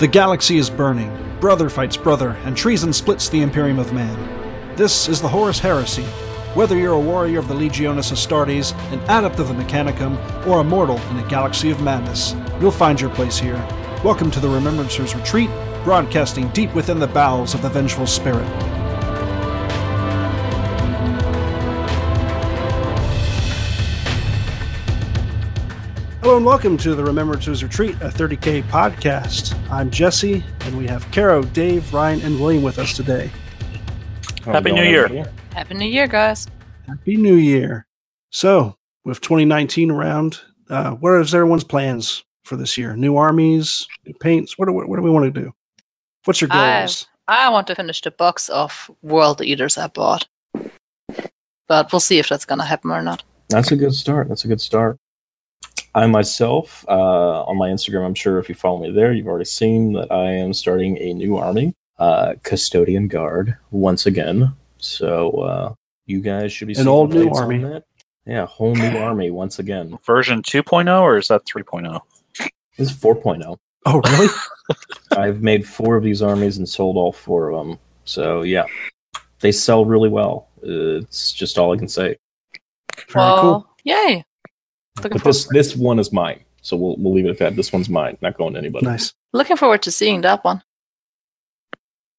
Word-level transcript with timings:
The 0.00 0.08
galaxy 0.08 0.56
is 0.56 0.70
burning, 0.70 1.14
brother 1.40 1.68
fights 1.68 1.98
brother, 1.98 2.30
and 2.46 2.56
treason 2.56 2.90
splits 2.90 3.28
the 3.28 3.42
Imperium 3.42 3.78
of 3.78 3.92
Man. 3.92 4.74
This 4.74 5.10
is 5.10 5.20
the 5.20 5.28
Horus 5.28 5.58
Heresy. 5.58 6.04
Whether 6.54 6.78
you're 6.78 6.94
a 6.94 6.98
warrior 6.98 7.38
of 7.38 7.48
the 7.48 7.54
Legiones 7.54 8.10
Astartes, 8.10 8.72
an 8.94 9.00
adept 9.00 9.38
of 9.40 9.48
the 9.48 9.52
Mechanicum, 9.52 10.16
or 10.46 10.60
a 10.60 10.64
mortal 10.64 10.96
in 11.10 11.18
a 11.18 11.28
galaxy 11.28 11.70
of 11.70 11.82
madness, 11.82 12.34
you'll 12.62 12.70
find 12.70 12.98
your 12.98 13.10
place 13.10 13.38
here. 13.38 13.62
Welcome 14.02 14.30
to 14.30 14.40
the 14.40 14.48
Remembrancers 14.48 15.14
Retreat, 15.14 15.50
broadcasting 15.84 16.48
deep 16.52 16.74
within 16.74 16.98
the 16.98 17.06
bowels 17.06 17.52
of 17.52 17.60
the 17.60 17.68
vengeful 17.68 18.06
spirit. 18.06 18.48
Hello 26.22 26.36
and 26.36 26.44
welcome 26.44 26.76
to 26.76 26.94
the 26.94 27.02
Remembrancers 27.02 27.62
Retreat, 27.62 27.94
a 28.02 28.08
30K 28.08 28.62
podcast. 28.64 29.56
I'm 29.70 29.90
Jesse, 29.90 30.44
and 30.60 30.76
we 30.76 30.86
have 30.86 31.10
Caro, 31.12 31.42
Dave, 31.42 31.92
Ryan, 31.94 32.20
and 32.20 32.38
William 32.38 32.62
with 32.62 32.78
us 32.78 32.94
today. 32.94 33.30
Happy 34.44 34.70
New 34.70 34.82
Year. 34.82 35.32
Happy 35.54 35.74
New 35.74 35.86
Year, 35.88 36.06
guys. 36.06 36.46
Happy 36.86 37.16
New 37.16 37.36
Year. 37.36 37.86
So, 38.28 38.76
with 39.04 39.22
2019 39.22 39.90
around, 39.90 40.40
uh, 40.68 40.90
what 40.92 41.18
is 41.20 41.34
everyone's 41.34 41.64
plans 41.64 42.22
for 42.44 42.56
this 42.56 42.76
year? 42.76 42.94
New 42.96 43.16
armies, 43.16 43.86
new 44.06 44.12
paints? 44.14 44.58
What 44.58 44.66
do, 44.66 44.72
we, 44.72 44.84
what 44.84 44.96
do 44.96 45.02
we 45.02 45.10
want 45.10 45.32
to 45.32 45.40
do? 45.40 45.52
What's 46.24 46.42
your 46.42 46.52
I- 46.52 46.80
goals? 46.80 47.06
I 47.28 47.48
want 47.48 47.66
to 47.68 47.76
finish 47.76 48.02
the 48.02 48.10
box 48.10 48.48
of 48.48 48.90
World 49.02 49.40
Eaters 49.40 49.78
I 49.78 49.86
bought. 49.86 50.26
But 51.68 51.92
we'll 51.92 52.00
see 52.00 52.18
if 52.18 52.28
that's 52.28 52.44
going 52.44 52.58
to 52.58 52.64
happen 52.64 52.90
or 52.90 53.00
not. 53.00 53.22
That's 53.48 53.70
a 53.70 53.76
good 53.76 53.94
start. 53.94 54.28
That's 54.28 54.44
a 54.44 54.48
good 54.48 54.60
start. 54.60 54.98
I 55.94 56.06
myself, 56.06 56.84
uh, 56.88 57.42
on 57.44 57.56
my 57.58 57.68
Instagram, 57.68 58.06
I'm 58.06 58.14
sure 58.14 58.38
if 58.38 58.48
you 58.48 58.54
follow 58.54 58.78
me 58.78 58.90
there, 58.92 59.12
you've 59.12 59.26
already 59.26 59.44
seen 59.44 59.92
that 59.94 60.10
I 60.12 60.30
am 60.30 60.52
starting 60.52 60.96
a 60.98 61.12
new 61.14 61.36
army, 61.36 61.74
uh, 61.98 62.34
Custodian 62.42 63.08
Guard, 63.08 63.56
once 63.70 64.06
again. 64.06 64.54
So 64.78 65.30
uh, 65.30 65.74
you 66.06 66.20
guys 66.20 66.52
should 66.52 66.68
be 66.68 66.72
An 66.74 66.76
seeing 66.78 66.88
old 66.88 67.12
new 67.12 67.28
army. 67.30 67.58
that. 67.58 67.84
Yeah, 68.26 68.46
whole 68.46 68.74
new 68.74 68.96
army 68.98 69.30
once 69.30 69.58
again. 69.58 69.98
version 70.06 70.42
2.0 70.42 71.00
or 71.00 71.18
is 71.18 71.28
that 71.28 71.42
oh? 71.56 71.58
3.0? 71.58 72.00
This 72.76 72.90
is 72.90 72.96
4.0. 72.96 73.56
oh, 73.86 74.00
really? 74.00 74.28
I've 75.12 75.42
made 75.42 75.66
four 75.66 75.96
of 75.96 76.04
these 76.04 76.22
armies 76.22 76.58
and 76.58 76.68
sold 76.68 76.96
all 76.96 77.12
four 77.12 77.50
of 77.50 77.66
them. 77.66 77.78
So 78.04 78.42
yeah, 78.42 78.64
they 79.40 79.50
sell 79.52 79.84
really 79.84 80.08
well. 80.08 80.48
It's 80.62 81.32
just 81.32 81.58
all 81.58 81.74
I 81.74 81.76
can 81.78 81.88
say. 81.88 82.16
Very 83.08 83.24
well, 83.24 83.40
cool. 83.40 83.76
yay. 83.84 84.24
Looking, 85.04 85.12
But 85.12 85.22
for- 85.22 85.28
this 85.28 85.46
this 85.48 85.76
one 85.76 85.98
is 85.98 86.12
mine. 86.12 86.40
So 86.62 86.76
we'll 86.76 86.96
we'll 86.98 87.14
leave 87.14 87.26
it 87.26 87.30
at 87.30 87.38
that. 87.38 87.56
This 87.56 87.72
one's 87.72 87.88
mine, 87.88 88.18
not 88.20 88.36
going 88.36 88.52
to 88.54 88.58
anybody. 88.58 88.86
Nice. 88.86 89.12
looking 89.32 89.56
forward 89.56 89.82
to 89.82 89.90
seeing 89.90 90.20
that 90.22 90.44
one. 90.44 90.62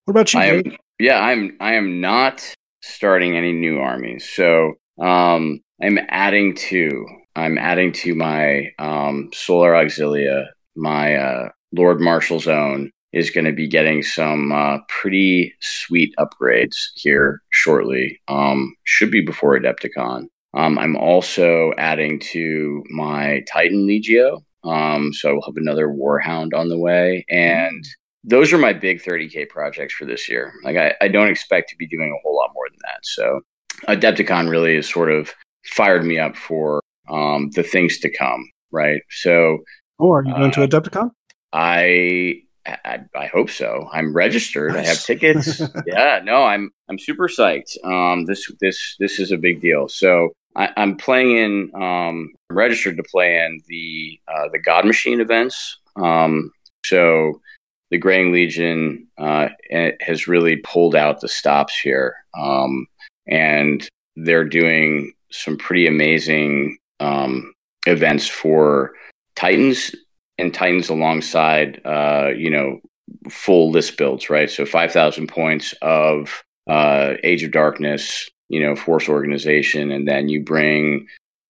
What 0.05 0.11
about 0.13 0.33
you, 0.33 0.39
I 0.39 0.45
am 0.45 0.63
yeah, 0.99 1.19
I'm 1.19 1.57
I 1.59 1.73
am 1.73 2.01
not 2.01 2.43
starting 2.81 3.37
any 3.37 3.53
new 3.53 3.79
armies. 3.79 4.27
So 4.29 4.73
um 4.99 5.61
I'm 5.81 5.99
adding 6.09 6.55
to 6.55 7.05
I'm 7.35 7.57
adding 7.57 7.91
to 7.93 8.15
my 8.15 8.71
um 8.79 9.29
Solar 9.33 9.73
Auxilia, 9.73 10.47
my 10.75 11.15
uh 11.15 11.49
Lord 11.71 12.01
Marshal's 12.01 12.47
own 12.47 12.91
is 13.13 13.29
going 13.29 13.45
to 13.45 13.51
be 13.51 13.67
getting 13.67 14.01
some 14.01 14.51
uh, 14.53 14.77
pretty 14.87 15.53
sweet 15.59 16.13
upgrades 16.17 16.77
here 16.95 17.41
shortly. 17.49 18.21
Um, 18.29 18.73
should 18.85 19.11
be 19.11 19.21
before 19.21 19.59
Adepticon. 19.59 20.27
Um, 20.53 20.77
I'm 20.77 20.95
also 20.95 21.73
adding 21.77 22.19
to 22.31 22.83
my 22.89 23.43
Titan 23.51 23.87
Legio. 23.87 24.43
Um, 24.63 25.13
so 25.13 25.29
I 25.29 25.33
will 25.33 25.43
have 25.43 25.57
another 25.57 25.87
Warhound 25.87 26.53
on 26.53 26.69
the 26.69 26.77
way. 26.77 27.25
And 27.29 27.83
those 28.23 28.53
are 28.53 28.57
my 28.57 28.73
big 28.73 29.01
30K 29.01 29.49
projects 29.49 29.93
for 29.93 30.05
this 30.05 30.29
year. 30.29 30.53
Like, 30.63 30.77
I, 30.77 30.93
I 31.01 31.07
don't 31.07 31.29
expect 31.29 31.69
to 31.69 31.75
be 31.77 31.87
doing 31.87 32.11
a 32.11 32.21
whole 32.21 32.35
lot 32.35 32.51
more 32.53 32.65
than 32.69 32.79
that. 32.83 32.99
So 33.03 33.41
Adepticon 33.87 34.49
really 34.49 34.75
has 34.75 34.87
sort 34.89 35.11
of 35.11 35.33
fired 35.65 36.05
me 36.05 36.19
up 36.19 36.35
for 36.35 36.81
um, 37.09 37.49
the 37.51 37.63
things 37.63 37.97
to 37.99 38.09
come, 38.15 38.49
right? 38.71 39.01
So 39.09 39.59
Oh, 39.99 40.11
are 40.11 40.25
you 40.25 40.33
going 40.33 40.51
to 40.51 40.63
uh, 40.63 40.67
Adepticon? 40.67 41.11
I, 41.53 42.41
I 42.65 42.99
I 43.15 43.27
hope 43.27 43.49
so. 43.49 43.87
I'm 43.91 44.15
registered. 44.15 44.75
I 44.75 44.83
have 44.83 45.03
tickets. 45.03 45.61
yeah, 45.85 46.21
no, 46.23 46.43
I'm 46.43 46.71
I'm 46.89 46.97
super 46.97 47.27
psyched. 47.27 47.77
Um, 47.83 48.25
this 48.25 48.51
this 48.59 48.95
this 48.99 49.19
is 49.19 49.31
a 49.31 49.37
big 49.37 49.61
deal. 49.61 49.87
So 49.87 50.29
I, 50.55 50.69
I'm 50.77 50.97
playing 50.97 51.37
in. 51.37 51.71
Um, 51.75 52.31
I'm 52.49 52.57
registered 52.57 52.97
to 52.97 53.03
play 53.03 53.37
in 53.37 53.61
the 53.67 54.19
uh, 54.27 54.49
the 54.51 54.59
God 54.59 54.85
Machine 54.85 55.21
events. 55.21 55.79
Um, 55.95 56.51
so 56.85 57.41
the 57.89 57.97
Graying 57.97 58.31
Legion 58.31 59.07
uh, 59.17 59.49
has 59.99 60.27
really 60.27 60.57
pulled 60.57 60.95
out 60.95 61.21
the 61.21 61.27
stops 61.27 61.77
here, 61.79 62.15
um, 62.37 62.87
and 63.27 63.87
they're 64.15 64.45
doing 64.45 65.13
some 65.31 65.57
pretty 65.57 65.87
amazing 65.87 66.77
um, 66.99 67.53
events 67.85 68.27
for 68.27 68.93
Titans 69.35 69.95
and 70.37 70.53
Titans 70.53 70.89
alongside, 70.89 71.81
uh, 71.85 72.29
you 72.35 72.49
know, 72.49 72.79
full 73.29 73.71
list 73.71 73.97
builds, 73.97 74.29
right? 74.29 74.49
So 74.49 74.65
5,000 74.65 75.27
points 75.27 75.73
of 75.81 76.43
uh, 76.67 77.13
Age 77.23 77.43
of 77.43 77.51
Darkness, 77.51 78.29
you 78.51 78.61
know, 78.61 78.75
Force 78.75 79.07
Organization, 79.07 79.91
and 79.91 80.07
then 80.07 80.29
you 80.29 80.43
bring 80.43 81.07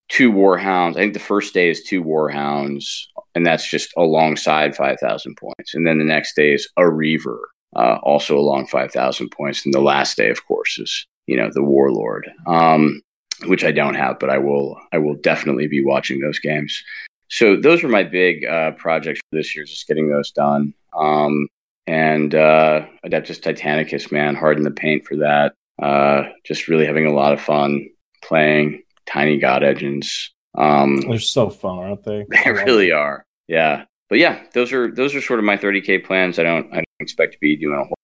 two 0.09 0.31
Warhounds. 0.31 0.91
I 0.91 1.00
think 1.00 1.13
the 1.13 1.19
first 1.19 1.53
day 1.53 1.69
is 1.69 1.84
two 1.84 2.03
Warhounds, 2.03 3.06
and 3.34 3.45
that's 3.45 3.69
just 3.69 3.89
alongside 3.97 4.75
5,000 4.75 5.35
points. 5.35 5.73
And 5.73 5.88
then 5.88 5.97
the 5.97 6.06
next 6.06 6.35
day 6.35 6.53
is 6.53 6.69
a 6.78 6.90
Reaver, 6.90 7.50
uh, 7.75 7.97
also 8.03 8.38
along 8.38 8.67
5,000 8.67 9.29
points. 9.29 9.66
And 9.66 9.73
the 9.73 9.81
last 9.81 10.17
day, 10.17 10.29
of 10.29 10.45
course, 10.45 10.78
is, 10.78 11.07
you 11.28 11.38
know, 11.38 11.50
the 11.51 11.63
Warlord. 11.63 12.29
Um, 12.45 13.01
which 13.45 13.63
I 13.63 13.72
don't 13.72 13.95
have, 13.95 14.19
but 14.19 14.29
I 14.29 14.38
will. 14.38 14.79
I 14.91 15.00
will 15.00 15.16
definitely 15.16 15.67
be 15.67 15.84
watching 15.84 16.19
those 16.19 16.38
games. 16.38 16.84
So 17.29 17.56
those 17.56 17.81
were 17.81 17.90
my 17.90 18.03
big 18.03 18.45
uh, 18.45 18.72
projects 18.72 19.19
for 19.19 19.38
this 19.38 19.56
year, 19.56 19.66
just 19.66 19.88
getting 19.88 20.11
those 20.11 20.31
done. 20.31 20.73
Um, 20.94 21.47
and 21.88 22.35
uh, 22.35 22.85
Adeptus 23.06 23.40
Titanicus, 23.40 24.11
man, 24.11 24.35
hard 24.35 24.57
in 24.57 24.63
the 24.63 24.72
paint 24.72 25.06
for 25.06 25.16
that. 25.17 25.53
Uh, 25.81 26.29
just 26.45 26.67
really 26.67 26.85
having 26.85 27.07
a 27.07 27.13
lot 27.13 27.33
of 27.33 27.41
fun 27.41 27.89
playing 28.23 28.83
Tiny 29.05 29.37
God 29.37 29.63
Engines. 29.63 30.31
Um, 30.55 31.01
They're 31.01 31.19
so 31.19 31.49
fun, 31.49 31.79
aren't 31.79 32.03
they? 32.03 32.25
they 32.43 32.51
really 32.51 32.91
are, 32.91 33.25
yeah. 33.47 33.85
But 34.09 34.19
yeah, 34.19 34.43
those 34.53 34.73
are 34.73 34.91
those 34.93 35.15
are 35.15 35.21
sort 35.21 35.39
of 35.39 35.45
my 35.45 35.57
30k 35.57 36.05
plans. 36.05 36.37
I 36.37 36.43
don't 36.43 36.67
I 36.71 36.75
don't 36.75 36.85
expect 36.99 37.33
to 37.33 37.39
be 37.39 37.55
doing 37.55 37.79
a 37.79 37.85
whole. 37.85 37.95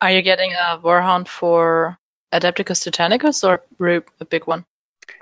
Are 0.00 0.12
you 0.12 0.22
getting 0.22 0.52
a 0.52 0.78
Warhound 0.78 1.26
for 1.26 1.98
Adepticus 2.32 2.88
Titanicus 2.88 3.46
or 3.46 3.62
Ru- 3.78 4.04
a 4.20 4.24
big 4.24 4.46
one? 4.46 4.64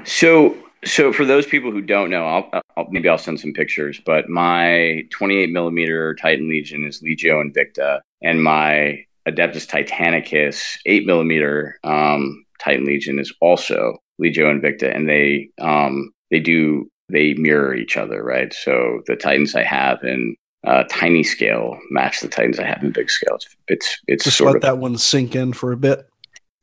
So, 0.05 0.55
so 0.85 1.13
for 1.13 1.25
those 1.25 1.47
people 1.47 1.71
who 1.71 1.81
don't 1.81 2.11
know, 2.11 2.27
I'll, 2.27 2.63
I'll 2.77 2.87
maybe 2.91 3.09
I'll 3.09 3.17
send 3.17 3.41
some 3.41 3.55
pictures. 3.55 4.01
But 4.05 4.29
my 4.29 5.07
28 5.11 5.51
millimeter 5.51 6.15
Titan 6.15 6.51
Legion 6.51 6.85
is 6.85 7.03
Legio 7.03 7.43
Invicta, 7.43 8.01
and 8.23 8.43
my 8.43 9.07
Adeptus 9.27 9.67
Titanicus 9.67 10.79
8 10.87 11.07
millimeter 11.07 11.79
um, 11.85 12.45
Titan 12.61 12.85
Legion 12.87 13.19
is 13.19 13.33
also 13.41 13.99
Legio 14.21 14.45
Invicta, 14.45 14.95
and 14.95 15.09
they 15.09 15.49
um, 15.61 16.13
they 16.31 16.41
do 16.41 16.89
they 17.09 17.35
mirror 17.35 17.75
each 17.75 17.97
other, 17.97 18.23
right? 18.23 18.53
So 18.53 19.03
the 19.07 19.17
Titans 19.17 19.55
I 19.55 19.63
have 19.63 20.03
in 20.03 20.37
uh, 20.67 20.85
tiny 20.91 21.23
scale 21.23 21.79
match 21.91 22.21
the 22.21 22.29
Titans 22.29 22.59
I 22.59 22.65
have 22.65 22.83
in 22.83 22.93
big 22.93 23.11
scale. 23.11 23.37
It's 23.37 23.57
it's, 23.69 24.01
it's 24.07 24.25
Just 24.25 24.37
sort 24.39 24.49
let 24.49 24.57
of 24.57 24.63
that 24.63 24.79
one 24.79 24.97
sink 24.99 25.37
in 25.37 25.53
for 25.53 25.73
a 25.73 25.77
bit. 25.77 26.09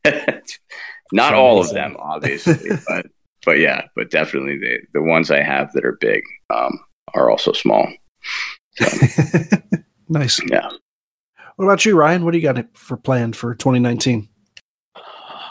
not 1.13 1.33
all 1.33 1.61
of 1.61 1.71
them 1.71 1.95
obviously 1.99 2.69
but 2.87 3.05
but 3.45 3.59
yeah 3.59 3.85
but 3.95 4.09
definitely 4.09 4.57
the 4.57 4.79
the 4.93 5.01
ones 5.01 5.31
i 5.31 5.41
have 5.41 5.71
that 5.73 5.85
are 5.85 5.97
big 6.01 6.23
um 6.49 6.77
are 7.13 7.29
also 7.29 7.53
small 7.53 7.87
nice. 10.09 10.41
yeah 10.47 10.69
What 11.55 11.65
about 11.65 11.85
you, 11.85 11.95
Ryan? 11.95 12.25
What 12.25 12.31
do 12.31 12.37
you 12.39 12.51
got 12.51 12.65
for 12.77 12.97
planned 12.97 13.35
for 13.35 13.53
2019? 13.55 14.27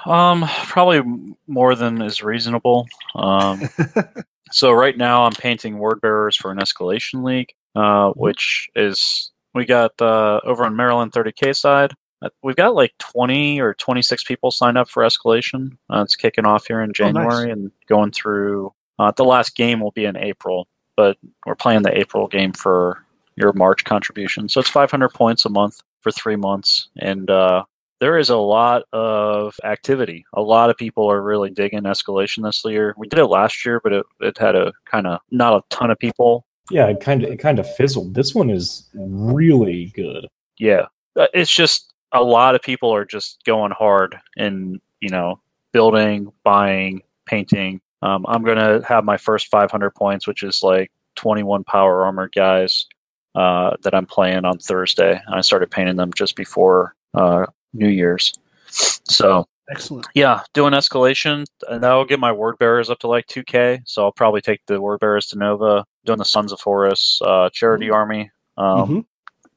Um, 0.06 0.44
probably 0.64 1.02
more 1.46 1.74
than 1.76 2.02
is 2.02 2.22
reasonable. 2.22 2.86
Um, 3.14 3.62
so 4.50 4.72
right 4.72 4.96
now 4.96 5.24
I'm 5.24 5.32
painting 5.32 5.78
word 5.78 6.00
bearers 6.00 6.36
for 6.36 6.50
an 6.50 6.58
escalation 6.58 7.22
league, 7.24 7.52
uh, 7.76 8.10
which 8.12 8.68
is 8.74 9.30
we 9.54 9.64
got 9.64 9.92
uh, 10.02 10.40
over 10.44 10.64
on 10.64 10.74
Maryland 10.74 11.12
30k 11.12 11.54
side. 11.54 11.92
uh, 12.20 12.30
We've 12.42 12.56
got 12.56 12.74
like 12.74 12.92
20 12.98 13.60
or 13.60 13.74
26 13.74 14.24
people 14.24 14.50
signed 14.50 14.76
up 14.76 14.88
for 14.88 15.04
escalation. 15.04 15.76
Uh, 15.88 16.02
it's 16.02 16.16
kicking 16.16 16.46
off 16.46 16.66
here 16.66 16.80
in 16.82 16.90
Oh, 17.00 17.10
nice. 17.10 17.14
January 17.14 17.50
and 17.52 17.70
going 17.88 18.10
through. 18.10 18.72
Uh, 18.98 19.12
the 19.16 19.24
last 19.24 19.54
game 19.54 19.78
will 19.80 19.90
be 19.92 20.04
in 20.04 20.16
April, 20.16 20.66
but 20.96 21.16
we're 21.46 21.54
playing 21.54 21.82
the 21.82 21.96
April 21.96 22.26
game 22.26 22.52
for 22.52 23.04
your 23.36 23.52
March 23.52 23.84
contribution. 23.84 24.48
So 24.48 24.60
it's 24.60 24.68
500 24.68 25.08
points 25.10 25.44
a 25.44 25.48
month 25.48 25.80
for 26.02 26.10
three 26.10 26.36
months, 26.36 26.88
and 26.98 27.30
uh, 27.30 27.64
there 28.02 28.18
is 28.18 28.30
a 28.30 28.36
lot 28.36 28.82
of 28.92 29.54
activity. 29.62 30.24
A 30.34 30.42
lot 30.42 30.70
of 30.70 30.76
people 30.76 31.08
are 31.08 31.22
really 31.22 31.50
digging 31.50 31.82
escalation 31.82 32.42
this 32.42 32.64
year. 32.64 32.94
We 32.98 33.06
did 33.06 33.20
it 33.20 33.26
last 33.26 33.64
year, 33.64 33.80
but 33.80 33.92
it, 33.92 34.06
it 34.20 34.36
had 34.38 34.56
a 34.56 34.72
kind 34.86 35.06
of 35.06 35.20
not 35.30 35.54
a 35.54 35.62
ton 35.70 35.92
of 35.92 36.00
people 36.00 36.44
Yeah, 36.70 36.88
it 36.88 37.00
kind 37.00 37.22
of 37.22 37.30
it 37.30 37.36
kind 37.36 37.58
of 37.58 37.74
fizzled. 37.76 38.14
This 38.14 38.34
one 38.34 38.50
is 38.50 38.88
really 38.94 39.92
good. 39.94 40.26
Yeah, 40.58 40.86
Uh, 41.14 41.28
it's 41.32 41.54
just 41.54 41.92
a 42.10 42.22
lot 42.22 42.54
of 42.54 42.62
people 42.62 42.92
are 42.92 43.04
just 43.04 43.42
going 43.44 43.70
hard 43.70 44.16
and 44.36 44.80
you 45.00 45.08
know 45.08 45.40
building, 45.72 46.32
buying, 46.42 47.02
painting. 47.26 47.80
Um, 48.02 48.24
I'm 48.28 48.42
gonna 48.42 48.84
have 48.84 49.04
my 49.04 49.16
first 49.16 49.46
500 49.46 49.90
points, 49.90 50.26
which 50.26 50.42
is 50.42 50.62
like 50.62 50.90
21 51.16 51.62
power 51.64 52.04
armor 52.04 52.28
guys 52.34 52.86
uh, 53.34 53.76
that 53.82 53.94
I'm 53.94 54.06
playing 54.06 54.44
on 54.44 54.58
Thursday. 54.58 55.20
I 55.28 55.40
started 55.40 55.70
painting 55.70 55.96
them 55.96 56.12
just 56.14 56.36
before 56.36 56.94
uh, 57.14 57.46
New 57.72 57.88
Year's. 57.88 58.32
So 58.68 59.46
Excellent. 59.70 60.06
yeah, 60.14 60.42
doing 60.54 60.72
escalation, 60.72 61.44
and 61.68 61.82
that'll 61.82 62.04
get 62.04 62.20
my 62.20 62.32
word 62.32 62.58
bearers 62.58 62.90
up 62.90 62.98
to 63.00 63.08
like 63.08 63.26
2k. 63.26 63.82
So 63.86 64.04
I'll 64.04 64.12
probably 64.12 64.40
take 64.40 64.60
the 64.66 64.80
word 64.80 65.00
bearers 65.00 65.26
to 65.28 65.38
Nova, 65.38 65.84
doing 66.04 66.18
the 66.18 66.24
Sons 66.24 66.52
of 66.52 66.60
Horus 66.60 67.20
uh, 67.24 67.48
charity 67.52 67.90
army, 67.90 68.30
um, 68.56 68.88
Mhm. 68.88 69.04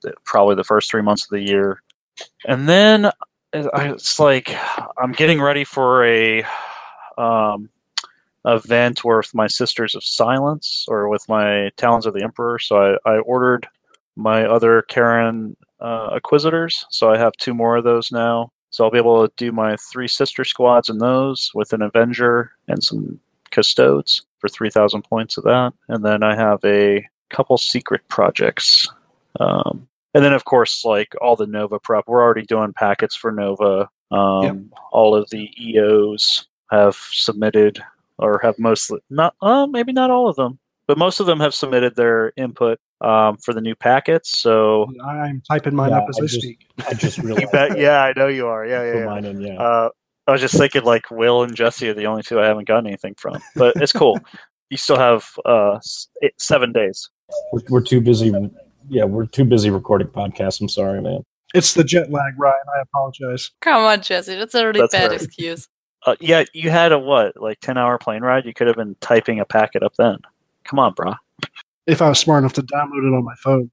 th- 0.03 0.15
probably 0.25 0.55
the 0.55 0.63
first 0.63 0.89
three 0.91 1.01
months 1.01 1.23
of 1.25 1.29
the 1.31 1.41
year, 1.41 1.81
and 2.45 2.67
then 2.69 3.07
I- 3.53 3.89
it's 3.89 4.19
like 4.19 4.55
I'm 4.97 5.11
getting 5.13 5.41
ready 5.41 5.63
for 5.63 6.05
a 6.05 6.43
um, 7.17 7.69
event 8.45 9.03
with 9.03 9.33
my 9.33 9.47
Sisters 9.47 9.95
of 9.95 10.03
Silence 10.03 10.85
or 10.87 11.09
with 11.09 11.27
my 11.27 11.71
Talons 11.77 12.05
of 12.05 12.13
the 12.13 12.23
Emperor. 12.23 12.59
So 12.59 12.97
I, 13.05 13.09
I 13.09 13.17
ordered 13.19 13.67
my 14.15 14.45
other 14.45 14.83
Kharon 14.89 15.55
uh, 15.79 16.09
Acquisitors. 16.13 16.85
So 16.89 17.11
I 17.11 17.17
have 17.17 17.33
two 17.33 17.53
more 17.53 17.77
of 17.77 17.83
those 17.83 18.11
now. 18.11 18.51
So 18.69 18.83
I'll 18.83 18.91
be 18.91 18.97
able 18.97 19.27
to 19.27 19.33
do 19.37 19.51
my 19.51 19.77
three 19.77 20.07
sister 20.07 20.43
squads 20.43 20.89
in 20.89 20.97
those 20.97 21.51
with 21.53 21.73
an 21.73 21.81
Avenger 21.81 22.51
and 22.67 22.83
some 22.83 23.19
Custodes 23.51 24.23
for 24.39 24.49
3,000 24.49 25.01
points 25.03 25.37
of 25.37 25.43
that. 25.45 25.73
And 25.87 26.03
then 26.03 26.23
I 26.23 26.35
have 26.35 26.59
a 26.65 27.07
couple 27.29 27.57
secret 27.57 28.07
projects. 28.09 28.89
Um, 29.39 29.87
and 30.13 30.23
then, 30.23 30.33
of 30.33 30.45
course, 30.45 30.83
like 30.85 31.13
all 31.21 31.35
the 31.35 31.47
Nova 31.47 31.79
prep, 31.79 32.05
we're 32.07 32.21
already 32.21 32.43
doing 32.43 32.73
packets 32.73 33.15
for 33.15 33.31
Nova. 33.31 33.89
Um, 34.11 34.43
Yep. 34.43 34.55
All 34.91 35.15
of 35.15 35.29
the 35.29 35.49
EOs 35.59 36.47
have 36.71 36.95
submitted 37.11 37.81
or 38.17 38.39
have 38.43 38.57
mostly 38.59 38.99
not, 39.09 39.35
uh, 39.41 39.65
maybe 39.67 39.91
not 39.93 40.09
all 40.11 40.27
of 40.29 40.35
them, 40.35 40.59
but 40.87 40.97
most 40.97 41.19
of 41.19 41.25
them 41.25 41.39
have 41.39 41.53
submitted 41.55 41.95
their 41.95 42.31
input 42.37 42.79
um, 43.01 43.37
for 43.37 43.53
the 43.53 43.61
new 43.61 43.75
packets. 43.75 44.39
So 44.39 44.87
I'm 45.03 45.41
typing 45.49 45.75
mine 45.75 45.91
Yeah, 45.91 45.97
up 45.99 46.05
as 46.09 46.17
I 46.19 46.23
I, 46.23 46.27
just- 46.27 46.41
speak. 46.41 46.67
I 46.87 46.93
just 46.93 47.17
you 47.19 47.23
realized. 47.23 47.51
bet, 47.51 47.77
yeah, 47.77 48.03
I 48.03 48.13
know 48.15 48.27
you 48.27 48.47
are. 48.47 48.65
Yeah, 48.65 48.83
yeah, 48.83 48.99
yeah. 48.99 49.05
mine 49.05 49.25
in, 49.25 49.41
yeah. 49.41 49.61
Uh, 49.61 49.89
I 50.27 50.31
was 50.31 50.41
just 50.41 50.57
thinking 50.57 50.83
like 50.83 51.11
Will 51.11 51.43
and 51.43 51.55
Jesse 51.55 51.87
are 51.89 51.93
the 51.93 52.05
only 52.07 52.23
two 52.23 52.39
I 52.39 52.45
haven't 52.47 52.67
gotten 52.67 52.87
anything 52.87 53.13
from, 53.15 53.37
but 53.55 53.75
it's 53.77 53.91
cool. 53.91 54.17
you 54.71 54.77
still 54.77 54.97
have 54.97 55.29
uh, 55.45 55.79
eight, 56.23 56.33
seven 56.39 56.71
days. 56.71 57.09
we're, 57.53 57.61
we're 57.69 57.81
too 57.81 58.01
busy. 58.01 58.33
Yeah, 58.89 59.03
we're 59.03 59.27
too 59.27 59.45
busy 59.45 59.69
recording 59.69 60.07
podcasts. 60.07 60.61
I'm 60.61 60.69
sorry, 60.69 61.01
man. 61.01 61.21
It's 61.53 61.73
the 61.73 61.83
jet 61.83 62.11
lag, 62.11 62.33
Ryan. 62.39 62.55
I 62.75 62.81
apologize. 62.81 63.51
Come 63.61 63.83
on, 63.83 64.01
Jesse. 64.01 64.35
That's 64.35 64.55
a 64.55 64.65
really 64.65 64.79
That's 64.81 64.93
bad 64.93 65.11
right. 65.11 65.21
excuse. 65.21 65.67
Uh, 66.05 66.15
yeah, 66.19 66.43
you 66.53 66.69
had 66.69 66.91
a 66.91 66.99
what, 66.99 67.39
like 67.41 67.59
ten 67.61 67.77
hour 67.77 67.97
plane 67.97 68.21
ride? 68.21 68.45
You 68.45 68.53
could 68.53 68.67
have 68.67 68.75
been 68.75 68.95
typing 69.01 69.39
a 69.39 69.45
packet 69.45 69.83
up 69.83 69.93
then. 69.97 70.17
Come 70.63 70.79
on, 70.79 70.93
brah. 70.93 71.17
If 71.87 72.01
I 72.01 72.09
was 72.09 72.19
smart 72.19 72.39
enough 72.39 72.53
to 72.53 72.63
download 72.63 73.07
it 73.07 73.15
on 73.15 73.23
my 73.23 73.35
phone. 73.35 73.71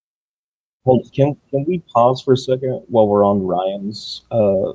Hold, 0.84 1.11
can 1.14 1.37
can 1.50 1.64
we 1.67 1.79
pause 1.93 2.23
for 2.23 2.32
a 2.32 2.37
second 2.37 2.82
while 2.88 3.06
we're 3.06 3.25
on 3.25 3.43
Ryan's 3.43 4.23
uh, 4.31 4.73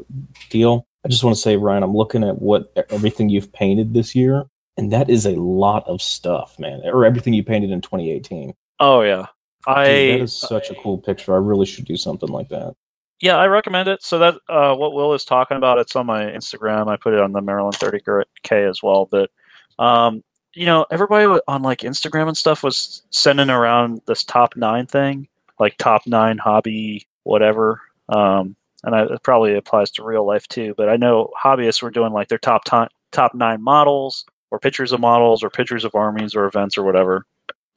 deal? 0.50 0.86
I 1.04 1.10
just 1.10 1.24
want 1.24 1.36
to 1.36 1.42
say, 1.42 1.58
Ryan, 1.58 1.84
I'm 1.84 1.96
looking 1.96 2.24
at 2.24 2.42
what 2.42 2.72
everything 2.90 3.30
you've 3.30 3.52
painted 3.54 3.94
this 3.94 4.16
year, 4.16 4.46
and 4.78 4.92
that 4.92 5.10
is 5.10 5.26
a 5.26 5.36
lot 5.36 5.86
of 5.88 6.02
stuff, 6.02 6.58
man. 6.60 6.82
Or 6.86 7.06
everything 7.06 7.34
you 7.34 7.44
painted 7.44 7.72
in 7.72 7.82
2018. 7.82 8.54
Oh 8.80 9.02
yeah, 9.02 9.26
I 9.66 9.86
Dude, 9.86 10.20
that 10.20 10.24
is 10.24 10.34
such 10.34 10.70
a 10.70 10.76
cool 10.76 10.98
picture. 10.98 11.34
I 11.34 11.38
really 11.38 11.66
should 11.66 11.86
do 11.86 11.98
something 11.98 12.30
like 12.30 12.50
that. 12.50 12.76
Yeah, 13.20 13.38
I 13.38 13.48
recommend 13.48 13.88
it. 13.88 14.04
So 14.04 14.20
that 14.20 14.36
uh, 14.48 14.76
what 14.76 14.94
Will 14.94 15.14
is 15.14 15.26
talking 15.26 15.58
about, 15.58 15.80
it's 15.80 15.96
on 15.96 16.06
my 16.06 16.26
Instagram. 16.26 16.88
I 16.88 16.98
put 16.98 17.14
it 17.14 17.20
on 17.20 17.32
the 17.32 17.42
Maryland 17.42 17.76
30k 17.76 18.70
as 18.70 18.84
well. 18.84 19.06
But 19.06 19.32
um, 19.80 20.24
you 20.54 20.66
know, 20.66 20.86
everybody 20.92 21.40
on 21.48 21.64
like 21.64 21.80
Instagram 21.80 22.28
and 22.28 22.38
stuff 22.38 22.64
was 22.64 23.04
sending 23.10 23.50
around 23.50 24.02
this 24.06 24.24
top 24.24 24.56
nine 24.56 24.86
thing, 24.86 25.28
like 25.60 25.78
top 25.78 26.06
nine 26.06 26.38
hobby 26.38 27.08
whatever. 27.24 27.82
Um, 28.10 28.56
and 28.84 28.96
I, 28.96 29.04
it 29.04 29.24
probably 29.24 29.56
applies 29.56 29.92
to 29.92 30.04
real 30.04 30.26
life 30.26 30.48
too. 30.48 30.74
But 30.78 30.90
I 30.90 30.96
know 30.96 31.32
hobbyists 31.44 31.82
were 31.82 31.92
doing 31.92 32.14
like 32.14 32.30
their 32.30 32.38
top 32.38 32.66
ti- 32.66 32.94
top 33.12 33.34
nine 33.34 33.62
models, 33.62 34.26
or 34.52 34.60
pictures 34.60 34.94
of 34.94 35.00
models, 35.00 35.44
or 35.44 35.50
pictures 35.50 35.84
of 35.84 35.96
armies, 35.96 36.36
or 36.36 36.46
events, 36.46 36.78
or 36.78 36.84
whatever. 36.84 37.26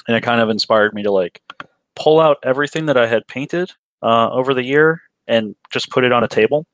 And 0.07 0.17
it 0.17 0.23
kind 0.23 0.41
of 0.41 0.51
inspired 0.51 0.95
me 0.95 1.03
to 1.03 1.11
like 1.11 1.43
pull 1.97 2.21
out 2.21 2.39
everything 2.45 2.87
that 2.87 2.97
I 2.97 3.07
had 3.07 3.27
painted 3.27 3.73
uh, 4.03 4.31
over 4.31 4.55
the 4.55 4.63
year 4.65 5.03
and 5.31 5.55
just 5.71 5.91
put 5.91 6.05
it 6.05 6.12
on 6.12 6.25
a 6.25 6.29
table. 6.29 6.67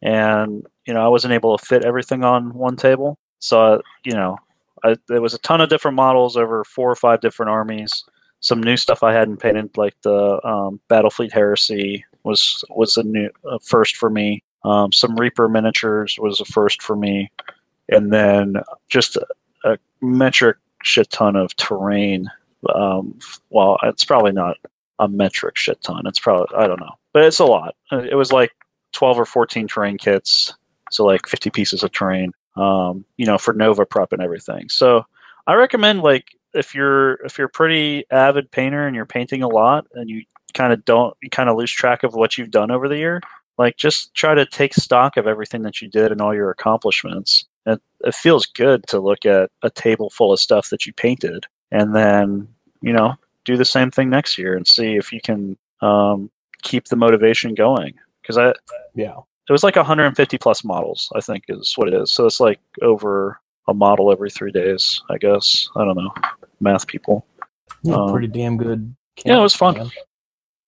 And 0.00 0.66
you 0.86 0.94
know, 0.94 1.04
I 1.04 1.08
wasn't 1.08 1.34
able 1.34 1.58
to 1.58 1.64
fit 1.64 1.84
everything 1.84 2.24
on 2.24 2.54
one 2.54 2.76
table, 2.76 3.18
so 3.40 3.82
you 4.04 4.12
know, 4.12 4.38
I, 4.84 4.96
there 5.08 5.20
was 5.20 5.34
a 5.34 5.38
ton 5.38 5.60
of 5.60 5.68
different 5.68 5.96
models 5.96 6.36
over 6.36 6.64
four 6.64 6.90
or 6.90 6.96
five 6.96 7.20
different 7.20 7.50
armies. 7.50 8.04
Some 8.40 8.62
new 8.62 8.76
stuff 8.76 9.02
I 9.02 9.12
hadn't 9.12 9.38
painted, 9.38 9.76
like 9.76 9.96
the 10.02 10.40
um, 10.46 10.80
Battlefleet 10.88 11.32
Heresy, 11.32 12.04
was 12.22 12.64
was 12.70 12.96
a 12.96 13.02
new 13.02 13.28
a 13.44 13.58
first 13.60 13.96
for 13.96 14.10
me. 14.10 14.42
Um, 14.64 14.92
some 14.92 15.16
Reaper 15.16 15.48
miniatures 15.48 16.16
was 16.18 16.40
a 16.40 16.44
first 16.44 16.82
for 16.82 16.96
me, 16.96 17.30
and 17.88 18.12
then 18.12 18.56
just 18.88 19.16
a, 19.16 19.26
a 19.64 19.78
metric 20.00 20.58
shit 20.82 21.10
ton 21.10 21.36
of 21.36 21.54
terrain. 21.56 22.30
Um, 22.74 23.18
well, 23.50 23.78
it's 23.84 24.04
probably 24.04 24.32
not 24.32 24.56
a 24.98 25.08
metric 25.08 25.56
shit 25.56 25.80
ton. 25.82 26.06
It's 26.06 26.20
probably 26.20 26.54
I 26.56 26.66
don't 26.66 26.80
know, 26.80 26.94
but 27.12 27.24
it's 27.24 27.38
a 27.38 27.44
lot. 27.44 27.74
Uh, 27.92 28.02
It 28.10 28.14
was 28.14 28.32
like 28.32 28.52
twelve 28.92 29.18
or 29.18 29.26
fourteen 29.26 29.66
terrain 29.66 29.98
kits, 29.98 30.54
so 30.90 31.04
like 31.04 31.26
fifty 31.26 31.50
pieces 31.50 31.82
of 31.82 31.92
terrain. 31.92 32.32
Um, 32.56 33.04
you 33.16 33.24
know, 33.26 33.38
for 33.38 33.54
Nova 33.54 33.86
prep 33.86 34.12
and 34.12 34.22
everything. 34.22 34.68
So 34.68 35.04
I 35.46 35.54
recommend 35.54 36.02
like 36.02 36.36
if 36.54 36.74
you're 36.74 37.14
if 37.24 37.38
you're 37.38 37.46
a 37.46 37.50
pretty 37.50 38.04
avid 38.10 38.50
painter 38.50 38.86
and 38.86 38.96
you're 38.96 39.06
painting 39.06 39.42
a 39.42 39.48
lot 39.48 39.86
and 39.94 40.10
you 40.10 40.24
kind 40.54 40.72
of 40.72 40.84
don't 40.84 41.16
you 41.22 41.30
kind 41.30 41.48
of 41.48 41.56
lose 41.56 41.70
track 41.70 42.02
of 42.02 42.14
what 42.14 42.36
you've 42.36 42.50
done 42.50 42.70
over 42.70 42.88
the 42.88 42.96
year, 42.96 43.20
like 43.58 43.76
just 43.76 44.14
try 44.14 44.34
to 44.34 44.46
take 44.46 44.74
stock 44.74 45.16
of 45.16 45.26
everything 45.26 45.62
that 45.62 45.80
you 45.80 45.88
did 45.88 46.10
and 46.10 46.20
all 46.20 46.34
your 46.34 46.50
accomplishments. 46.50 47.46
It, 47.66 47.80
it 48.00 48.14
feels 48.14 48.46
good 48.46 48.86
to 48.88 48.98
look 48.98 49.26
at 49.26 49.50
a 49.62 49.70
table 49.70 50.10
full 50.10 50.32
of 50.32 50.40
stuff 50.40 50.70
that 50.70 50.86
you 50.86 50.92
painted 50.94 51.46
and 51.70 51.94
then 51.94 52.48
you 52.80 52.92
know 52.92 53.14
do 53.44 53.56
the 53.56 53.64
same 53.64 53.90
thing 53.90 54.10
next 54.10 54.38
year 54.38 54.56
and 54.56 54.66
see 54.66 54.96
if 54.96 55.12
you 55.12 55.20
can 55.20 55.56
um, 55.80 56.30
keep 56.62 56.86
the 56.86 56.96
motivation 56.96 57.54
going 57.54 57.94
because 58.22 58.36
i 58.38 58.52
Yeah. 58.94 59.16
it 59.48 59.52
was 59.52 59.62
like 59.62 59.76
150 59.76 60.38
plus 60.38 60.64
models 60.64 61.10
i 61.14 61.20
think 61.20 61.44
is 61.48 61.72
what 61.76 61.88
it 61.88 61.94
is 61.94 62.12
so 62.12 62.26
it's 62.26 62.40
like 62.40 62.60
over 62.82 63.38
a 63.68 63.74
model 63.74 64.10
every 64.12 64.30
three 64.30 64.52
days 64.52 65.02
i 65.10 65.18
guess 65.18 65.68
i 65.76 65.84
don't 65.84 65.96
know 65.96 66.12
math 66.60 66.86
people 66.86 67.24
Yeah, 67.82 67.94
Um, 67.96 68.10
pretty 68.12 68.26
damn 68.28 68.56
good. 68.56 68.94
yeah, 69.24 69.38
it 69.38 69.42
was 69.42 69.54
fun. 69.54 69.76
man. 69.76 69.90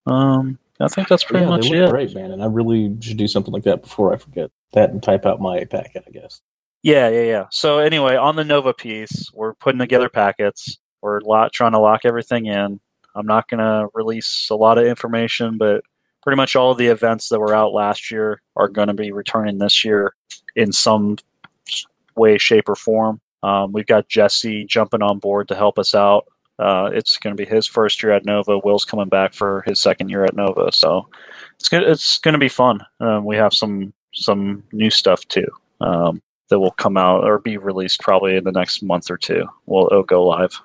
um 0.07 0.59
i 0.81 0.89
think 0.89 1.09
that's 1.09 1.25
pretty 1.25 1.45
yeah, 1.45 1.51
much 1.51 1.69
they 1.69 1.81
look 1.81 1.89
it 1.89 1.91
great, 1.93 2.15
man. 2.15 2.31
And 2.33 2.43
I 2.43 2.47
really 2.47 2.97
should 3.01 3.17
do 3.19 3.29
something 3.29 3.53
like 3.53 3.65
that 3.65 3.83
before 3.83 4.15
I 4.15 4.17
forget 4.17 4.51
that 4.73 4.91
and 4.91 5.03
type 5.03 5.27
out 5.27 5.41
my 5.41 5.65
packet. 5.65 6.05
I 6.07 6.11
guess. 6.11 6.41
Yeah, 6.83 7.09
yeah, 7.11 7.23
yeah. 7.23 7.45
So 7.51 7.79
anyway, 7.81 8.17
on 8.17 8.37
the 8.37 8.45
Nova 8.45 8.73
piece, 8.73 9.31
we're 9.35 9.53
putting 9.55 9.79
together 9.79 10.09
packets. 10.09 10.79
We're 11.03 11.21
lot 11.21 11.53
trying 11.53 11.73
to 11.73 11.79
lock 11.79 12.03
everything 12.07 12.47
in. 12.47 12.81
I'm 13.15 13.27
not 13.27 13.49
going 13.49 13.59
to 13.59 13.89
release 13.95 14.49
a 14.51 14.55
lot 14.57 14.79
of 14.79 14.87
information, 14.87 15.59
but 15.59 15.83
pretty 16.23 16.37
much 16.37 16.57
all 16.57 16.73
of 16.73 16.79
the 16.79 16.87
events 16.87 17.29
that 17.29 17.41
were 17.41 17.55
out 17.55 17.73
last 17.73 18.11
year 18.11 18.41
are 18.57 18.69
going 18.69 18.89
to 18.89 18.95
be 18.95 19.13
returning 19.13 19.59
this 19.59 19.85
year 19.85 20.15
in 20.57 20.73
some 20.73 21.17
way, 22.17 22.39
shape, 22.39 22.69
or 22.69 22.77
form. 22.77 23.21
Um, 23.43 23.73
we've 23.73 23.87
got 23.87 24.09
Jesse 24.09 24.65
jumping 24.65 25.03
on 25.03 25.19
board 25.19 25.49
to 25.49 25.55
help 25.55 25.79
us 25.79 25.95
out. 25.95 26.27
Uh, 26.59 26.91
it's 26.93 27.17
going 27.17 27.35
to 27.35 27.43
be 27.43 27.49
his 27.49 27.67
first 27.67 28.03
year 28.03 28.13
at 28.13 28.27
Nova. 28.27 28.59
Will's 28.59 28.85
coming 28.85 29.09
back 29.09 29.33
for 29.33 29.63
his 29.67 29.81
second 29.81 30.11
year 30.11 30.25
at 30.25 30.37
Nova, 30.37 30.71
so 30.73 31.09
it's 31.59 31.71
going 31.71 31.85
it's 31.85 32.19
going 32.19 32.35
to 32.35 32.39
be 32.39 32.51
fun. 32.51 32.81
Um, 33.01 33.25
we 33.25 33.37
have 33.37 33.55
some 33.55 33.95
some 34.13 34.63
new 34.71 34.91
stuff 34.91 35.27
too. 35.29 35.47
Um, 35.81 36.21
that 36.51 36.61
will 36.61 36.73
come 36.73 36.97
out 36.97 37.25
or 37.25 37.39
be 37.39 37.57
released 37.57 38.01
probably 38.01 38.37
in 38.37 38.45
the 38.45 38.53
next 38.53 38.83
month 38.83 39.11
or 39.11 39.17
two. 39.17 39.47
It'll 39.67 40.03
go 40.03 40.27
live? 40.27 40.61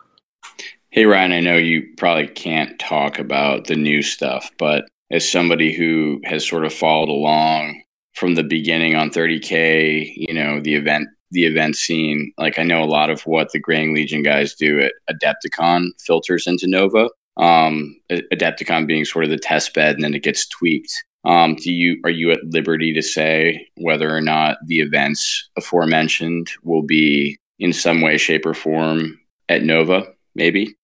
Hey 0.95 1.05
Ryan, 1.05 1.33
I 1.33 1.41
know 1.41 1.57
you 1.57 1.83
probably 1.97 2.25
can't 2.25 2.79
talk 2.79 3.19
about 3.19 3.67
the 3.67 3.75
new 3.75 4.01
stuff, 4.01 4.49
but 4.57 4.85
as 5.11 5.29
somebody 5.29 5.73
who 5.73 6.21
has 6.23 6.47
sort 6.47 6.63
of 6.63 6.73
followed 6.73 7.09
along 7.09 7.81
from 8.13 8.35
the 8.35 8.45
beginning 8.45 8.95
on 8.95 9.09
30k, 9.09 10.13
you 10.15 10.33
know, 10.33 10.61
the 10.61 10.73
event 10.73 11.09
the 11.31 11.47
event 11.47 11.75
scene, 11.75 12.31
like 12.37 12.57
I 12.57 12.63
know 12.63 12.81
a 12.81 12.85
lot 12.85 13.09
of 13.09 13.19
what 13.23 13.51
the 13.51 13.59
Graying 13.59 13.93
Legion 13.93 14.23
guys 14.23 14.55
do 14.55 14.79
at 14.79 14.93
Adepticon 15.09 15.89
filters 15.99 16.47
into 16.47 16.65
Nova. 16.65 17.09
Um, 17.35 17.99
Adepticon 18.09 18.87
being 18.87 19.03
sort 19.03 19.25
of 19.25 19.31
the 19.31 19.37
test 19.37 19.73
bed 19.73 19.95
and 19.95 20.03
then 20.05 20.13
it 20.13 20.23
gets 20.23 20.47
tweaked. 20.47 21.03
Um, 21.25 21.55
do 21.55 21.73
you 21.73 21.99
are 22.05 22.09
you 22.09 22.31
at 22.31 22.39
liberty 22.45 22.93
to 22.93 23.01
say 23.01 23.67
whether 23.75 24.15
or 24.15 24.21
not 24.21 24.59
the 24.65 24.79
events 24.79 25.49
aforementioned 25.57 26.51
will 26.63 26.83
be 26.83 27.37
in 27.59 27.73
some 27.73 27.99
way, 27.99 28.17
shape, 28.17 28.45
or 28.45 28.53
form 28.53 29.19
at 29.49 29.61
Nova? 29.61 30.07
Maybe. 30.35 30.77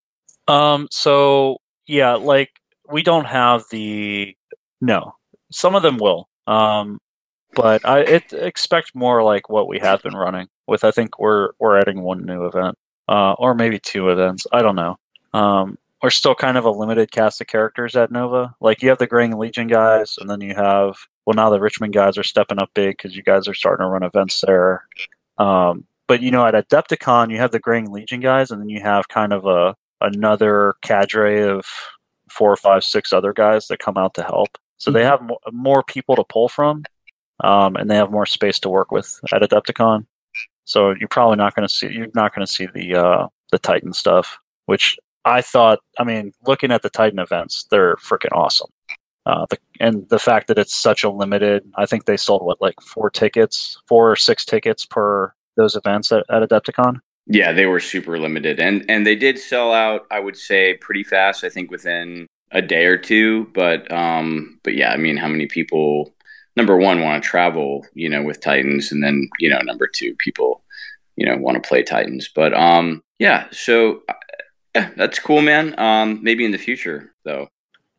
Um. 0.52 0.88
So 0.92 1.58
yeah, 1.88 2.14
like 2.16 2.50
we 2.92 3.04
don't 3.04 3.26
have 3.26 3.64
the 3.72 4.36
no. 4.82 5.16
Some 5.52 5.76
of 5.76 5.84
them 5.84 5.98
will. 5.98 6.28
Um. 6.48 7.00
But 7.54 7.86
I 7.86 8.00
it, 8.02 8.32
expect 8.34 8.96
more 8.96 9.24
like 9.24 9.50
what 9.50 9.68
we 9.68 9.78
have 9.80 10.02
been 10.04 10.16
running 10.16 10.48
with. 10.68 10.84
I 10.84 10.92
think 10.92 11.20
we're 11.20 11.50
we're 11.60 11.78
adding 11.80 12.02
one 12.02 12.26
new 12.26 12.46
event, 12.46 12.78
uh, 13.10 13.34
or 13.34 13.54
maybe 13.54 13.80
two 13.80 14.10
events. 14.10 14.46
I 14.52 14.62
don't 14.62 14.76
know. 14.76 14.98
Um. 15.34 15.78
We're 16.04 16.10
still 16.10 16.34
kind 16.34 16.58
of 16.58 16.66
a 16.66 16.72
limited 16.72 17.12
cast 17.12 17.42
of 17.42 17.48
characters 17.48 17.96
at 17.96 18.10
Nova. 18.12 18.56
Like 18.60 18.82
you 18.82 18.90
have 18.90 18.98
the 18.98 19.06
Graying 19.06 19.38
Legion 19.38 19.68
guys, 19.68 20.18
and 20.20 20.28
then 20.28 20.42
you 20.42 20.56
have 20.56 20.98
well 21.26 21.36
now 21.36 21.50
the 21.52 21.60
Richmond 21.60 21.94
guys 21.94 22.18
are 22.18 22.24
stepping 22.24 22.60
up 22.60 22.72
big 22.74 22.98
because 22.98 23.16
you 23.16 23.22
guys 23.22 23.48
are 23.48 23.54
starting 23.54 23.86
to 23.86 23.90
run 23.90 24.02
events 24.02 24.42
there. 24.42 24.84
Um, 25.38 25.86
but 26.08 26.22
you 26.22 26.32
know, 26.32 26.46
at 26.46 26.56
Adepticon, 26.56 27.32
you 27.32 27.38
have 27.38 27.52
the 27.52 27.60
Graying 27.60 27.92
Legion 27.92 28.20
guys, 28.20 28.50
and 28.52 28.60
then 28.60 28.70
you 28.70 28.82
have 28.82 29.08
kind 29.10 29.32
of 29.32 29.46
a 29.46 29.76
another 30.02 30.76
cadre 30.82 31.44
of 31.44 31.66
four 32.30 32.52
or 32.52 32.58
five, 32.58 32.84
six 32.84 33.14
other 33.14 33.34
guys 33.34 33.68
that 33.68 33.80
come 33.80 33.98
out 33.98 34.14
to 34.16 34.24
help. 34.24 34.58
So 34.78 34.92
they 34.92 35.04
have 35.04 35.22
mo- 35.22 35.40
more 35.52 35.84
people 35.84 36.16
to 36.16 36.24
pull 36.24 36.50
from, 36.50 36.84
um, 37.44 37.76
and 37.76 37.90
they 37.90 37.96
have 37.96 38.12
more 38.12 38.26
space 38.26 38.60
to 38.62 38.70
work 38.70 38.92
with 38.92 39.20
at 39.32 39.42
Adepticon. 39.42 40.06
So 40.66 40.92
you're 40.92 41.10
probably 41.10 41.38
not 41.38 41.56
going 41.56 41.68
to 41.68 41.74
see 41.74 41.88
you're 41.92 42.08
not 42.16 42.34
going 42.34 42.46
to 42.46 42.52
see 42.52 42.68
the 42.74 42.96
uh, 42.96 43.28
the 43.52 43.60
Titan 43.60 43.94
stuff, 43.94 44.38
which 44.66 44.98
I 45.26 45.42
thought. 45.42 45.80
I 46.00 46.04
mean, 46.04 46.34
looking 46.48 46.72
at 46.72 46.82
the 46.82 46.90
Titan 46.90 47.20
events, 47.20 47.68
they're 47.70 47.96
freaking 47.98 48.32
awesome. 48.32 48.70
Uh, 49.26 49.46
the, 49.50 49.58
and 49.80 50.10
the 50.10 50.18
fact 50.18 50.48
that 50.48 50.58
it's 50.58 50.76
such 50.76 51.04
a 51.04 51.10
limited, 51.10 51.64
I 51.76 51.86
think 51.86 52.06
they 52.06 52.18
sold 52.18 52.44
what 52.44 52.62
like 52.62 52.82
four 52.82 53.10
tickets, 53.10 53.80
four 53.88 54.12
or 54.12 54.16
six 54.16 54.46
tickets 54.46 54.86
per 54.86 55.34
those 55.58 55.76
events 55.76 56.12
at, 56.12 56.26
at 56.30 56.48
Adepticon. 56.50 57.02
Yeah, 57.32 57.54
they 57.54 57.66
were 57.66 57.80
super 57.80 58.20
limited, 58.20 58.60
and 58.60 58.84
and 58.90 59.08
they 59.08 59.16
did 59.16 59.40
sell 59.40 59.72
out. 59.72 60.06
I 60.12 60.20
would 60.20 60.36
say 60.36 60.76
pretty 60.76 61.04
fast. 61.04 61.46
I 61.46 61.50
think 61.50 61.72
within 61.72 62.28
a 62.52 62.62
day 62.62 62.86
or 62.86 62.98
two. 62.98 63.50
But 63.54 63.90
um, 63.90 64.60
but 64.64 64.76
yeah, 64.76 64.92
I 64.92 64.98
mean, 64.98 65.16
how 65.16 65.30
many 65.30 65.48
people? 65.48 66.14
Number 66.58 66.76
one, 66.76 67.00
want 67.00 67.24
to 67.24 67.30
travel, 67.30 67.86
you 67.94 68.10
know, 68.10 68.22
with 68.22 68.42
Titans, 68.42 68.92
and 68.92 69.02
then 69.02 69.30
you 69.40 69.50
know, 69.50 69.62
number 69.62 69.88
two, 69.88 70.14
people, 70.16 70.62
you 71.16 71.26
know, 71.26 71.38
want 71.38 71.56
to 71.62 71.66
play 71.66 71.84
Titans. 71.84 72.30
But 72.36 72.54
um, 72.54 73.02
yeah, 73.18 73.48
so 73.52 74.02
yeah, 74.76 74.92
that's 74.98 75.18
cool, 75.18 75.42
man. 75.42 75.80
Um, 75.80 76.20
maybe 76.22 76.44
in 76.44 76.52
the 76.52 76.58
future, 76.58 77.14
though. 77.24 77.48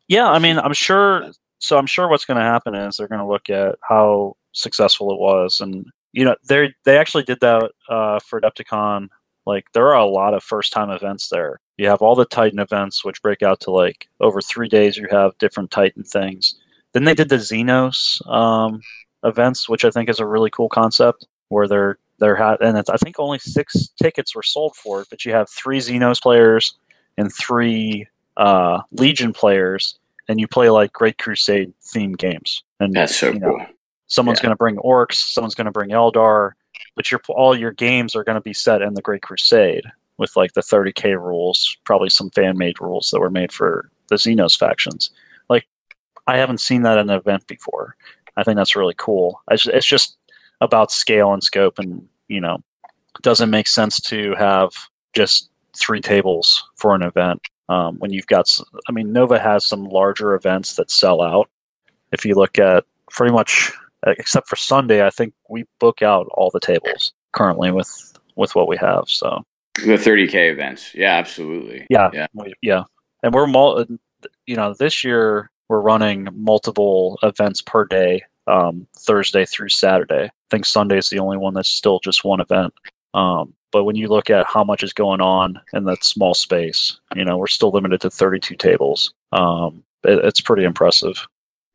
Yeah, 0.08 0.28
I 0.28 0.38
mean, 0.40 0.58
I'm 0.58 0.74
sure. 0.74 1.30
So 1.58 1.78
I'm 1.78 1.86
sure 1.86 2.08
what's 2.08 2.26
going 2.26 2.36
to 2.36 2.42
happen 2.42 2.74
is 2.74 2.98
they're 2.98 3.08
going 3.08 3.20
to 3.20 3.26
look 3.26 3.48
at 3.48 3.76
how 3.88 4.36
successful 4.52 5.10
it 5.10 5.18
was, 5.18 5.62
and 5.62 5.86
you 6.12 6.26
know, 6.26 6.36
they 6.46 6.74
they 6.84 6.98
actually 6.98 7.22
did 7.22 7.40
that 7.40 7.70
uh, 7.88 8.18
for 8.18 8.38
Adepticon. 8.38 9.08
Like, 9.46 9.66
there 9.72 9.88
are 9.88 9.98
a 9.98 10.06
lot 10.06 10.34
of 10.34 10.42
first 10.42 10.72
time 10.72 10.90
events 10.90 11.28
there. 11.28 11.60
You 11.76 11.88
have 11.88 12.02
all 12.02 12.14
the 12.14 12.24
Titan 12.24 12.58
events, 12.58 13.04
which 13.04 13.22
break 13.22 13.42
out 13.42 13.60
to 13.60 13.70
like 13.70 14.08
over 14.20 14.40
three 14.40 14.68
days. 14.68 14.96
You 14.96 15.08
have 15.10 15.36
different 15.38 15.70
Titan 15.70 16.04
things. 16.04 16.56
Then 16.92 17.04
they 17.04 17.14
did 17.14 17.28
the 17.28 17.36
Xenos 17.36 18.26
um, 18.30 18.80
events, 19.24 19.68
which 19.68 19.84
I 19.84 19.90
think 19.90 20.08
is 20.08 20.20
a 20.20 20.26
really 20.26 20.50
cool 20.50 20.68
concept, 20.68 21.26
where 21.48 21.66
they're 21.66 21.98
they're 22.18 22.36
ha- 22.36 22.58
and 22.60 22.78
it's, 22.78 22.88
I 22.88 22.96
think 22.98 23.16
only 23.18 23.38
six 23.40 23.88
tickets 24.00 24.36
were 24.36 24.44
sold 24.44 24.76
for 24.76 25.00
it, 25.00 25.08
but 25.10 25.24
you 25.24 25.32
have 25.32 25.50
three 25.50 25.78
Xenos 25.78 26.22
players 26.22 26.74
and 27.18 27.32
three 27.34 28.06
uh, 28.36 28.80
Legion 28.92 29.32
players, 29.32 29.98
and 30.28 30.38
you 30.38 30.46
play 30.46 30.70
like 30.70 30.92
Great 30.92 31.18
Crusade 31.18 31.72
themed 31.82 32.18
games. 32.18 32.62
And 32.78 32.94
That's 32.94 33.16
so 33.16 33.32
you 33.32 33.40
know, 33.40 33.56
cool. 33.56 33.66
Someone's 34.12 34.38
Yeah. 34.38 34.42
going 34.44 34.52
to 34.52 34.56
bring 34.56 34.76
orcs, 34.76 35.14
someone's 35.14 35.54
going 35.54 35.64
to 35.66 35.70
bring 35.72 35.90
Eldar, 35.90 36.52
but 36.94 37.10
your 37.10 37.20
all 37.30 37.56
your 37.56 37.72
games 37.72 38.14
are 38.14 38.24
going 38.24 38.36
to 38.36 38.40
be 38.42 38.52
set 38.54 38.82
in 38.82 38.94
the 38.94 39.02
Great 39.02 39.22
Crusade 39.22 39.84
with 40.18 40.36
like 40.36 40.52
the 40.52 40.60
30k 40.60 41.18
rules, 41.20 41.76
probably 41.84 42.10
some 42.10 42.30
fan 42.30 42.56
made 42.58 42.80
rules 42.80 43.10
that 43.10 43.20
were 43.20 43.30
made 43.30 43.50
for 43.52 43.90
the 44.08 44.16
Xenos 44.16 44.56
factions. 44.58 45.10
Like 45.48 45.66
I 46.26 46.36
haven't 46.36 46.60
seen 46.60 46.82
that 46.82 46.98
in 46.98 47.08
an 47.10 47.16
event 47.18 47.46
before. 47.46 47.96
I 48.36 48.44
think 48.44 48.56
that's 48.56 48.76
really 48.76 48.94
cool. 48.96 49.40
It's, 49.50 49.66
it's 49.66 49.86
just 49.86 50.16
about 50.60 50.90
scale 50.92 51.32
and 51.32 51.42
scope, 51.42 51.78
and 51.78 52.06
you 52.28 52.40
know, 52.40 52.62
it 52.84 53.22
doesn't 53.22 53.50
make 53.50 53.66
sense 53.66 54.00
to 54.02 54.34
have 54.36 54.70
just 55.14 55.50
three 55.76 56.00
tables 56.00 56.62
for 56.76 56.94
an 56.94 57.02
event 57.02 57.40
um, 57.68 57.96
when 57.98 58.12
you've 58.12 58.26
got. 58.26 58.46
I 58.88 58.92
mean, 58.92 59.12
Nova 59.12 59.38
has 59.38 59.66
some 59.66 59.84
larger 59.84 60.34
events 60.34 60.76
that 60.76 60.90
sell 60.90 61.20
out. 61.20 61.48
If 62.12 62.24
you 62.24 62.34
look 62.34 62.58
at 62.58 62.84
pretty 63.10 63.32
much, 63.32 63.72
except 64.06 64.48
for 64.48 64.56
Sunday, 64.56 65.04
I 65.06 65.10
think 65.10 65.34
we 65.48 65.64
book 65.80 66.02
out 66.02 66.26
all 66.32 66.50
the 66.50 66.60
tables 66.60 67.12
currently 67.32 67.70
with 67.70 67.88
with 68.36 68.54
what 68.54 68.66
we 68.68 68.76
have. 68.78 69.04
So 69.06 69.42
The 69.76 69.96
30k 69.98 70.50
events, 70.52 70.94
yeah, 70.94 71.16
absolutely. 71.16 71.86
yeah, 71.90 72.10
Yeah. 72.12 72.26
we- 72.34 72.54
yeah, 72.62 72.84
and 73.22 73.34
we're 73.34 73.46
mul- 73.46 73.84
you 74.46 74.56
know 74.56 74.74
this 74.74 75.04
year 75.04 75.50
we're 75.68 75.80
running 75.80 76.28
multiple 76.34 77.18
events 77.22 77.62
per 77.62 77.84
day, 77.84 78.22
um, 78.46 78.86
Thursday 78.98 79.44
through 79.46 79.68
Saturday. 79.70 80.24
I 80.24 80.30
think 80.50 80.66
Sunday 80.66 80.98
is 80.98 81.08
the 81.08 81.18
only 81.18 81.36
one 81.38 81.54
that's 81.54 81.68
still 81.70 81.98
just 82.00 82.24
one 82.24 82.40
event. 82.40 82.72
Um, 83.14 83.54
but 83.70 83.84
when 83.84 83.96
you 83.96 84.08
look 84.08 84.28
at 84.30 84.46
how 84.46 84.64
much 84.64 84.82
is 84.82 84.92
going 84.92 85.20
on 85.22 85.58
in 85.72 85.84
that 85.84 86.04
small 86.04 86.34
space, 86.34 86.98
you 87.14 87.24
know 87.24 87.36
we're 87.38 87.46
still 87.46 87.70
limited 87.70 88.00
to 88.02 88.10
32 88.10 88.56
tables. 88.56 89.12
Um, 89.32 89.82
it, 90.04 90.22
it's 90.24 90.40
pretty 90.40 90.64
impressive. 90.64 91.26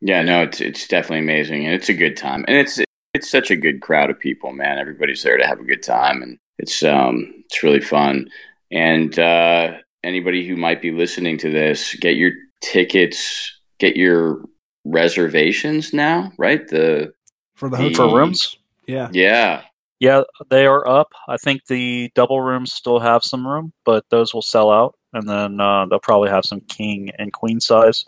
Yeah, 0.02 0.22
no, 0.22 0.44
it's 0.44 0.62
it's 0.62 0.88
definitely 0.88 1.20
amazing, 1.20 1.66
and 1.66 1.74
it's 1.74 1.90
a 1.90 1.94
good 1.94 2.16
time, 2.18 2.46
and 2.48 2.58
it's 2.58 2.80
it's 3.14 3.30
such 3.30 3.50
a 3.50 3.56
good 3.56 3.82
crowd 3.82 4.10
of 4.10 4.20
people, 4.20 4.54
man. 4.54 4.78
Everybody's 4.78 5.24
there 5.24 5.38
to 5.38 5.48
have 5.48 5.60
a 5.60 5.64
good 5.64 5.82
time, 5.84 6.22
and 6.22 6.38
it's 6.60 6.84
um 6.84 7.34
it's 7.46 7.64
really 7.64 7.82
fun. 7.82 8.30
And 8.72 9.18
uh, 9.18 9.78
anybody 10.04 10.48
who 10.48 10.56
might 10.56 10.82
be 10.82 10.92
listening 10.92 11.38
to 11.40 11.50
this, 11.50 11.96
get 11.96 12.16
your 12.16 12.32
tickets, 12.62 13.60
get 13.80 13.96
your 13.96 14.44
reservations 14.86 15.94
now, 15.94 16.32
right? 16.38 16.68
The 16.68 17.14
for 17.56 17.70
the 17.70 17.78
For 17.78 17.84
hotel 17.84 18.16
rooms? 18.16 18.56
Yeah, 18.88 19.10
yeah, 19.12 19.64
Yeah, 20.00 20.24
they 20.50 20.66
are 20.66 20.88
up. 20.88 21.10
I 21.28 21.38
think 21.38 21.66
the 21.66 22.12
double 22.16 22.42
rooms 22.42 22.72
still 22.72 23.00
have 23.00 23.24
some 23.24 23.46
room, 23.48 23.74
but 23.84 24.06
those 24.10 24.34
will 24.34 24.42
sell 24.44 24.70
out, 24.70 24.96
and 25.14 25.28
then 25.28 25.60
uh, 25.60 25.86
they'll 25.88 26.00
probably 26.00 26.30
have 26.30 26.46
some 26.46 26.62
king 26.62 27.10
and 27.18 27.34
queen 27.34 27.60
size. 27.60 28.06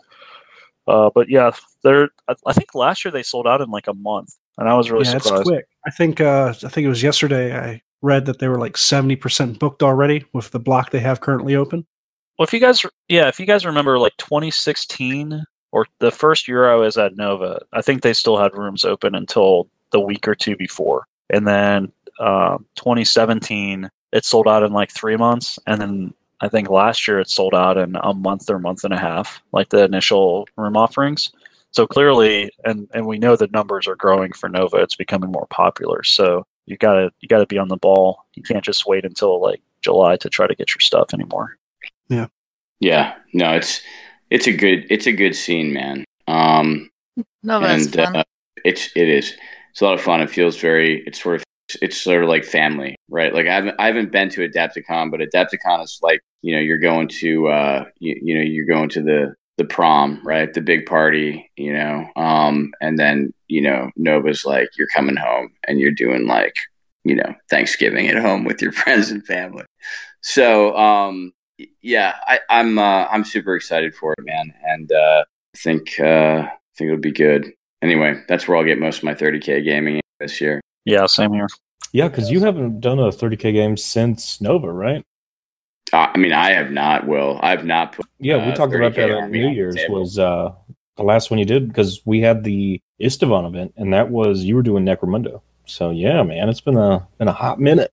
Uh, 0.86 1.10
but 1.14 1.28
yeah, 1.28 1.50
they're. 1.82 2.08
I, 2.46 2.52
think 2.52 2.74
last 2.74 3.04
year 3.04 3.12
they 3.12 3.22
sold 3.22 3.46
out 3.46 3.60
in 3.60 3.70
like 3.70 3.86
a 3.86 3.94
month, 3.94 4.36
and 4.58 4.68
I 4.68 4.74
was 4.74 4.90
really 4.90 5.06
yeah, 5.06 5.16
it's 5.16 5.24
surprised. 5.24 5.46
quick. 5.46 5.66
I 5.86 5.90
think 5.90 6.20
uh, 6.20 6.54
I 6.64 6.68
think 6.68 6.84
it 6.84 6.88
was 6.88 7.02
yesterday. 7.02 7.56
I 7.56 7.82
read 8.02 8.26
that 8.26 8.38
they 8.38 8.48
were 8.48 8.58
like 8.58 8.76
seventy 8.76 9.16
percent 9.16 9.58
booked 9.58 9.82
already 9.82 10.24
with 10.32 10.50
the 10.50 10.60
block 10.60 10.90
they 10.90 11.00
have 11.00 11.20
currently 11.20 11.54
open. 11.54 11.86
Well, 12.38 12.44
if 12.44 12.52
you 12.52 12.60
guys, 12.60 12.84
yeah, 13.08 13.28
if 13.28 13.38
you 13.38 13.46
guys 13.46 13.66
remember, 13.66 13.98
like 13.98 14.16
2016 14.16 15.44
or 15.72 15.86
the 15.98 16.10
first 16.10 16.48
year 16.48 16.70
I 16.70 16.74
was 16.74 16.96
at 16.96 17.14
Nova, 17.14 17.60
I 17.74 17.82
think 17.82 18.00
they 18.00 18.14
still 18.14 18.38
had 18.38 18.56
rooms 18.56 18.84
open 18.84 19.14
until 19.14 19.68
the 19.92 20.00
week 20.00 20.26
or 20.26 20.34
two 20.34 20.56
before, 20.56 21.06
and 21.28 21.46
then 21.46 21.92
uh, 22.18 22.56
2017 22.76 23.90
it 24.12 24.24
sold 24.24 24.48
out 24.48 24.62
in 24.62 24.72
like 24.72 24.90
three 24.90 25.16
months, 25.16 25.58
and 25.66 25.80
then 25.80 26.14
I 26.40 26.48
think 26.48 26.70
last 26.70 27.06
year 27.06 27.20
it 27.20 27.28
sold 27.28 27.54
out 27.54 27.76
in 27.76 27.96
a 28.02 28.14
month 28.14 28.48
or 28.48 28.58
month 28.58 28.84
and 28.84 28.94
a 28.94 28.98
half, 28.98 29.42
like 29.52 29.68
the 29.68 29.84
initial 29.84 30.48
room 30.56 30.76
offerings. 30.76 31.30
So 31.72 31.86
clearly, 31.86 32.50
and 32.64 32.88
and 32.92 33.06
we 33.06 33.18
know 33.18 33.36
the 33.36 33.46
numbers 33.48 33.86
are 33.86 33.96
growing 33.96 34.32
for 34.32 34.48
Nova. 34.48 34.78
It's 34.78 34.96
becoming 34.96 35.30
more 35.30 35.46
popular. 35.50 36.02
So 36.02 36.44
you 36.66 36.76
gotta 36.76 37.10
you 37.20 37.28
gotta 37.28 37.46
be 37.46 37.58
on 37.58 37.68
the 37.68 37.76
ball. 37.76 38.24
You 38.34 38.42
can't 38.42 38.64
just 38.64 38.86
wait 38.86 39.04
until 39.04 39.40
like 39.40 39.60
July 39.82 40.16
to 40.16 40.28
try 40.28 40.46
to 40.46 40.54
get 40.54 40.70
your 40.74 40.80
stuff 40.80 41.14
anymore. 41.14 41.56
yeah. 42.08 42.26
Yeah. 42.80 43.14
No, 43.34 43.52
it's 43.52 43.82
it's 44.30 44.46
a 44.46 44.52
good 44.52 44.86
it's 44.90 45.06
a 45.06 45.12
good 45.12 45.34
scene, 45.36 45.72
man. 45.72 46.04
Um, 46.26 46.90
No, 47.42 47.60
that's 47.60 47.84
and 47.86 47.94
fun. 47.94 48.16
uh, 48.16 48.24
it's 48.64 48.90
it 48.96 49.08
is 49.08 49.34
it's 49.70 49.80
a 49.80 49.84
lot 49.84 49.94
of 49.94 50.00
fun. 50.00 50.20
It 50.22 50.30
feels 50.30 50.56
very 50.56 51.02
it's 51.06 51.22
sort 51.22 51.36
of 51.36 51.44
it's 51.82 51.96
sort 52.02 52.22
of 52.24 52.28
like 52.28 52.44
family, 52.44 52.96
right? 53.08 53.32
Like 53.34 53.46
I 53.46 53.54
haven't 53.54 53.76
I 53.78 53.86
haven't 53.86 54.10
been 54.12 54.28
to 54.30 54.48
Adepticon, 54.48 55.10
but 55.10 55.20
Adepticon 55.20 55.84
is 55.84 55.98
like 56.02 56.20
you 56.42 56.54
know 56.54 56.60
you're 56.60 56.78
going 56.78 57.08
to 57.20 57.48
uh 57.48 57.84
you, 57.98 58.18
you 58.22 58.34
know 58.34 58.40
you're 58.42 58.66
going 58.66 58.88
to 58.90 59.02
the 59.02 59.34
the 59.60 59.66
prom, 59.66 60.18
right? 60.24 60.54
The 60.54 60.62
big 60.62 60.86
party, 60.86 61.50
you 61.54 61.74
know, 61.74 62.08
um, 62.16 62.72
and 62.80 62.98
then 62.98 63.34
you 63.46 63.60
know 63.60 63.90
Nova's 63.94 64.46
like 64.46 64.70
you're 64.78 64.88
coming 64.88 65.16
home 65.16 65.52
and 65.68 65.78
you're 65.78 65.92
doing 65.92 66.26
like 66.26 66.56
you 67.04 67.14
know 67.14 67.34
Thanksgiving 67.50 68.08
at 68.08 68.16
home 68.16 68.44
with 68.44 68.62
your 68.62 68.72
friends 68.80 69.10
and 69.10 69.24
family. 69.26 69.66
So 70.22 70.74
um, 70.78 71.34
yeah, 71.82 72.14
I, 72.26 72.40
I'm 72.48 72.78
uh, 72.78 73.04
I'm 73.10 73.22
super 73.22 73.54
excited 73.54 73.94
for 73.94 74.14
it, 74.16 74.24
man, 74.24 74.54
and 74.64 74.90
uh, 74.90 75.24
I 75.54 75.58
think 75.58 76.00
uh, 76.00 76.46
I 76.46 76.52
think 76.78 76.88
it'll 76.88 76.98
be 76.98 77.12
good. 77.12 77.52
Anyway, 77.82 78.14
that's 78.28 78.48
where 78.48 78.56
I'll 78.56 78.64
get 78.64 78.78
most 78.78 78.98
of 78.98 79.04
my 79.04 79.14
30k 79.14 79.62
gaming 79.62 80.00
this 80.20 80.40
year. 80.40 80.62
Yeah, 80.86 81.04
same 81.04 81.34
here. 81.34 81.48
Yeah, 81.92 82.08
because 82.08 82.30
you 82.30 82.40
haven't 82.40 82.80
done 82.80 82.98
a 82.98 83.08
30k 83.08 83.52
game 83.52 83.76
since 83.76 84.40
Nova, 84.40 84.72
right? 84.72 85.02
I 85.92 86.16
mean, 86.16 86.32
I 86.32 86.50
have 86.50 86.70
not. 86.70 87.06
Will 87.06 87.38
I've 87.42 87.64
not 87.64 87.92
put. 87.92 88.06
Yeah, 88.18 88.36
we 88.44 88.52
Uh, 88.52 88.54
talked 88.54 88.74
about 88.74 88.94
that 88.94 89.10
at 89.10 89.30
New 89.30 89.48
Year's. 89.48 89.74
table. 89.76 90.00
Was 90.00 90.18
uh, 90.18 90.52
the 90.96 91.02
last 91.02 91.30
one 91.30 91.38
you 91.38 91.44
did 91.44 91.68
because 91.68 92.00
we 92.04 92.20
had 92.20 92.44
the 92.44 92.80
Istvan 93.00 93.46
event, 93.48 93.72
and 93.76 93.92
that 93.92 94.10
was 94.10 94.44
you 94.44 94.54
were 94.56 94.62
doing 94.62 94.84
Necromunda. 94.84 95.40
So 95.66 95.90
yeah, 95.90 96.22
man, 96.22 96.48
it's 96.48 96.60
been 96.60 96.76
a 96.76 97.06
been 97.18 97.28
a 97.28 97.32
hot 97.32 97.58
minute. 97.60 97.90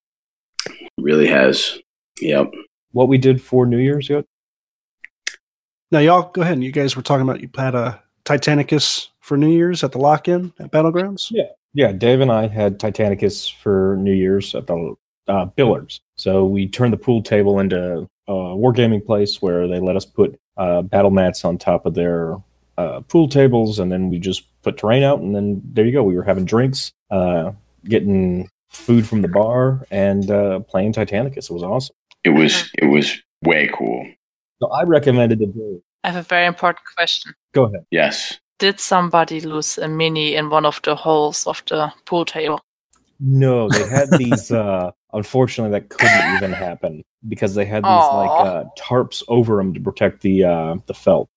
Really 0.98 1.26
has. 1.28 1.78
Yep. 2.20 2.52
What 2.92 3.08
we 3.08 3.18
did 3.18 3.40
for 3.40 3.66
New 3.66 3.78
Year's 3.78 4.08
yet? 4.08 4.24
Now, 5.90 6.00
y'all 6.00 6.30
go 6.30 6.42
ahead. 6.42 6.62
You 6.62 6.72
guys 6.72 6.96
were 6.96 7.02
talking 7.02 7.22
about 7.22 7.40
you 7.40 7.48
had 7.56 7.74
a 7.74 8.02
Titanicus 8.24 9.08
for 9.20 9.36
New 9.36 9.50
Year's 9.50 9.82
at 9.84 9.92
the 9.92 9.98
lock-in 9.98 10.52
at 10.58 10.70
Battlegrounds. 10.70 11.28
Yeah. 11.30 11.44
Yeah, 11.74 11.92
Dave 11.92 12.20
and 12.20 12.32
I 12.32 12.48
had 12.48 12.78
Titanicus 12.80 13.52
for 13.54 13.96
New 14.00 14.12
Year's 14.12 14.54
at 14.54 14.66
the 14.66 14.94
uh, 15.28 15.46
Billards. 15.46 16.00
So 16.16 16.44
we 16.44 16.68
turned 16.68 16.92
the 16.92 16.98
pool 16.98 17.22
table 17.22 17.58
into 17.58 18.08
a 18.26 18.32
wargaming 18.32 19.04
place 19.04 19.40
where 19.40 19.66
they 19.68 19.80
let 19.80 19.96
us 19.96 20.04
put 20.04 20.38
uh, 20.56 20.82
battle 20.82 21.10
mats 21.10 21.44
on 21.44 21.58
top 21.58 21.86
of 21.86 21.94
their 21.94 22.36
uh, 22.76 23.00
pool 23.02 23.28
tables, 23.28 23.78
and 23.78 23.90
then 23.90 24.10
we 24.10 24.18
just 24.18 24.44
put 24.62 24.76
terrain 24.76 25.02
out, 25.02 25.20
and 25.20 25.34
then 25.34 25.60
there 25.64 25.84
you 25.84 25.92
go. 25.92 26.02
We 26.02 26.14
were 26.14 26.22
having 26.22 26.44
drinks, 26.44 26.92
uh, 27.10 27.52
getting 27.84 28.48
food 28.68 29.06
from 29.06 29.22
the 29.22 29.28
bar, 29.28 29.86
and 29.90 30.30
uh, 30.30 30.60
playing 30.60 30.92
Titanicus. 30.92 31.50
It 31.50 31.50
was 31.50 31.62
awesome. 31.62 31.94
It 32.24 32.30
was 32.30 32.70
it 32.78 32.86
was 32.86 33.20
way 33.42 33.70
cool. 33.72 34.06
So 34.60 34.70
I 34.70 34.82
recommended 34.82 35.40
it. 35.40 35.54
Dave. 35.54 35.80
I 36.04 36.10
have 36.10 36.24
a 36.24 36.28
very 36.28 36.46
important 36.46 36.84
question. 36.96 37.34
Go 37.52 37.64
ahead. 37.64 37.84
Yes. 37.90 38.38
Did 38.58 38.80
somebody 38.80 39.40
lose 39.40 39.78
a 39.78 39.88
mini 39.88 40.34
in 40.34 40.50
one 40.50 40.66
of 40.66 40.80
the 40.82 40.96
holes 40.96 41.46
of 41.46 41.62
the 41.68 41.92
pool 42.06 42.24
table? 42.24 42.60
No, 43.20 43.68
they 43.68 43.88
had 43.88 44.10
these. 44.10 44.50
uh 44.52 44.90
Unfortunately, 45.12 45.78
that 45.78 45.88
couldn't 45.88 46.34
even 46.36 46.52
happen 46.52 47.02
because 47.28 47.54
they 47.54 47.64
had 47.64 47.82
these 47.82 47.88
like 47.90 48.30
uh, 48.46 48.64
tarps 48.78 49.22
over 49.28 49.56
them 49.56 49.72
to 49.74 49.80
protect 49.80 50.20
the 50.20 50.44
uh, 50.44 50.76
the 50.86 50.94
felt. 50.94 51.28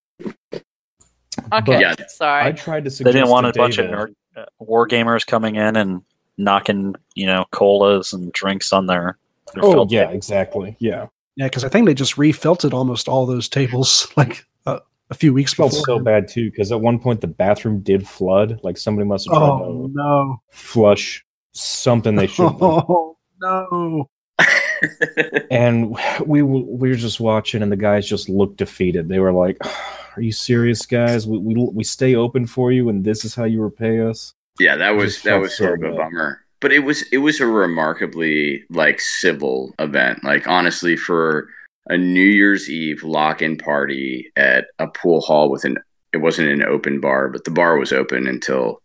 Okay, 1.54 1.80
Yeah. 1.82 1.96
sorry. 2.10 2.44
I 2.48 2.52
tried 2.52 2.84
to 2.84 2.90
They 2.90 2.96
suggest 2.96 3.14
didn't 3.16 3.30
want 3.30 3.46
to 3.46 3.50
a 3.50 3.54
bunch 3.54 3.78
of 3.78 3.86
David- 3.90 4.00
nerd, 4.36 4.42
uh, 4.42 4.46
war 4.60 4.88
gamers 4.88 5.26
coming 5.26 5.56
in 5.56 5.76
and 5.78 6.02
knocking, 6.38 6.96
you 7.16 7.26
know, 7.26 7.46
colas 7.52 8.12
and 8.14 8.32
drinks 8.34 8.74
on 8.74 8.88
their. 8.88 9.18
their 9.54 9.64
Oh 9.66 9.72
felt 9.74 9.92
yeah, 9.92 10.02
table. 10.04 10.16
exactly. 10.16 10.76
Yeah, 10.80 11.08
Yeah, 11.38 11.46
because 11.48 11.64
I 11.64 11.70
think 11.70 11.86
they 11.88 11.94
just 11.94 12.16
refelted 12.18 12.74
almost 12.74 13.08
all 13.08 13.26
those 13.26 13.48
tables 13.48 14.08
like 14.18 14.46
uh, 14.66 14.80
a 15.10 15.14
few 15.14 15.34
weeks 15.34 15.54
felt 15.54 15.72
before. 15.72 15.86
so 15.86 16.00
bad 16.00 16.28
too 16.28 16.52
because 16.52 16.72
at 16.72 16.82
one 16.82 17.00
point 17.00 17.22
the 17.22 17.28
bathroom 17.28 17.80
did 17.80 18.06
flood. 18.08 18.60
Like 18.64 18.78
somebody 18.78 19.08
must 19.08 19.28
have 19.30 19.38
tried 19.38 19.48
Oh 19.50 19.88
to 19.88 19.94
no! 19.94 20.42
flush 20.52 21.26
something 21.54 22.16
they 22.16 22.28
shouldn't. 22.28 22.60
have. 22.60 22.62
Oh 22.62 23.18
no! 23.42 24.10
and 25.52 25.98
we 26.26 26.42
we 26.42 26.90
were 26.90 26.96
just 26.96 27.20
watching, 27.20 27.62
and 27.62 27.72
the 27.72 27.78
guys 27.78 28.08
just 28.08 28.30
looked 28.30 28.58
defeated. 28.58 29.10
They 29.10 29.20
were 29.20 29.34
like, 29.34 29.58
"Are 30.16 30.22
you 30.22 30.32
serious, 30.32 30.86
guys? 30.86 31.28
We 31.28 31.38
we, 31.38 31.56
we 31.56 31.84
stay 31.84 32.16
open 32.16 32.48
for 32.48 32.72
you, 32.72 32.90
and 32.90 33.04
this 33.04 33.26
is 33.26 33.36
how 33.36 33.44
you 33.44 33.62
repay 33.62 34.02
us." 34.02 34.34
Yeah, 34.60 34.76
that 34.78 34.92
was 34.92 35.22
that 35.24 35.40
was 35.40 35.56
sort 35.56 35.84
of 35.84 35.94
a 35.94 35.96
bummer. 35.96 36.44
But 36.60 36.72
it 36.72 36.80
was 36.80 37.04
it 37.12 37.20
was 37.20 37.40
a 37.40 37.48
remarkably 37.48 38.64
like 38.70 39.00
civil 39.00 39.74
event. 39.80 40.24
Like 40.24 40.48
honestly, 40.48 40.96
for 40.96 41.50
a 41.88 41.98
New 41.98 42.22
Year's 42.22 42.70
Eve 42.70 43.04
lock-in 43.04 43.58
party 43.58 44.32
at 44.36 44.68
a 44.80 44.88
pool 44.88 45.22
hall 45.22 45.50
with 45.50 45.66
an 45.66 45.78
it 46.14 46.18
wasn't 46.18 46.50
an 46.50 46.64
open 46.64 47.00
bar, 47.00 47.30
but 47.30 47.46
the 47.46 47.52
bar 47.52 47.78
was 47.78 47.92
open 47.92 48.28
until 48.28 48.82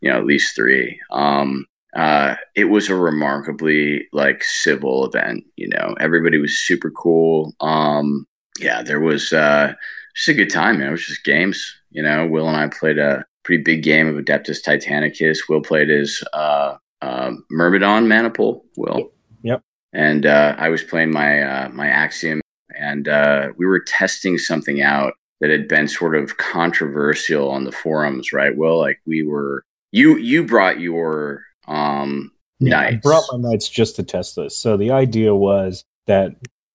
you 0.00 0.10
know 0.10 0.18
at 0.18 0.26
least 0.26 0.56
three. 0.56 1.00
Um, 1.10 1.66
uh, 1.94 2.34
it 2.56 2.64
was 2.64 2.88
a 2.88 2.96
remarkably 2.96 4.08
like 4.12 4.42
civil 4.42 5.04
event. 5.06 5.44
You 5.56 5.68
know, 5.68 5.94
everybody 6.00 6.38
was 6.38 6.58
super 6.58 6.90
cool. 6.90 7.54
Um, 7.60 8.26
yeah, 8.58 8.82
there 8.82 9.00
was 9.00 9.32
uh, 9.32 9.74
just 10.14 10.28
a 10.28 10.34
good 10.34 10.50
time. 10.50 10.78
Man. 10.78 10.88
It 10.88 10.92
was 10.92 11.06
just 11.06 11.24
games. 11.24 11.76
You 11.90 12.02
know, 12.02 12.26
Will 12.26 12.48
and 12.48 12.56
I 12.56 12.68
played 12.68 12.98
a 12.98 13.24
pretty 13.44 13.62
big 13.62 13.82
game 13.82 14.08
of 14.08 14.16
Adeptus 14.16 14.62
Titanicus. 14.62 15.48
Will 15.48 15.60
played 15.60 15.88
his 15.88 16.22
uh, 16.32 16.76
uh, 17.00 17.32
Myrmidon 17.50 18.08
Maniple. 18.08 18.64
Will. 18.76 19.12
Yep. 19.42 19.62
And 19.92 20.26
uh, 20.26 20.56
I 20.58 20.70
was 20.70 20.82
playing 20.82 21.12
my 21.12 21.42
uh, 21.42 21.68
my 21.68 21.86
Axiom, 21.86 22.40
and 22.76 23.06
uh, 23.06 23.48
we 23.56 23.66
were 23.66 23.80
testing 23.80 24.38
something 24.38 24.82
out 24.82 25.12
that 25.40 25.50
had 25.50 25.68
been 25.68 25.86
sort 25.86 26.16
of 26.16 26.38
controversial 26.38 27.50
on 27.50 27.64
the 27.64 27.72
forums, 27.72 28.32
right? 28.32 28.56
Well, 28.56 28.78
like 28.78 29.00
we 29.06 29.22
were. 29.22 29.62
You 29.92 30.16
you 30.16 30.42
brought 30.44 30.80
your 30.80 31.44
um 31.68 32.32
Yeah, 32.60 32.78
I 32.80 32.90
Knights. 32.92 33.02
brought 33.02 33.24
my 33.32 33.38
knights 33.50 33.68
just 33.68 33.96
to 33.96 34.02
test 34.02 34.36
this. 34.36 34.56
So 34.56 34.76
the 34.76 34.90
idea 34.90 35.34
was 35.34 35.84
that 36.06 36.32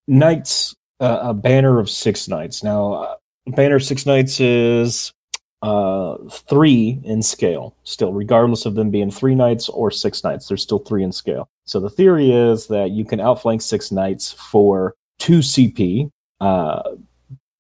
knights, 0.08 0.76
uh, 1.00 1.20
a 1.22 1.34
banner 1.34 1.80
of 1.80 1.90
six 1.90 2.28
knights. 2.28 2.64
Now, 2.64 2.94
uh, 2.94 3.16
banner 3.48 3.76
of 3.76 3.84
six 3.84 4.06
knights 4.06 4.40
is 4.40 5.14
uh, 5.62 6.18
three 6.30 7.00
in 7.04 7.22
scale, 7.22 7.76
still, 7.84 8.14
regardless 8.14 8.66
of 8.66 8.76
them 8.76 8.90
being 8.90 9.12
three 9.12 9.36
knights 9.36 9.70
or 9.70 9.92
six 9.92 10.24
knights. 10.24 10.48
There's 10.48 10.62
still 10.64 10.80
three 10.80 11.04
in 11.04 11.12
scale. 11.12 11.50
So 11.66 11.80
the 11.80 11.90
theory 11.90 12.32
is 12.32 12.68
that 12.68 12.92
you 12.92 13.06
can 13.06 13.20
outflank 13.20 13.62
six 13.62 13.92
knights 13.92 14.32
for 14.32 14.96
two 15.20 15.40
CP. 15.40 16.10
Uh, 16.42 16.82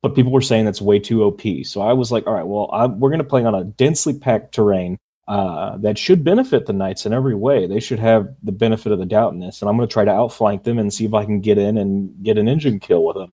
but 0.02 0.15
people 0.15 0.32
were 0.32 0.42
saying 0.42 0.63
that's 0.65 0.82
way 0.82 0.98
too 0.98 1.24
OP. 1.24 1.42
So 1.63 1.82
I 1.82 1.92
was 1.94 2.12
like, 2.12 2.26
all 2.26 2.34
right, 2.34 2.48
well, 2.48 2.70
i 2.72 2.86
we're 2.86 3.10
going 3.10 3.20
to 3.20 3.24
play 3.26 3.44
on 3.44 3.54
a 3.54 3.65
densely 3.65 4.18
packed 4.18 4.54
terrain 4.56 4.98
uh, 5.30 5.78
that 5.78 5.96
should 5.96 6.24
benefit 6.24 6.65
the 6.65 6.74
knights 6.74 7.06
in 7.06 7.13
every 7.13 7.36
way. 7.36 7.68
They 7.68 7.80
should 7.80 8.00
have 8.00 8.34
the 8.42 8.52
benefit 8.52 8.92
of 8.92 8.98
the 8.98 9.06
doubt 9.06 9.32
in 9.32 9.39
this, 9.39 9.62
and 9.62 9.70
I'm 9.70 9.78
going 9.78 9.88
to 9.88 9.94
try 9.94 10.04
to 10.04 10.12
outflank 10.12 10.63
them 10.63 10.80
and 10.80 10.92
see 10.92 11.06
if 11.06 11.13
I 11.13 11.24
can 11.24 11.39
get 11.39 11.60
in 11.60 11.78
and 11.78 12.12
get 12.24 12.39
an 12.39 12.48
engine 12.48 12.80
kill 12.80 13.06
with 13.06 13.15
them. 13.15 13.32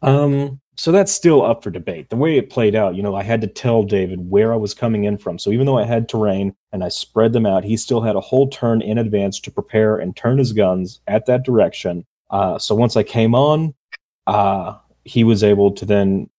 Um, 0.00 0.60
so 0.76 0.90
that's 0.90 1.12
still 1.12 1.44
up 1.44 1.62
for 1.62 1.70
debate. 1.70 2.08
The 2.08 2.16
way 2.16 2.38
it 2.38 2.48
played 2.48 2.74
out, 2.74 2.94
you 2.94 3.02
know, 3.02 3.14
I 3.14 3.22
had 3.22 3.42
to 3.42 3.46
tell 3.46 3.82
David 3.82 4.30
where 4.30 4.50
I 4.54 4.56
was 4.56 4.72
coming 4.72 5.04
in 5.04 5.18
from. 5.18 5.38
So 5.38 5.50
even 5.50 5.66
though 5.66 5.76
I 5.76 5.84
had 5.84 6.08
terrain 6.08 6.54
and 6.72 6.82
I 6.82 6.88
spread 6.88 7.34
them 7.34 7.44
out, 7.44 7.64
he 7.64 7.76
still 7.76 8.00
had 8.00 8.16
a 8.16 8.20
whole 8.20 8.48
turn 8.48 8.80
in 8.80 8.96
advance 8.96 9.40
to 9.40 9.50
prepare 9.50 9.98
and 9.98 10.16
turn 10.16 10.38
his 10.38 10.54
guns 10.54 11.00
at 11.06 11.26
that 11.26 11.44
direction. 11.44 12.06
Uh, 12.30 12.58
so 12.58 12.74
once 12.74 12.96
I 12.96 13.02
came 13.02 13.34
on, 13.34 13.74
uh, 14.26 14.78
he 15.04 15.22
was 15.22 15.44
able 15.44 15.70
to 15.72 15.84
then, 15.84 16.30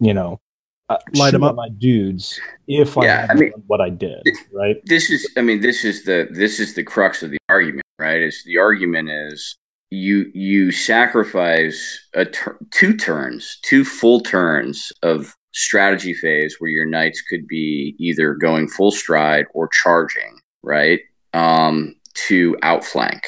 you 0.00 0.14
know, 0.14 0.40
uh, 0.88 0.96
Light 1.14 1.34
'em 1.34 1.40
shoot 1.40 1.46
at 1.46 1.50
up. 1.50 1.56
my 1.56 1.68
dudes 1.68 2.40
if 2.66 2.96
I 2.96 3.04
Yeah, 3.04 3.20
had 3.22 3.30
I 3.30 3.34
mean- 3.34 3.50
done 3.52 3.62
what 3.66 3.80
I 3.80 3.90
did, 3.90 4.22
right? 4.52 4.76
this 4.84 5.10
is 5.10 5.26
i 5.36 5.42
mean 5.42 5.60
this 5.60 5.84
is 5.84 6.04
the 6.04 6.28
this 6.30 6.58
is 6.60 6.74
the 6.74 6.82
crux 6.82 7.22
of 7.22 7.30
the 7.30 7.38
argument 7.48 7.84
right 7.98 8.22
is 8.22 8.42
the 8.44 8.58
argument 8.58 9.08
is 9.10 9.56
you 9.90 10.30
you 10.34 10.70
sacrifice 10.70 12.06
a 12.14 12.24
tur- 12.24 12.58
two 12.70 12.94
turns 12.96 13.58
two 13.62 13.84
full 13.84 14.20
turns 14.20 14.92
of 15.02 15.34
strategy 15.52 16.14
phase 16.14 16.56
where 16.58 16.70
your 16.70 16.84
knights 16.86 17.20
could 17.22 17.46
be 17.48 17.94
either 17.98 18.34
going 18.34 18.68
full 18.68 18.90
stride 18.90 19.46
or 19.54 19.68
charging 19.82 20.38
right 20.62 21.00
um 21.34 21.94
to 22.14 22.56
outflank 22.62 23.22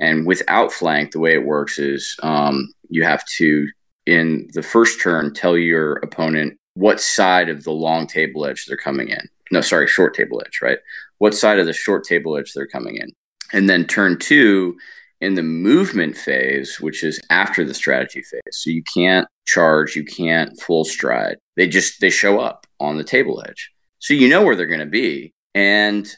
and 0.00 0.26
with 0.26 0.42
outflank 0.48 1.12
the 1.12 1.20
way 1.20 1.34
it 1.34 1.44
works 1.44 1.78
is 1.78 2.16
um 2.22 2.68
you 2.90 3.02
have 3.04 3.24
to 3.26 3.66
in 4.06 4.48
the 4.54 4.62
first 4.62 5.00
turn 5.00 5.32
tell 5.32 5.56
your 5.56 5.94
opponent 5.98 6.58
what 6.74 7.00
side 7.00 7.48
of 7.48 7.64
the 7.64 7.72
long 7.72 8.06
table 8.06 8.46
edge 8.46 8.66
they're 8.66 8.76
coming 8.76 9.08
in 9.08 9.28
no 9.50 9.60
sorry 9.60 9.86
short 9.86 10.14
table 10.14 10.42
edge 10.44 10.60
right 10.62 10.78
what 11.22 11.34
side 11.34 11.60
of 11.60 11.66
the 11.66 11.72
short 11.72 12.02
table 12.02 12.36
edge 12.36 12.52
they're 12.52 12.66
coming 12.66 12.96
in. 12.96 13.08
And 13.52 13.70
then 13.70 13.86
turn 13.86 14.18
two 14.18 14.76
in 15.20 15.34
the 15.34 15.42
movement 15.44 16.16
phase, 16.16 16.80
which 16.80 17.04
is 17.04 17.20
after 17.30 17.64
the 17.64 17.74
strategy 17.74 18.22
phase. 18.22 18.40
So 18.50 18.70
you 18.70 18.82
can't 18.82 19.28
charge, 19.46 19.94
you 19.94 20.04
can't 20.04 20.60
full 20.60 20.84
stride. 20.84 21.36
They 21.56 21.68
just 21.68 22.00
they 22.00 22.10
show 22.10 22.40
up 22.40 22.66
on 22.80 22.96
the 22.96 23.04
table 23.04 23.40
edge. 23.48 23.70
So 24.00 24.14
you 24.14 24.28
know 24.28 24.42
where 24.42 24.56
they're 24.56 24.66
going 24.66 24.80
to 24.80 24.86
be. 24.86 25.32
And 25.54 26.12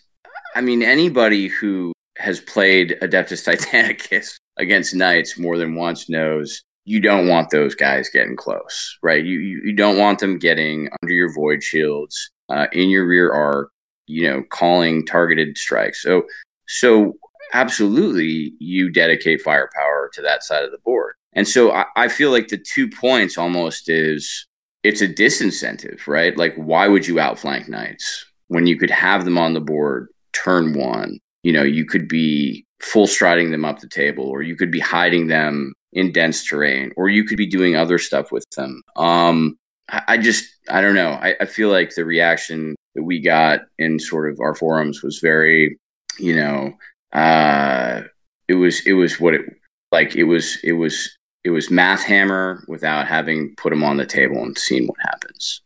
I 0.55 0.62
mean 0.62 0.83
anybody 0.83 1.49
who 1.49 1.93
has 2.17 2.40
played 2.40 2.97
Adeptus 3.03 3.47
Titanicus 3.47 4.37
against 4.57 4.95
knights 4.95 5.38
more 5.38 5.59
than 5.59 5.75
once 5.75 6.09
knows 6.09 6.62
you 6.85 7.01
don't 7.01 7.29
want 7.29 7.51
those 7.51 7.75
guys 7.75 8.11
getting 8.11 8.37
close, 8.37 8.99
right? 9.03 9.25
You 9.25 9.38
you, 9.38 9.62
you 9.64 9.73
don't 9.73 9.99
want 9.99 10.18
them 10.18 10.38
getting 10.38 10.88
under 11.03 11.14
your 11.14 11.33
void 11.33 11.62
shields, 11.62 12.31
uh, 12.49 12.66
in 12.73 12.90
your 12.90 13.07
rear 13.07 13.33
arc, 13.33 13.70
you 14.07 14.29
know, 14.29 14.42
calling 14.51 15.07
targeted 15.07 15.57
strikes. 15.57 16.03
So, 16.03 16.25
so 16.68 17.14
absolutely, 17.53 18.55
you 18.59 18.90
dedicate 18.90 19.40
firepower 19.42 20.11
to 20.14 20.23
that 20.23 20.42
side 20.42 20.64
of 20.64 20.70
the 20.70 20.79
board. 20.79 21.14
And 21.33 21.49
so, 21.49 21.73
I, 21.73 21.87
I 21.97 22.09
feel 22.09 22.31
like 22.31 22.49
the 22.49 22.59
two 22.59 22.88
points 22.88 23.38
almost 23.38 23.88
is 23.88 24.47
it's 24.83 25.01
a 25.01 25.09
disincentive, 25.09 26.07
right? 26.07 26.37
Like, 26.37 26.55
why 26.57 26.88
would 26.88 27.09
you 27.09 27.18
outflank 27.18 27.68
knights 27.68 28.27
when 28.49 28.66
you 28.66 28.79
could 28.79 28.90
have 28.90 29.25
them 29.25 29.38
on 29.38 29.55
the 29.55 29.61
board 29.61 30.09
turn 30.33 30.75
one? 30.75 31.18
You 31.42 31.53
know, 31.53 31.62
you 31.62 31.87
could 31.87 32.09
be 32.09 32.66
full 32.81 33.07
striding 33.07 33.51
them 33.51 33.64
up 33.64 33.81
the 33.81 33.88
table, 33.88 34.25
or 34.25 34.42
you 34.42 34.57
could 34.57 34.70
be 34.70 34.81
hiding 34.81 35.29
them 35.29 35.73
in 35.95 36.13
dense 36.13 36.45
terrain, 36.45 36.93
or 36.97 37.09
you 37.09 37.25
could 37.25 37.39
be 37.39 37.47
doing 37.47 37.77
other 37.77 37.99
stuff 37.99 38.31
with 38.31 38.45
them. 38.57 38.83
Um, 38.97 39.59
I, 39.89 40.03
I 40.09 40.19
just, 40.19 40.45
I 40.69 40.81
don't 40.81 40.95
know. 40.95 41.13
I, 41.13 41.35
I 41.41 41.47
feel 41.47 41.71
like 41.71 41.95
the 41.95 42.05
reaction 42.05 42.77
that 42.95 43.03
we 43.03 43.21
got 43.21 43.61
in 43.79 43.99
sort 43.99 44.31
of 44.31 44.39
our 44.41 44.55
forums 44.55 45.03
was 45.03 45.21
very, 45.21 45.79
you 46.19 46.37
know, 46.37 46.73
uh, 47.13 48.03
it 48.49 48.55
was, 48.55 48.87
it 48.87 48.93
was 48.93 49.19
what 49.19 49.35
it, 49.35 49.43
like, 49.93 50.17
it 50.17 50.25
was, 50.25 50.59
it 50.63 50.73
was, 50.73 51.17
it 51.45 51.51
was 51.51 51.71
math 51.71 52.03
hammer 52.03 52.65
without 52.69 53.07
having 53.07 53.55
put 53.57 53.71
them 53.71 53.85
on 53.85 53.97
the 53.97 54.07
table 54.07 54.43
and 54.43 54.59
seen 54.59 54.87
what 54.87 54.99
happens. 55.01 55.63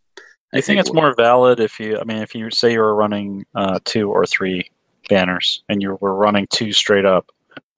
I 0.54 0.60
think 0.60 0.80
it's 0.80 0.92
more 0.92 1.14
valid 1.14 1.60
if 1.60 1.78
you. 1.78 1.98
I 1.98 2.04
mean, 2.04 2.18
if 2.18 2.34
you 2.34 2.50
say 2.50 2.72
you 2.72 2.80
were 2.80 2.94
running 2.94 3.44
uh, 3.54 3.80
two 3.84 4.10
or 4.10 4.24
three 4.24 4.70
banners 5.08 5.62
and 5.68 5.82
you 5.82 5.98
were 6.00 6.14
running 6.14 6.46
two 6.50 6.72
straight 6.72 7.04
up, 7.04 7.30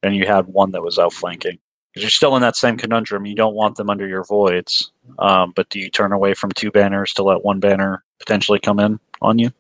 and 0.03 0.15
you 0.15 0.25
had 0.25 0.47
one 0.47 0.71
that 0.71 0.83
was 0.83 0.99
outflanking. 0.99 1.59
Because 1.93 2.05
you're 2.05 2.11
still 2.11 2.37
in 2.37 2.43
that 2.43 2.57
same 2.57 2.77
conundrum. 2.77 3.27
You 3.27 3.35
don't 3.35 3.55
want 3.55 3.77
them 3.77 3.91
under 3.91 4.07
your 4.07 4.25
voids, 4.25 4.93
um, 5.19 5.53
but 5.57 5.69
do 5.71 5.81
you 5.81 5.91
turn 5.91 6.13
away 6.13 6.35
from 6.35 6.53
two 6.53 6.71
banners 6.71 7.13
to 7.15 7.23
let 7.23 7.45
one 7.45 7.61
banner 7.61 8.05
potentially 8.19 8.61
come 8.61 8.79
in 8.79 9.01
on 9.21 9.39
you? 9.39 9.51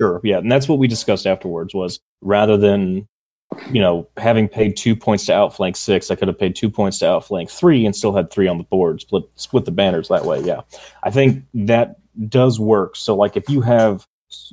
Sure. 0.00 0.20
Yeah, 0.22 0.38
and 0.38 0.50
that's 0.50 0.68
what 0.68 0.78
we 0.78 0.88
discussed 0.88 1.26
afterwards. 1.26 1.74
Was 1.74 2.00
rather 2.20 2.56
than 2.56 3.08
you 3.70 3.80
know 3.80 4.08
having 4.16 4.48
paid 4.48 4.76
two 4.76 4.96
points 4.96 5.26
to 5.26 5.34
outflank 5.34 5.76
six, 5.76 6.10
I 6.10 6.14
could 6.14 6.28
have 6.28 6.38
paid 6.38 6.56
two 6.56 6.70
points 6.70 6.98
to 7.00 7.08
outflank 7.08 7.50
three 7.50 7.84
and 7.86 7.94
still 7.94 8.14
had 8.14 8.30
three 8.30 8.48
on 8.48 8.58
the 8.58 8.64
board. 8.64 9.00
Split 9.00 9.24
split 9.36 9.64
the 9.64 9.72
banners 9.72 10.08
that 10.08 10.24
way. 10.24 10.40
Yeah, 10.40 10.62
I 11.02 11.10
think 11.10 11.44
that 11.54 11.96
does 12.28 12.58
work. 12.58 12.96
So 12.96 13.14
like 13.14 13.36
if 13.36 13.48
you 13.48 13.60
have 13.60 14.06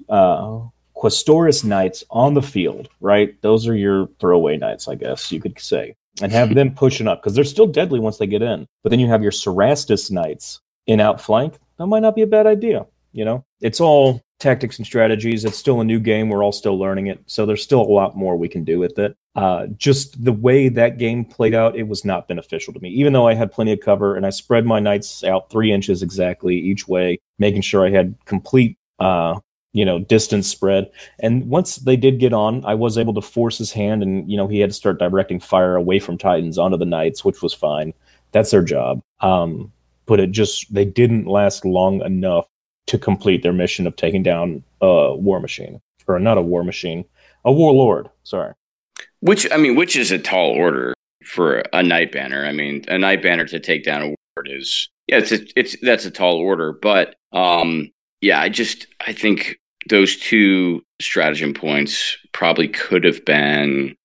uh, 0.10 0.60
Questoris 0.96 1.64
knights 1.64 2.04
on 2.12 2.34
the 2.36 2.42
field, 2.42 2.90
right? 3.02 3.40
Those 3.42 3.68
are 3.68 3.76
your 3.76 4.08
throwaway 4.20 4.58
knights, 4.58 4.88
I 4.88 4.96
guess 4.96 5.32
you 5.32 5.42
could 5.42 5.60
say 5.60 5.96
and 6.22 6.32
have 6.32 6.54
them 6.54 6.74
pushing 6.74 7.08
up 7.08 7.22
because 7.22 7.36
they're 7.36 7.44
still 7.44 7.68
deadly 7.68 8.00
once 8.00 8.18
they 8.18 8.28
get 8.28 8.42
in. 8.42 8.68
But 8.84 8.90
then 8.90 9.00
you 9.00 9.08
have 9.08 9.24
your 9.24 9.32
Cerastus 9.32 10.12
Knights 10.12 10.62
in 10.88 11.00
outflank. 11.00 11.58
That 11.78 11.88
might 11.88 12.02
not 12.02 12.16
be 12.16 12.22
a 12.22 12.28
bad 12.28 12.48
idea. 12.48 12.86
You 13.14 13.26
know, 13.26 13.46
it's 13.62 13.80
all 13.80 14.22
tactics 14.40 14.78
and 14.78 14.86
strategies. 14.86 15.46
It's 15.46 15.58
still 15.58 15.82
a 15.82 15.86
new 15.86 16.00
game. 16.00 16.30
We're 16.30 16.44
all 16.44 16.52
still 16.52 16.78
learning 16.78 17.08
it. 17.08 17.20
So 17.28 17.46
there's 17.46 17.64
still 17.64 17.82
a 17.82 17.84
lot 17.84 18.18
more 18.18 18.36
we 18.36 18.50
can 18.50 18.64
do 18.64 18.80
with 18.80 19.00
it. 19.00 19.16
Uh, 19.36 19.68
just 19.78 20.24
the 20.24 20.34
way 20.34 20.68
that 20.70 20.98
game 20.98 21.24
played 21.24 21.54
out, 21.54 21.76
it 21.76 21.88
was 21.88 22.04
not 22.04 22.28
beneficial 22.28 22.74
to 22.74 22.80
me. 22.80 22.90
Even 22.90 23.14
though 23.14 23.28
I 23.28 23.36
had 23.36 23.52
plenty 23.52 23.72
of 23.72 23.80
cover 23.80 24.16
and 24.16 24.26
I 24.26 24.32
spread 24.32 24.66
my 24.66 24.80
knights 24.80 25.24
out 25.24 25.50
three 25.50 25.72
inches 25.72 26.04
exactly 26.04 26.56
each 26.56 26.88
way, 26.88 27.20
making 27.40 27.62
sure 27.62 27.86
I 27.86 27.92
had 27.92 28.16
complete 28.26 28.78
uh, 29.00 29.40
you 29.74 29.84
know, 29.84 30.00
distance 30.00 30.48
spread. 30.48 30.90
And 31.20 31.50
once 31.50 31.78
they 31.78 31.98
did 31.98 32.20
get 32.20 32.32
on, 32.32 32.64
I 32.64 32.76
was 32.76 32.98
able 32.98 33.14
to 33.16 33.22
force 33.22 33.58
his 33.58 33.72
hand, 33.72 34.02
and 34.02 34.30
you 34.30 34.38
know, 34.38 34.48
he 34.48 34.60
had 34.60 34.70
to 34.70 34.76
start 34.76 35.00
directing 35.00 35.40
fire 35.40 35.76
away 35.76 36.00
from 36.00 36.18
Titans 36.18 36.58
onto 36.58 36.78
the 36.78 36.86
Knights, 36.86 37.26
which 37.26 37.42
was 37.42 37.54
fine. 37.54 37.94
That's 38.32 38.52
their 38.52 38.64
job. 38.64 39.02
Um, 39.20 39.72
but 40.06 40.20
it 40.20 40.32
just 40.32 40.74
they 40.74 40.86
didn't 40.86 41.26
last 41.26 41.66
long 41.66 42.02
enough 42.02 42.46
to 42.88 42.98
complete 42.98 43.44
their 43.44 43.54
mission 43.54 43.88
of 43.88 43.96
taking 43.96 44.24
down 44.24 44.64
a 44.82 45.16
war 45.16 45.40
machine, 45.40 45.82
or 46.08 46.20
not 46.20 46.38
a 46.38 46.42
war 46.42 46.64
machine, 46.64 47.06
a 47.46 47.52
warlord. 47.52 48.10
Sorry. 48.24 48.54
Which 49.22 49.50
I 49.52 49.58
mean, 49.58 49.76
which 49.76 49.96
is 49.96 50.12
a 50.12 50.20
tall 50.20 50.52
order 50.52 50.94
for 51.26 51.64
a 51.72 51.82
night 51.82 52.12
banner. 52.12 52.46
I 52.46 52.52
mean, 52.52 52.84
a 52.88 52.98
night 52.98 53.24
banner 53.24 53.46
to 53.46 53.60
take 53.60 53.84
down 53.84 54.02
a 54.02 54.06
warlord 54.06 54.62
is 54.62 54.90
yeah, 55.08 55.18
it's 55.18 55.32
a, 55.32 55.40
it's 55.56 55.76
that's 55.82 56.06
a 56.06 56.12
tall 56.12 56.38
order, 56.38 56.74
but 56.74 57.16
um, 57.32 57.92
yeah, 58.22 58.40
I 58.40 58.50
just 58.50 58.88
I 59.06 59.14
think 59.14 59.58
those 59.90 60.18
two 60.18 60.82
stratagem 61.02 61.54
points 61.54 62.18
probably 62.32 62.68
could 62.68 63.04
have 63.04 63.24
been. 63.26 63.96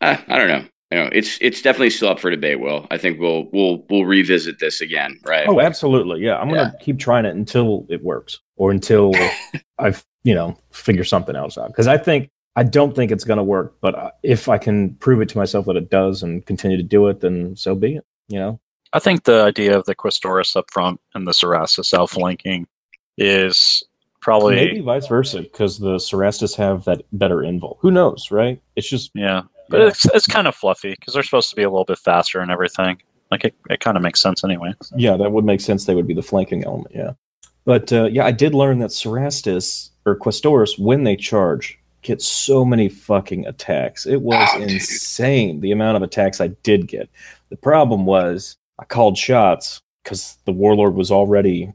Uh, 0.00 0.16
I 0.28 0.38
don't 0.38 0.48
know. 0.48 0.64
You 0.90 0.98
know, 0.98 1.10
it's 1.12 1.36
it's 1.42 1.60
definitely 1.60 1.90
still 1.90 2.08
up 2.08 2.18
for 2.18 2.30
debate. 2.30 2.60
Will 2.60 2.86
I 2.90 2.96
think 2.96 3.20
we'll 3.20 3.48
we'll 3.52 3.84
we'll 3.90 4.06
revisit 4.06 4.58
this 4.58 4.80
again, 4.80 5.20
right? 5.26 5.46
Oh, 5.46 5.60
absolutely. 5.60 6.20
Yeah, 6.20 6.38
I'm 6.38 6.48
gonna 6.48 6.72
yeah. 6.74 6.84
keep 6.84 6.98
trying 6.98 7.26
it 7.26 7.36
until 7.36 7.86
it 7.90 8.02
works, 8.02 8.38
or 8.56 8.70
until 8.70 9.12
I've 9.78 10.04
you 10.24 10.34
know 10.34 10.56
figure 10.70 11.04
something 11.04 11.36
else 11.36 11.58
out. 11.58 11.68
Because 11.68 11.88
I 11.88 11.98
think 11.98 12.30
I 12.56 12.62
don't 12.62 12.96
think 12.96 13.12
it's 13.12 13.24
gonna 13.24 13.44
work, 13.44 13.76
but 13.82 13.94
uh, 13.94 14.10
if 14.22 14.48
I 14.48 14.56
can 14.56 14.94
prove 14.94 15.20
it 15.20 15.28
to 15.30 15.38
myself 15.38 15.66
that 15.66 15.76
it 15.76 15.90
does 15.90 16.22
and 16.22 16.44
continue 16.46 16.78
to 16.78 16.82
do 16.82 17.06
it, 17.08 17.20
then 17.20 17.54
so 17.54 17.74
be 17.74 17.96
it. 17.96 18.04
You 18.28 18.38
know. 18.38 18.60
I 18.94 18.98
think 18.98 19.24
the 19.24 19.42
idea 19.42 19.76
of 19.76 19.84
the 19.84 19.94
Questoris 19.94 20.56
up 20.56 20.70
front 20.70 20.98
and 21.14 21.26
the 21.26 21.32
Cerastus 21.32 21.92
outflanking 21.92 22.66
is 23.18 23.82
Probably 24.28 24.56
maybe 24.56 24.80
vice 24.80 25.06
versa 25.06 25.40
because 25.40 25.78
the 25.78 25.94
Cerastus 25.94 26.54
have 26.56 26.84
that 26.84 27.00
better 27.12 27.38
invul. 27.38 27.78
Who 27.80 27.90
knows, 27.90 28.30
right? 28.30 28.60
It's 28.76 28.86
just 28.86 29.10
yeah, 29.14 29.44
but 29.70 29.80
yeah. 29.80 29.86
it's 29.86 30.04
it's 30.12 30.26
kind 30.26 30.46
of 30.46 30.54
fluffy 30.54 30.90
because 30.90 31.14
they're 31.14 31.22
supposed 31.22 31.48
to 31.48 31.56
be 31.56 31.62
a 31.62 31.70
little 31.70 31.86
bit 31.86 31.96
faster 31.96 32.40
and 32.40 32.50
everything. 32.50 33.00
Like 33.30 33.46
it, 33.46 33.54
it 33.70 33.80
kind 33.80 33.96
of 33.96 34.02
makes 34.02 34.20
sense 34.20 34.44
anyway. 34.44 34.74
Yeah, 34.94 35.16
that 35.16 35.32
would 35.32 35.46
make 35.46 35.62
sense. 35.62 35.86
They 35.86 35.94
would 35.94 36.06
be 36.06 36.12
the 36.12 36.22
flanking 36.22 36.62
element. 36.62 36.94
Yeah, 36.94 37.12
but 37.64 37.90
uh, 37.90 38.10
yeah, 38.12 38.26
I 38.26 38.32
did 38.32 38.52
learn 38.52 38.80
that 38.80 38.90
Cerastus 38.90 39.92
or 40.04 40.14
Questoris 40.14 40.78
when 40.78 41.04
they 41.04 41.16
charge 41.16 41.78
get 42.02 42.20
so 42.20 42.66
many 42.66 42.90
fucking 42.90 43.46
attacks. 43.46 44.04
It 44.04 44.20
was 44.20 44.46
oh, 44.52 44.60
insane 44.60 45.54
dude. 45.54 45.62
the 45.62 45.72
amount 45.72 45.96
of 45.96 46.02
attacks 46.02 46.38
I 46.38 46.48
did 46.48 46.86
get. 46.86 47.08
The 47.48 47.56
problem 47.56 48.04
was 48.04 48.58
I 48.78 48.84
called 48.84 49.16
shots 49.16 49.80
because 50.04 50.36
the 50.44 50.52
warlord 50.52 50.96
was 50.96 51.10
already 51.10 51.72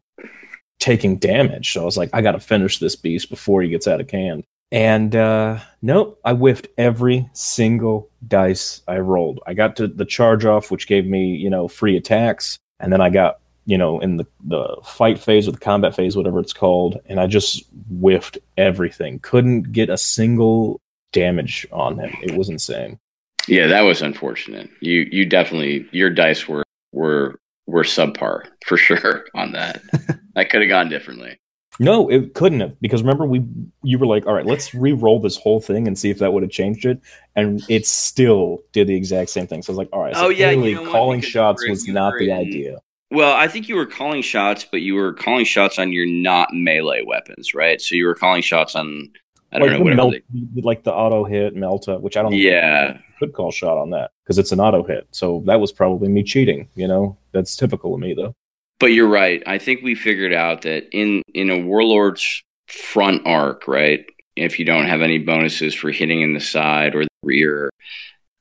taking 0.84 1.16
damage. 1.16 1.72
So 1.72 1.82
I 1.82 1.86
was 1.86 1.98
like, 1.98 2.10
I 2.12 2.22
got 2.22 2.34
to 2.34 2.42
finish 2.42 2.78
this 2.78 2.98
beast 2.98 3.30
before 3.30 3.62
he 3.62 3.70
gets 3.70 3.88
out 3.88 4.02
of 4.02 4.12
hand. 4.12 4.44
And 4.70 5.16
uh, 5.16 5.60
nope, 5.82 6.20
I 6.26 6.34
whiffed 6.34 6.68
every 6.78 7.30
single 7.32 8.10
dice 8.28 8.82
I 8.86 8.98
rolled. 8.98 9.40
I 9.48 9.54
got 9.54 9.78
to 9.78 9.88
the 9.88 10.04
charge 10.04 10.44
off, 10.44 10.72
which 10.72 10.88
gave 10.88 11.06
me, 11.06 11.36
you 11.36 11.50
know, 11.50 11.70
free 11.70 11.96
attacks. 11.96 12.58
And 12.82 12.92
then 12.92 13.00
I 13.00 13.10
got, 13.10 13.40
you 13.66 13.78
know, 13.78 14.02
in 14.02 14.18
the, 14.18 14.26
the 14.44 14.76
fight 14.84 15.20
phase 15.20 15.48
or 15.48 15.52
the 15.52 15.58
combat 15.58 15.96
phase, 15.96 16.18
whatever 16.18 16.40
it's 16.40 16.52
called. 16.52 17.00
And 17.06 17.18
I 17.18 17.28
just 17.28 17.64
whiffed 17.90 18.38
everything. 18.58 19.20
Couldn't 19.20 19.72
get 19.72 19.90
a 19.90 19.98
single 19.98 20.82
damage 21.14 21.66
on 21.72 21.98
him. 21.98 22.14
It 22.22 22.36
was 22.36 22.50
insane. 22.50 23.00
Yeah, 23.48 23.68
that 23.68 23.82
was 23.82 24.02
unfortunate. 24.02 24.70
You 24.82 25.08
you 25.12 25.26
definitely 25.26 25.88
your 25.92 26.10
dice 26.10 26.48
were 26.48 26.64
were 26.92 27.40
were 27.66 27.84
subpar 27.84 28.44
for 28.66 28.78
sure 28.78 29.26
on 29.36 29.52
that. 29.54 29.82
that 30.36 30.50
could 30.50 30.62
have 30.62 30.70
gone 30.70 30.90
differently. 30.90 31.38
No, 31.80 32.08
it 32.08 32.36
couldn't 32.36 32.60
have 32.60 32.80
because 32.82 33.02
remember 33.02 33.26
we 33.26 33.44
you 33.82 33.98
were 33.98 34.06
like, 34.06 34.28
all 34.28 34.34
right, 34.34 34.46
let's 34.46 34.76
re-roll 34.76 35.20
this 35.20 35.38
whole 35.38 35.60
thing 35.60 35.88
and 35.88 35.98
see 35.98 36.12
if 36.12 36.20
that 36.20 36.32
would 36.32 36.44
have 36.44 36.52
changed 36.52 36.86
it, 36.86 37.02
and 37.36 37.64
it 37.68 37.88
still 37.88 38.60
did 38.74 38.88
the 38.88 38.96
exact 38.96 39.32
same 39.32 39.48
thing. 39.48 39.64
So 39.64 39.72
I 39.72 39.74
was 39.74 39.78
like, 39.80 39.90
all 39.92 40.02
right, 40.04 40.16
so 40.16 40.26
oh 40.26 40.30
yeah, 40.30 40.52
you 40.52 40.76
know 40.76 40.92
calling 40.92 41.22
shots 41.22 41.68
was 41.68 41.88
not 41.88 42.14
the 42.20 42.30
in, 42.30 42.38
idea. 42.38 42.80
Well, 43.10 43.36
I 43.36 43.48
think 43.48 43.70
you 43.70 43.76
were 43.76 43.88
calling 43.88 44.22
shots, 44.22 44.66
but 44.70 44.82
you 44.82 44.94
were 44.96 45.14
calling 45.14 45.46
shots 45.46 45.80
on 45.80 45.92
your 45.92 46.06
not 46.06 46.50
melee 46.54 47.04
weapons, 47.06 47.56
right? 47.56 47.82
So 47.82 47.96
you 47.96 48.06
were 48.06 48.16
calling 48.16 48.44
shots 48.44 48.76
on 48.76 49.12
I 49.54 49.60
don't 49.60 49.70
like 49.70 49.80
know 49.80 49.96
melt, 49.96 50.14
they... 50.34 50.62
like 50.62 50.84
the 50.84 50.94
auto 50.94 51.24
hit 51.24 51.56
Melta, 51.56 52.00
which 52.02 52.18
I 52.18 52.22
don't. 52.22 52.34
Yeah, 52.34 52.98
could 53.20 53.34
call 53.34 53.52
shot 53.52 53.78
on 53.78 53.92
that 53.92 54.12
because 54.24 54.38
it's 54.38 54.52
an 54.52 54.60
auto 54.60 54.84
hit. 54.84 55.08
So 55.12 55.44
that 55.46 55.60
was 55.60 55.72
probably 55.72 56.10
me 56.10 56.24
cheating. 56.24 56.70
You 56.76 56.88
know, 56.88 57.18
that's 57.32 57.56
typical 57.56 57.94
of 57.94 58.00
me 58.00 58.14
though. 58.14 58.34
But 58.80 58.88
you're 58.88 59.08
right. 59.08 59.42
I 59.46 59.60
think 59.60 59.82
we 59.82 59.96
figured 59.96 60.34
out 60.34 60.64
that 60.64 60.90
in 60.92 61.22
in 61.34 61.50
a 61.50 61.58
warlord's 61.58 62.44
front 62.68 63.26
arc, 63.26 63.68
right? 63.68 64.06
If 64.36 64.58
you 64.58 64.66
don't 64.66 64.88
have 64.88 65.02
any 65.02 65.20
bonuses 65.20 65.76
for 65.76 65.92
hitting 65.92 66.22
in 66.22 66.34
the 66.34 66.40
side 66.40 66.96
or 66.96 67.04
the 67.04 67.10
rear, 67.24 67.70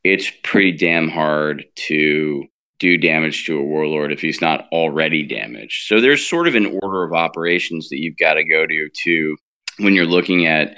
it's 0.04 0.32
pretty 0.42 0.72
damn 0.72 1.08
hard 1.08 1.64
to 1.86 2.44
do 2.78 2.96
damage 2.96 3.46
to 3.46 3.58
a 3.58 3.62
warlord 3.62 4.10
if 4.10 4.20
he's 4.20 4.40
not 4.40 4.66
already 4.72 5.22
damaged. 5.22 5.86
So 5.86 6.00
there's 6.00 6.26
sort 6.26 6.48
of 6.48 6.56
an 6.56 6.78
order 6.82 7.04
of 7.04 7.12
operations 7.12 7.88
that 7.90 8.00
you've 8.00 8.16
got 8.16 8.34
to 8.34 8.44
go 8.44 8.66
to 8.66 8.88
to 9.04 9.36
when 9.78 9.94
you're 9.94 10.06
looking 10.06 10.46
at 10.46 10.74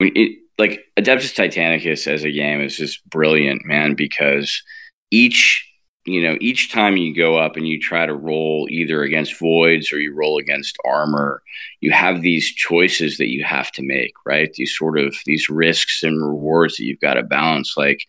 it, 0.00 0.38
like 0.58 0.80
Adeptus 0.96 1.34
Titanicus 1.34 2.06
as 2.06 2.24
a 2.24 2.30
game 2.30 2.60
is 2.60 2.76
just 2.76 3.08
brilliant, 3.08 3.64
man, 3.64 3.94
because 3.94 4.62
each 5.10 5.68
you 6.06 6.22
know 6.22 6.36
each 6.40 6.70
time 6.70 6.98
you 6.98 7.14
go 7.14 7.38
up 7.38 7.56
and 7.56 7.66
you 7.66 7.80
try 7.80 8.04
to 8.04 8.14
roll 8.14 8.66
either 8.70 9.02
against 9.02 9.38
voids 9.38 9.90
or 9.90 9.98
you 9.98 10.14
roll 10.14 10.36
against 10.36 10.76
armor 10.84 11.40
you 11.80 11.90
have 11.92 12.20
these 12.20 12.46
choices 12.46 13.16
that 13.16 13.30
you 13.30 13.42
have 13.42 13.72
to 13.72 13.82
make 13.82 14.12
right? 14.26 14.52
These 14.52 14.76
sort 14.76 14.98
of 14.98 15.16
these 15.24 15.48
risks 15.48 16.02
and 16.02 16.20
rewards 16.22 16.76
that 16.76 16.84
you've 16.84 17.00
got 17.00 17.14
to 17.14 17.22
balance. 17.22 17.74
Like 17.76 18.04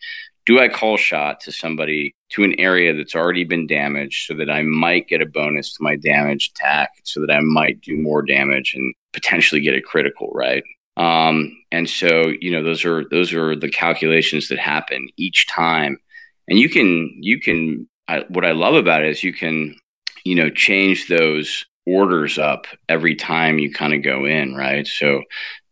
do 0.46 0.60
i 0.60 0.68
call 0.68 0.98
shot 0.98 1.40
to 1.42 1.52
somebody 1.52 2.14
to 2.30 2.44
an 2.44 2.58
area 2.60 2.94
that's 2.94 3.16
already 3.16 3.44
been 3.44 3.68
damaged 3.68 4.26
so 4.28 4.34
that 4.34 4.50
i 4.50 4.62
might 4.62 5.08
get 5.08 5.22
a 5.22 5.26
bonus 5.26 5.74
to 5.74 5.84
my 5.84 5.96
damage 5.96 6.52
attack 6.56 6.90
so 7.04 7.20
that 7.20 7.32
i 7.32 7.40
might 7.40 7.82
do 7.82 7.98
more 7.98 8.22
damage 8.22 8.74
and 8.76 8.94
potentially 9.14 9.62
get 9.62 9.76
a 9.76 9.82
critical 9.82 10.30
right 10.34 10.64
um, 10.98 11.56
and 11.72 11.90
so, 11.90 12.34
you 12.40 12.52
know, 12.52 12.64
those 12.64 12.86
are 12.86 13.06
those 13.10 13.34
are 13.34 13.56
the 13.56 13.70
calculations 13.70 14.48
that 14.48 14.60
happen 14.60 15.08
each 15.18 15.48
time. 15.48 15.98
And 16.48 16.60
you 16.60 16.70
can 16.70 17.12
you 17.22 17.40
can 17.40 17.88
I, 18.08 18.24
what 18.30 18.46
I 18.46 18.52
love 18.52 18.76
about 18.76 19.04
it 19.04 19.10
is 19.10 19.24
you 19.24 19.34
can 19.34 19.76
you 20.24 20.36
know 20.36 20.50
change 20.50 21.08
those 21.08 21.66
orders 21.86 22.40
up 22.40 22.66
every 22.90 23.16
time 23.16 23.60
you 23.60 23.72
kind 23.72 23.94
of 23.94 24.04
go 24.04 24.26
in, 24.26 24.56
right? 24.56 24.88
So 24.88 25.22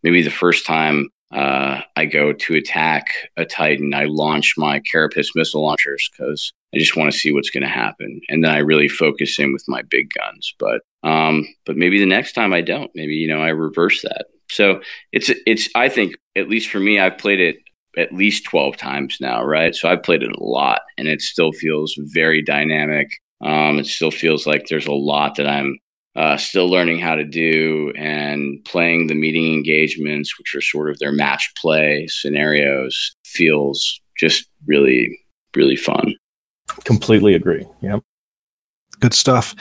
maybe 0.02 0.22
the 0.22 0.30
first 0.30 0.66
time 0.66 1.08
uh, 1.32 1.80
I 1.96 2.04
go 2.04 2.32
to 2.32 2.54
attack 2.54 3.06
a 3.36 3.44
Titan, 3.44 3.92
I 3.94 4.04
launch 4.04 4.54
my 4.56 4.78
Carapace 4.80 5.34
missile 5.34 5.64
launchers 5.64 6.08
because 6.16 6.52
I 6.72 6.78
just 6.78 6.96
want 6.96 7.10
to 7.10 7.18
see 7.18 7.32
what's 7.32 7.50
going 7.50 7.62
to 7.62 7.68
happen, 7.68 8.20
and 8.28 8.44
then 8.44 8.50
I 8.50 8.58
really 8.58 8.88
focus 8.88 9.38
in 9.38 9.52
with 9.52 9.64
my 9.66 9.82
big 9.82 10.10
guns. 10.12 10.54
But 10.58 10.82
um, 11.02 11.46
but 11.64 11.76
maybe 11.76 11.98
the 11.98 12.06
next 12.06 12.34
time 12.34 12.52
I 12.52 12.60
don't. 12.60 12.90
Maybe 12.94 13.14
you 13.14 13.28
know 13.28 13.40
I 13.40 13.48
reverse 13.48 14.02
that. 14.02 14.26
So 14.50 14.80
it's 15.12 15.30
it's 15.46 15.68
I 15.74 15.88
think 15.88 16.16
at 16.36 16.48
least 16.48 16.70
for 16.70 16.80
me, 16.80 16.98
I've 16.98 17.18
played 17.18 17.40
it 17.40 17.56
at 17.96 18.12
least 18.12 18.44
twelve 18.44 18.76
times 18.76 19.18
now, 19.20 19.42
right? 19.42 19.74
So 19.74 19.88
I've 19.88 20.02
played 20.02 20.22
it 20.22 20.32
a 20.32 20.44
lot, 20.44 20.82
and 20.98 21.08
it 21.08 21.22
still 21.22 21.52
feels 21.52 21.94
very 21.98 22.42
dynamic. 22.42 23.08
Um, 23.40 23.78
it 23.78 23.86
still 23.86 24.10
feels 24.10 24.46
like 24.46 24.66
there's 24.68 24.86
a 24.86 24.92
lot 24.92 25.36
that 25.36 25.46
I'm 25.46 25.78
uh, 26.16 26.36
still 26.36 26.68
learning 26.68 26.98
how 27.00 27.14
to 27.14 27.24
do 27.24 27.92
and 27.96 28.64
playing 28.64 29.08
the 29.08 29.14
meeting 29.14 29.52
engagements, 29.52 30.38
which 30.38 30.54
are 30.54 30.60
sort 30.60 30.90
of 30.90 30.98
their 30.98 31.12
match 31.12 31.52
play 31.60 32.06
scenarios, 32.08 33.14
feels 33.24 34.00
just 34.18 34.46
really, 34.66 35.18
really 35.56 35.76
fun. 35.76 36.14
Completely 36.84 37.34
agree. 37.34 37.66
Yep. 37.82 38.00
Good 39.00 39.14
stuff. 39.14 39.54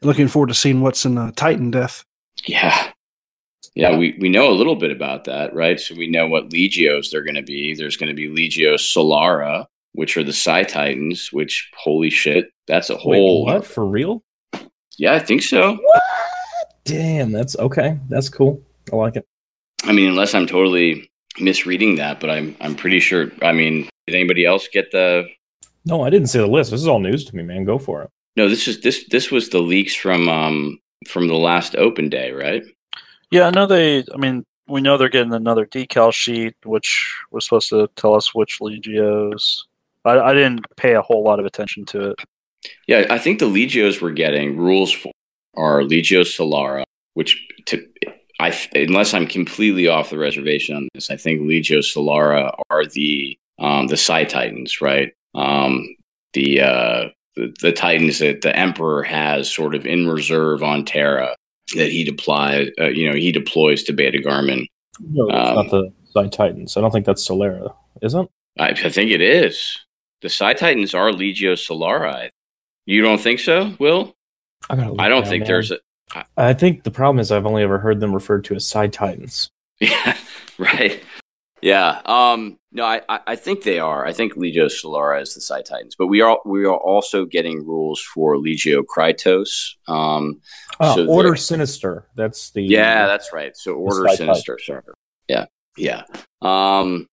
Looking 0.00 0.28
forward 0.28 0.48
to 0.48 0.54
seeing 0.54 0.80
what's 0.80 1.04
in 1.04 1.18
uh, 1.18 1.32
Titan 1.34 1.70
Death. 1.70 2.04
Yeah. 2.46 2.92
Yeah, 3.74 3.96
we, 3.96 4.16
we 4.20 4.28
know 4.28 4.48
a 4.50 4.54
little 4.54 4.76
bit 4.76 4.92
about 4.92 5.24
that, 5.24 5.52
right? 5.52 5.80
So 5.80 5.96
we 5.96 6.08
know 6.08 6.28
what 6.28 6.50
legios 6.50 7.10
they're 7.10 7.24
going 7.24 7.34
to 7.34 7.42
be. 7.42 7.74
There's 7.74 7.96
going 7.96 8.08
to 8.08 8.14
be 8.14 8.28
Legio 8.28 8.74
Solara, 8.74 9.66
which 9.92 10.16
are 10.16 10.22
the 10.22 10.32
Psi 10.32 10.62
Titans, 10.62 11.32
which, 11.32 11.70
holy 11.76 12.10
shit, 12.10 12.50
that's 12.68 12.88
a 12.88 12.96
whole. 12.96 13.44
Wait, 13.44 13.54
what? 13.54 13.66
For 13.66 13.84
real? 13.84 14.22
Yeah, 14.96 15.14
I 15.14 15.18
think 15.18 15.42
so. 15.42 15.74
What? 15.74 16.02
Damn, 16.84 17.32
that's 17.32 17.56
okay. 17.56 17.98
That's 18.08 18.28
cool. 18.28 18.62
I 18.92 18.96
like 18.96 19.16
it. 19.16 19.26
I 19.84 19.92
mean, 19.92 20.08
unless 20.08 20.34
I'm 20.34 20.46
totally 20.46 21.10
misreading 21.40 21.96
that, 21.96 22.20
but 22.20 22.30
I'm 22.30 22.56
I'm 22.60 22.74
pretty 22.74 23.00
sure. 23.00 23.30
I 23.42 23.52
mean, 23.52 23.88
did 24.06 24.14
anybody 24.14 24.44
else 24.44 24.68
get 24.68 24.92
the? 24.92 25.26
No, 25.84 26.02
I 26.02 26.10
didn't 26.10 26.28
see 26.28 26.38
the 26.38 26.46
list. 26.46 26.70
This 26.70 26.80
is 26.80 26.88
all 26.88 27.00
news 27.00 27.24
to 27.24 27.36
me, 27.36 27.42
man. 27.42 27.64
Go 27.64 27.78
for 27.78 28.02
it. 28.02 28.10
No, 28.36 28.48
this 28.48 28.68
is 28.68 28.80
this 28.82 29.06
this 29.08 29.30
was 29.30 29.48
the 29.48 29.60
leaks 29.60 29.94
from 29.94 30.28
um 30.28 30.78
from 31.08 31.28
the 31.28 31.34
last 31.34 31.74
open 31.76 32.08
day, 32.08 32.32
right? 32.32 32.62
Yeah, 33.34 33.48
I 33.48 33.50
know 33.50 33.66
they. 33.66 34.04
I 34.14 34.16
mean, 34.16 34.46
we 34.68 34.80
know 34.80 34.96
they're 34.96 35.08
getting 35.08 35.32
another 35.32 35.66
decal 35.66 36.14
sheet, 36.14 36.54
which 36.64 37.12
was 37.32 37.44
supposed 37.44 37.68
to 37.70 37.88
tell 37.96 38.14
us 38.14 38.32
which 38.32 38.60
legios. 38.60 39.64
I, 40.04 40.20
I 40.20 40.34
didn't 40.34 40.64
pay 40.76 40.94
a 40.94 41.02
whole 41.02 41.24
lot 41.24 41.40
of 41.40 41.44
attention 41.44 41.84
to 41.86 42.10
it. 42.10 42.20
Yeah, 42.86 43.06
I 43.10 43.18
think 43.18 43.40
the 43.40 43.46
legios 43.46 44.00
we're 44.00 44.12
getting 44.12 44.56
rules 44.56 44.92
for 44.92 45.10
are 45.56 45.80
Legio 45.80 46.22
Solara, 46.22 46.84
which 47.14 47.44
to 47.66 47.84
I 48.38 48.56
unless 48.76 49.12
I'm 49.12 49.26
completely 49.26 49.88
off 49.88 50.10
the 50.10 50.18
reservation 50.18 50.76
on 50.76 50.88
this, 50.94 51.10
I 51.10 51.16
think 51.16 51.40
Legio 51.40 51.78
Solara 51.78 52.56
are 52.70 52.86
the 52.86 53.36
um, 53.58 53.88
the 53.88 53.96
Psi 53.96 54.26
Titans, 54.26 54.80
right? 54.80 55.12
Um, 55.34 55.96
the, 56.34 56.60
uh, 56.60 57.08
the 57.34 57.52
the 57.60 57.72
Titans 57.72 58.20
that 58.20 58.42
the 58.42 58.54
Emperor 58.54 59.02
has 59.02 59.52
sort 59.52 59.74
of 59.74 59.86
in 59.86 60.06
reserve 60.06 60.62
on 60.62 60.84
Terra 60.84 61.34
that 61.76 61.90
he 61.90 62.04
deploy, 62.04 62.68
uh, 62.80 62.88
you 62.88 63.08
know, 63.08 63.16
he 63.16 63.32
deploys 63.32 63.82
to 63.84 63.92
Beta 63.92 64.18
Garmon. 64.18 64.66
No, 65.00 65.26
it's 65.28 65.34
Um, 65.34 65.54
not 65.56 65.70
the 65.70 65.92
Psi 66.12 66.28
Titans. 66.28 66.76
I 66.76 66.80
don't 66.80 66.90
think 66.90 67.06
that's 67.06 67.26
Solera, 67.26 67.74
isn't? 68.02 68.30
I, 68.58 68.68
I 68.68 68.88
think 68.90 69.10
it 69.10 69.20
is. 69.20 69.78
The 70.22 70.28
Psi 70.28 70.54
Titans 70.54 70.94
are 70.94 71.10
Legio 71.10 71.54
Solara. 71.54 72.30
You 72.86 73.02
don't 73.02 73.20
think 73.20 73.40
so, 73.40 73.74
Will? 73.78 74.14
I, 74.70 74.74
I 74.98 75.08
don't 75.08 75.26
think 75.26 75.42
man. 75.42 75.48
there's 75.48 75.70
a. 75.72 75.78
I 76.36 76.52
think 76.54 76.84
the 76.84 76.90
problem 76.90 77.18
is 77.18 77.32
I've 77.32 77.46
only 77.46 77.62
ever 77.62 77.78
heard 77.78 77.98
them 78.00 78.14
referred 78.14 78.44
to 78.44 78.54
as 78.54 78.66
Psi 78.66 78.88
Titans. 78.88 79.50
Yeah, 79.80 80.16
right. 80.56 81.02
Yeah. 81.64 82.02
Um, 82.04 82.58
no, 82.72 82.84
I, 82.84 83.00
I 83.08 83.36
think 83.36 83.62
they 83.62 83.78
are. 83.78 84.04
I 84.04 84.12
think 84.12 84.34
Legio 84.34 84.66
Solara 84.66 85.22
is 85.22 85.34
the 85.34 85.40
Psi 85.40 85.62
Titans, 85.62 85.96
but 85.98 86.08
we 86.08 86.20
are 86.20 86.38
we 86.44 86.66
are 86.66 86.76
also 86.76 87.24
getting 87.24 87.64
rules 87.64 88.00
for 88.02 88.36
Legio 88.36 88.82
Krytos. 88.84 89.74
Um, 89.88 90.40
Oh, 90.80 90.96
So 90.96 91.06
Order 91.06 91.36
Sinister. 91.36 92.06
That's 92.16 92.50
the 92.50 92.62
yeah, 92.62 93.06
that's 93.06 93.32
right. 93.32 93.56
So 93.56 93.74
Order 93.74 94.08
Sinister. 94.16 94.58
Yeah, 95.28 95.46
yeah. 95.78 96.02
Um, 96.42 97.06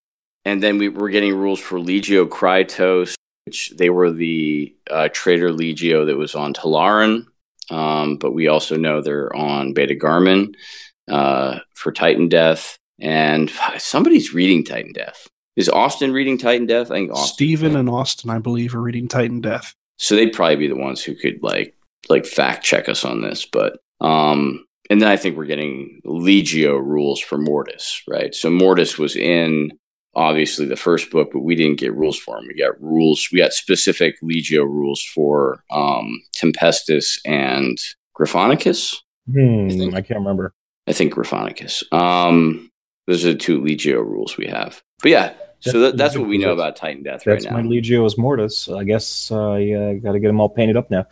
and 0.44 0.62
then 0.62 0.78
we 0.78 0.90
were 0.90 1.10
getting 1.10 1.36
rules 1.36 1.60
for 1.60 1.78
Legio 1.80 2.28
Krytos, 2.28 3.14
which 3.46 3.72
they 3.78 3.90
were 3.90 4.12
the 4.12 4.76
uh, 4.90 5.10
Traitor 5.14 5.52
Legio 5.52 6.06
that 6.08 6.18
was 6.18 6.36
on 6.36 6.54
Tallarn. 6.54 7.26
Um, 7.70 8.18
but 8.18 8.34
we 8.34 8.48
also 8.48 8.76
know 8.76 9.02
they're 9.02 9.34
on 9.34 9.74
Beta 9.74 9.96
Garmon 9.96 10.56
uh, 11.08 11.60
for 11.74 11.92
Titan 11.94 12.28
Death. 12.28 12.78
And 13.02 13.52
somebody's 13.80 14.34
reading 14.34 14.64
Titan 14.64 14.94
Death. 14.94 15.28
Is 15.58 15.68
Austin 15.68 16.14
reading 16.14 16.38
Titan 16.38 16.68
Death? 16.68 16.92
I 16.92 16.96
think 16.96 17.12
Austin. 17.12 17.34
Steven 17.34 17.76
and 17.76 17.90
Austin, 17.90 18.30
I 18.30 18.38
believe, 18.40 18.74
are 18.76 18.82
reading 18.82 19.08
Titan 19.08 19.42
Death. 19.42 19.74
So 19.98 20.16
they'd 20.16 20.32
probably 20.34 20.56
be 20.56 20.68
the 20.68 20.76
ones 20.78 21.04
who 21.04 21.16
could 21.16 21.40
like 21.42 21.76
like 22.10 22.26
fact 22.26 22.64
check 22.64 22.88
us 22.90 23.04
on 23.04 23.22
this. 23.22 23.46
But 23.46 23.78
um 24.00 24.66
and 24.90 25.02
then 25.02 25.10
I 25.10 25.18
think 25.18 25.38
we're 25.38 25.46
getting 25.46 26.02
Legio 26.06 26.82
rules 26.84 27.20
for 27.20 27.38
Mortis, 27.38 28.02
right? 28.08 28.34
So 28.36 28.50
Mortis 28.50 28.98
was 28.98 29.16
in 29.16 29.72
obviously 30.16 30.66
the 30.66 30.76
first 30.76 31.10
book, 31.12 31.30
but 31.32 31.40
we 31.42 31.56
didn't 31.56 31.80
get 31.80 31.96
rules 31.96 32.18
for 32.18 32.38
him. 32.38 32.46
We 32.48 32.56
got 32.56 32.82
rules, 32.82 33.30
we 33.32 33.40
got 33.40 33.54
specific 33.54 34.16
Legio 34.22 34.64
rules 34.66 35.04
for 35.04 35.64
um 35.72 36.22
Tempestus 36.36 37.20
and 37.26 37.78
Gryphonicus. 38.20 38.96
Hmm, 39.32 39.68
I 39.68 39.70
think- 39.70 39.94
I 39.96 40.02
can't 40.02 40.20
remember. 40.20 40.54
I 40.88 40.94
think 40.94 41.14
Gryphonicus. 41.14 41.84
Um 41.94 42.71
those 43.08 43.26
are 43.26 43.32
the 43.34 43.38
two 43.38 43.62
Legio 43.62 43.96
rules 43.98 44.38
we 44.38 44.48
have. 44.48 44.82
But 45.02 45.12
yeah, 45.12 45.34
so 45.60 45.80
that, 45.82 45.98
that's 45.98 46.18
what 46.18 46.28
we 46.28 46.38
know 46.38 46.52
about 46.54 46.76
Titan 46.76 47.04
Death 47.04 47.26
right 47.28 47.34
That's 47.34 47.46
now. 47.46 47.52
my 47.54 47.62
Legio's 47.62 48.18
Mortis. 48.18 48.68
I 48.70 48.84
guess 48.84 49.32
uh, 49.32 49.54
yeah, 49.56 49.94
got 49.94 50.14
to 50.14 50.20
get 50.20 50.28
them 50.28 50.40
all 50.40 50.50
painted 50.50 50.78
up 50.78 50.90
now. 50.92 51.06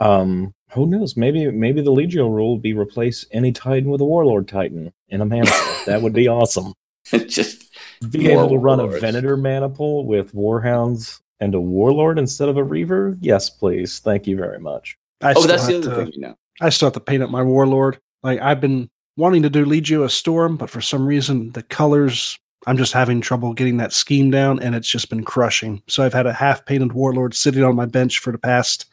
Um, 0.00 0.54
who 0.72 0.86
knows? 0.86 1.16
Maybe 1.16 1.50
maybe 1.50 1.82
the 1.82 1.92
Legio 1.92 2.28
rule 2.32 2.50
will 2.50 2.58
be 2.58 2.72
replace 2.72 3.26
any 3.32 3.52
Titan 3.52 3.90
with 3.90 4.00
a 4.00 4.04
Warlord 4.04 4.48
Titan 4.48 4.92
in 5.08 5.20
a 5.20 5.24
maniple. 5.26 5.54
that 5.86 6.00
would 6.02 6.12
be 6.14 6.28
awesome. 6.28 6.72
Just 7.04 7.64
Be 8.10 8.28
able 8.30 8.48
to 8.48 8.56
run 8.58 8.80
a 8.80 8.86
Venator 8.86 9.36
maniple 9.36 10.06
with 10.06 10.32
Warhounds 10.34 11.20
and 11.40 11.54
a 11.54 11.60
Warlord 11.60 12.18
instead 12.18 12.48
of 12.48 12.56
a 12.56 12.64
Reaver. 12.64 13.16
Yes, 13.20 13.50
please. 13.50 13.98
Thank 13.98 14.26
you 14.26 14.36
very 14.36 14.58
much. 14.60 14.96
I 15.20 15.34
Oh, 15.36 15.46
that's 15.46 15.66
the 15.66 15.78
other 15.78 15.90
to- 15.90 15.96
thing 15.96 16.12
you 16.14 16.20
know. 16.20 16.34
I 16.60 16.68
still 16.70 16.86
have 16.86 16.94
to 16.94 17.00
paint 17.00 17.22
up 17.22 17.30
my 17.30 17.42
warlord. 17.42 17.98
Like 18.22 18.40
I've 18.40 18.60
been 18.60 18.88
wanting 19.16 19.42
to 19.42 19.50
do 19.50 19.64
Legio 19.64 20.04
Astorum, 20.04 20.56
but 20.56 20.70
for 20.70 20.80
some 20.80 21.06
reason 21.06 21.50
the 21.52 21.62
colors 21.62 22.38
I'm 22.66 22.76
just 22.76 22.92
having 22.92 23.20
trouble 23.20 23.54
getting 23.54 23.78
that 23.78 23.92
scheme 23.92 24.30
down, 24.30 24.60
and 24.60 24.74
it's 24.76 24.88
just 24.88 25.10
been 25.10 25.24
crushing. 25.24 25.82
So 25.88 26.04
I've 26.04 26.12
had 26.12 26.26
a 26.26 26.32
half 26.32 26.64
painted 26.64 26.92
warlord 26.92 27.34
sitting 27.34 27.64
on 27.64 27.74
my 27.74 27.86
bench 27.86 28.20
for 28.20 28.30
the 28.30 28.38
past 28.38 28.86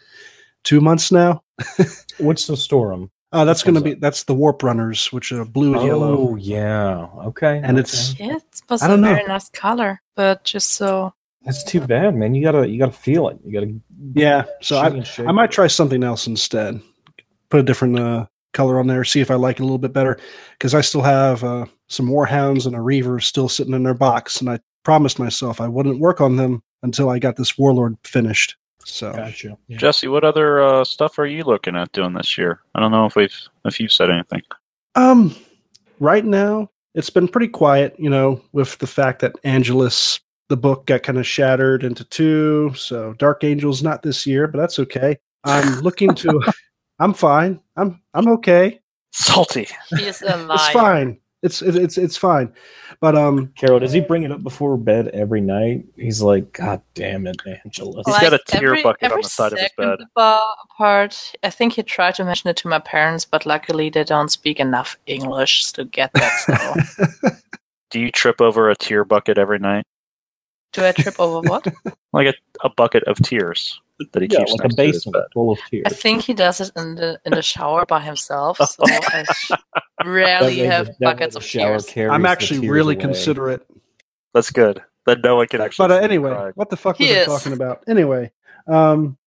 two 0.64 0.82
months 0.82 1.12
now. 1.12 1.44
What's 2.18 2.48
the 2.48 2.58
Storm? 2.58 3.12
Uh, 3.32 3.46
that's 3.46 3.62
going 3.62 3.76
to 3.76 3.82
be 3.82 3.94
that's 3.94 4.24
the 4.24 4.34
warp 4.34 4.64
runners, 4.64 5.14
which 5.14 5.32
are 5.32 5.46
blue 5.46 5.74
and 5.74 5.82
Oh 5.82 5.86
yellow. 5.86 6.18
Oh 6.32 6.36
yeah. 6.36 7.08
Okay. 7.26 7.58
And 7.64 7.78
okay. 7.78 7.82
it's- 7.82 8.16
Yeah, 8.20 8.38
it 8.38 8.62
was 8.70 8.82
I 8.82 8.88
a 8.88 8.90
don't 8.90 9.02
know. 9.02 9.14
very 9.14 9.28
nice 9.28 9.50
color, 9.50 10.02
but 10.16 10.44
just 10.44 10.72
so 10.72 11.14
that's 11.44 11.64
too 11.64 11.80
bad, 11.80 12.16
man. 12.16 12.34
You 12.34 12.44
gotta 12.44 12.68
you 12.68 12.80
gotta 12.80 12.92
feel 12.92 13.28
it. 13.30 13.38
You 13.46 13.54
gotta. 13.54 13.74
Yeah, 14.14 14.46
so 14.62 14.80
I, 14.80 14.86
shake 14.88 14.94
and 14.98 15.08
shake 15.08 15.28
I 15.28 15.32
might 15.32 15.52
try 15.52 15.68
something 15.68 16.04
else 16.04 16.26
instead. 16.26 16.82
Put 17.50 17.60
a 17.60 17.64
different 17.64 18.00
uh, 18.00 18.26
color 18.54 18.80
on 18.80 18.88
there, 18.88 19.04
see 19.04 19.22
if 19.22 19.32
I 19.32 19.36
like 19.36 19.58
it 19.58 19.62
a 19.62 19.66
little 19.66 19.78
bit 19.78 19.94
better. 19.94 20.20
Because 20.54 20.74
I 20.74 20.82
still 20.82 21.02
have 21.02 21.44
uh, 21.44 21.66
some 21.88 22.08
Warhounds 22.08 22.66
and 22.66 22.76
a 22.76 22.82
Reaver 22.82 23.20
still 23.20 23.50
sitting 23.50 23.74
in 23.74 23.84
their 23.84 23.94
box, 23.94 24.40
and 24.42 24.50
I 24.50 24.60
promised 24.84 25.20
myself 25.20 25.62
I 25.62 25.68
wouldn't 25.68 26.00
work 26.00 26.22
on 26.22 26.36
them 26.36 26.64
until 26.84 27.10
I 27.10 27.20
got 27.20 27.36
this 27.36 27.58
Warlord 27.58 27.98
finished. 28.04 28.56
So 28.86 29.12
Gotcha. 29.12 29.58
Yeah. 29.68 29.78
Jesse, 29.78 30.08
what 30.08 30.24
other 30.24 30.64
uh, 30.64 30.84
stuff 30.84 31.20
are 31.20 31.26
you 31.26 31.44
looking 31.44 31.76
at 31.76 31.92
doing 31.92 32.14
this 32.14 32.38
year? 32.38 32.62
I 32.76 32.80
don't 32.80 32.92
know 32.92 33.06
if 33.06 33.16
we've 33.16 33.36
if 33.66 33.80
you've 33.80 33.92
said 33.92 34.10
anything. 34.10 34.42
Um, 34.96 35.36
right 36.00 36.26
now 36.26 36.70
it's 36.96 37.10
been 37.10 37.28
pretty 37.28 37.48
quiet, 37.48 37.96
you 37.98 38.10
know, 38.10 38.42
with 38.52 38.78
the 38.80 38.88
fact 38.88 39.22
that 39.22 39.36
Angelus, 39.44 40.20
the 40.48 40.58
book, 40.58 40.86
got 40.88 41.04
kind 41.04 41.18
of 41.18 41.28
shattered 41.28 41.84
into 41.84 42.04
two. 42.06 42.74
So 42.76 43.14
Dark 43.14 43.44
Angel's 43.44 43.84
not 43.84 44.02
this 44.02 44.26
year, 44.26 44.48
but 44.48 44.60
that's 44.60 44.80
okay. 44.80 45.18
I'm 45.44 45.82
looking 45.82 46.14
to. 46.16 46.42
I'm 47.00 47.14
fine. 47.14 47.60
I'm 47.76 48.02
I'm 48.14 48.28
okay. 48.30 48.80
Salty. 49.12 49.68
he 49.98 50.06
is 50.06 50.22
a 50.22 50.38
liar. 50.46 50.56
It's 50.56 50.70
fine. 50.70 51.20
It's 51.42 51.62
it, 51.62 51.76
it's 51.76 51.98
it's 51.98 52.18
fine. 52.18 52.54
But 53.00 53.16
um, 53.16 53.54
Carol, 53.56 53.80
does 53.80 53.94
he 53.94 54.02
bring 54.02 54.24
it 54.24 54.32
up 54.32 54.44
before 54.44 54.76
bed 54.76 55.08
every 55.10 55.40
night? 55.40 55.86
He's 55.96 56.22
like, 56.22 56.52
God 56.52 56.82
damn 56.96 57.26
it, 57.28 57.38
Angela. 57.64 58.04
He's 58.06 58.20
got 58.20 58.34
a 58.34 58.40
tear 58.46 58.82
bucket 58.84 59.12
on 59.14 59.22
the 59.22 59.30
side 59.30 59.54
of 59.54 59.60
his 59.60 59.70
second 59.76 60.00
bed. 60.00 60.08
bar 60.16 60.44
part, 60.78 61.34
I 61.42 61.50
think 61.50 61.74
he 61.74 61.84
tried 61.84 62.16
to 62.16 62.26
mention 62.26 62.50
it 62.50 62.58
to 62.58 62.68
my 62.68 62.80
parents, 62.80 63.24
but 63.24 63.46
luckily 63.46 63.90
they 63.90 64.04
don't 64.04 64.30
speak 64.30 64.60
enough 64.60 64.98
English 65.06 65.72
to 65.74 65.86
get 65.86 66.12
that. 66.14 66.86
So, 66.92 67.30
Do 67.90 68.02
you 68.02 68.12
trip 68.12 68.42
over 68.42 68.70
a 68.70 68.76
tear 68.76 69.06
bucket 69.06 69.38
every 69.38 69.60
night? 69.60 69.86
do 70.74 70.86
I 70.86 70.92
trip 70.92 71.20
over 71.20 71.48
what? 71.48 71.66
Like 72.14 72.28
a, 72.28 72.34
a 72.66 72.70
bucket 72.70 73.04
of 73.04 73.18
tears 73.18 73.80
that 74.14 74.22
he 74.22 74.28
Yeah, 74.32 74.40
keeps 74.40 74.52
like 74.54 74.60
a 74.62 74.64
next 74.64 74.76
to 74.76 74.84
his 74.84 74.94
basement 75.06 75.26
full 75.34 75.52
of 75.52 75.60
tears. 75.70 75.84
I 75.86 75.90
think 75.90 76.22
he 76.24 76.34
does 76.34 76.62
it 76.62 76.72
in 76.76 76.96
the 76.96 77.20
in 77.26 77.34
the 77.34 77.42
shower 77.42 77.86
by 77.86 78.00
himself. 78.02 78.58
So 78.58 78.68
I 78.88 79.26
rarely 80.06 80.60
have 80.60 80.90
buckets 81.00 81.36
of 81.36 81.44
shower 81.44 81.80
tears. 81.80 82.12
I'm 82.12 82.26
actually 82.26 82.62
tears 82.62 82.72
really 82.72 82.96
away. 82.96 83.02
considerate. 83.02 83.68
That's 84.34 84.52
good. 84.52 84.82
Then 85.06 85.22
no 85.24 85.38
one 85.38 85.48
can 85.48 85.62
actually. 85.62 85.88
But 85.88 85.92
uh, 85.92 86.00
anyway, 86.00 86.32
cry. 86.32 86.52
what 86.56 86.70
the 86.70 86.78
fuck 86.78 86.98
He 86.98 87.10
was 87.10 87.18
I 87.18 87.26
talking 87.26 87.54
about? 87.54 87.84
Anyway, 87.88 88.32
um, 88.68 89.18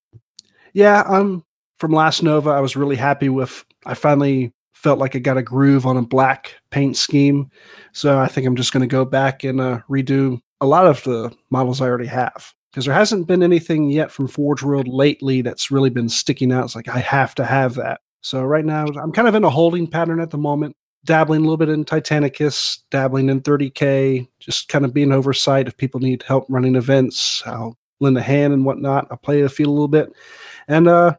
yeah, 0.72 1.02
I'm 1.06 1.44
from 1.78 1.92
Last 1.92 2.22
Nova. 2.22 2.50
I 2.50 2.60
was 2.60 2.76
really 2.76 2.96
happy 2.96 3.28
with. 3.28 3.64
I 3.84 3.94
finally 3.94 4.52
felt 4.74 4.98
like 4.98 5.14
I 5.16 5.18
got 5.18 5.36
a 5.38 5.42
groove 5.42 5.86
on 5.86 5.96
a 5.96 6.02
black 6.02 6.54
paint 6.70 6.96
scheme, 6.96 7.50
so 7.92 8.18
I 8.18 8.26
think 8.28 8.46
I'm 8.46 8.56
just 8.56 8.72
going 8.72 8.80
to 8.82 8.86
go 8.86 9.04
back 9.04 9.44
and 9.44 9.60
uh, 9.60 9.80
redo 9.90 10.40
a 10.60 10.66
lot 10.66 10.86
of 10.86 11.02
the 11.04 11.34
models 11.50 11.80
I 11.80 11.86
already 11.88 12.06
have 12.06 12.52
because 12.72 12.86
there 12.86 12.94
hasn't 12.94 13.26
been 13.26 13.42
anything 13.42 13.90
yet 13.90 14.10
from 14.10 14.26
Forge 14.26 14.62
World 14.62 14.88
lately 14.88 15.42
that's 15.42 15.70
really 15.70 15.90
been 15.90 16.08
sticking 16.08 16.50
out. 16.50 16.64
It's 16.64 16.74
like 16.74 16.88
I 16.88 16.98
have 16.98 17.34
to 17.36 17.44
have 17.44 17.74
that. 17.74 18.00
So 18.22 18.42
right 18.42 18.64
now 18.64 18.86
I'm 18.86 19.12
kind 19.12 19.28
of 19.28 19.34
in 19.34 19.44
a 19.44 19.50
holding 19.50 19.86
pattern 19.86 20.20
at 20.20 20.30
the 20.30 20.38
moment. 20.38 20.76
Dabbling 21.04 21.40
a 21.40 21.42
little 21.42 21.56
bit 21.56 21.68
in 21.68 21.84
Titanicus, 21.84 22.78
dabbling 22.90 23.28
in 23.28 23.40
30k, 23.40 24.28
just 24.38 24.68
kind 24.68 24.84
of 24.84 24.94
being 24.94 25.10
oversight 25.10 25.66
if 25.66 25.76
people 25.76 25.98
need 25.98 26.22
help 26.22 26.46
running 26.48 26.76
events. 26.76 27.42
I'll 27.44 27.76
lend 27.98 28.16
a 28.16 28.22
hand 28.22 28.54
and 28.54 28.64
whatnot. 28.64 29.08
I'll 29.10 29.16
play 29.16 29.42
the 29.42 29.48
field 29.48 29.68
a 29.68 29.72
little 29.72 29.88
bit, 29.88 30.12
and 30.68 30.86
uh, 30.86 31.16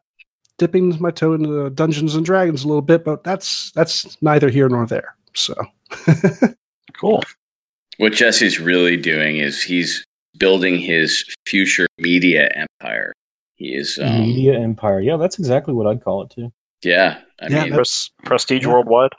dipping 0.58 0.98
my 1.02 1.12
toe 1.12 1.34
into 1.34 1.70
Dungeons 1.72 2.16
and 2.16 2.26
Dragons 2.26 2.64
a 2.64 2.68
little 2.68 2.82
bit, 2.82 3.04
but 3.04 3.26
that's 3.26 3.72
that's 3.72 4.18
neither 4.22 4.50
here 4.50 4.70
nor 4.70 4.86
there. 4.86 5.18
So 5.34 5.54
Cool. 6.94 7.22
What 7.98 8.14
Jesse's 8.14 8.60
really 8.60 8.98
doing 8.98 9.38
is 9.38 9.62
he's 9.62 10.06
building 10.38 10.78
his 10.80 11.26
future 11.46 11.88
media 11.98 12.50
empire. 12.56 13.14
He 13.56 13.76
is, 13.76 14.00
um, 14.02 14.22
Media 14.22 14.60
empire. 14.60 15.00
Yeah, 15.00 15.18
that's 15.18 15.38
exactly 15.40 15.74
what 15.74 15.88
I'd 15.88 16.04
call 16.04 16.24
it 16.24 16.32
too. 16.32 16.52
yeah. 16.84 17.20
I 17.42 17.48
yeah, 17.48 17.64
mean, 17.66 17.74
that's 17.74 18.10
Prestige 18.24 18.64
Yeah. 18.64 18.72
Worldwide. 18.74 19.12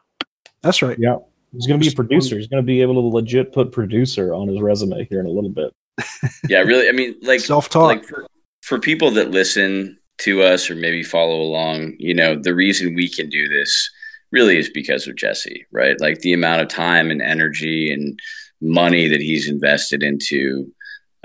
that's 0.63 0.81
right. 0.83 0.99
Yeah. 0.99 1.17
He's 1.53 1.67
going 1.67 1.79
to 1.79 1.87
be 1.87 1.93
a 1.93 1.95
producer. 1.95 2.37
He's 2.37 2.49
going 2.49 2.63
to 2.63 2.67
be 2.67 2.83
able 2.83 2.95
to 2.95 3.15
legit 3.15 3.53
put 3.53 3.71
producer 3.71 4.35
on 4.35 4.49
his 4.49 4.61
resume 4.61 5.07
here 5.09 5.21
in 5.21 5.27
a 5.27 5.31
little 5.31 5.51
bit. 5.51 5.73
yeah, 6.49 6.61
really. 6.61 6.89
I 6.89 6.93
mean, 6.93 7.15
like, 7.23 7.41
Self-taught. 7.41 7.85
like 7.87 8.05
for, 8.05 8.27
for 8.63 8.79
people 8.81 9.11
that 9.13 9.31
listen 9.31 9.97
to 10.19 10.43
us 10.43 10.69
or 10.69 10.75
maybe 10.75 11.03
follow 11.05 11.41
along, 11.41 11.95
you 11.99 12.13
know, 12.15 12.35
the 12.41 12.55
reason 12.55 12.95
we 12.97 13.09
can 13.09 13.29
do 13.29 13.47
this 13.49 13.89
really 14.33 14.57
is 14.57 14.69
because 14.69 15.07
of 15.07 15.15
Jesse, 15.17 15.65
right? 15.71 16.01
Like 16.01 16.21
the 16.21 16.33
amount 16.33 16.63
of 16.63 16.69
time 16.69 17.11
and 17.13 17.23
energy 17.23 17.93
and 17.93 18.19
money 18.61 19.07
that 19.07 19.21
he's 19.21 19.49
invested 19.49 20.03
into 20.03 20.73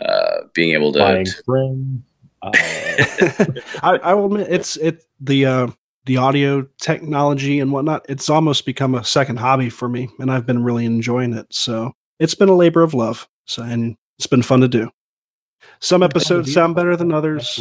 uh, 0.01 0.41
being 0.53 0.73
able 0.73 0.91
to. 0.93 0.99
Buying 0.99 1.25
spring. 1.25 2.03
Uh, 2.41 2.51
I, 3.83 3.99
I 4.03 4.13
will 4.13 4.25
admit 4.25 4.47
it's 4.49 4.77
it 4.77 5.03
the 5.19 5.45
uh, 5.45 5.67
the 6.05 6.17
audio 6.17 6.67
technology 6.79 7.59
and 7.59 7.71
whatnot. 7.71 8.05
It's 8.09 8.29
almost 8.29 8.65
become 8.65 8.95
a 8.95 9.03
second 9.03 9.37
hobby 9.37 9.69
for 9.69 9.89
me, 9.89 10.09
and 10.19 10.31
I've 10.31 10.45
been 10.45 10.63
really 10.63 10.85
enjoying 10.85 11.33
it. 11.33 11.47
So 11.51 11.93
it's 12.19 12.35
been 12.35 12.49
a 12.49 12.55
labor 12.55 12.81
of 12.81 12.93
love. 12.93 13.27
So 13.45 13.63
and 13.63 13.97
it's 14.17 14.27
been 14.27 14.41
fun 14.41 14.61
to 14.61 14.67
do. 14.67 14.89
Some 15.81 16.03
episodes 16.03 16.53
sound 16.53 16.75
better 16.75 16.95
than 16.95 17.11
others, 17.13 17.59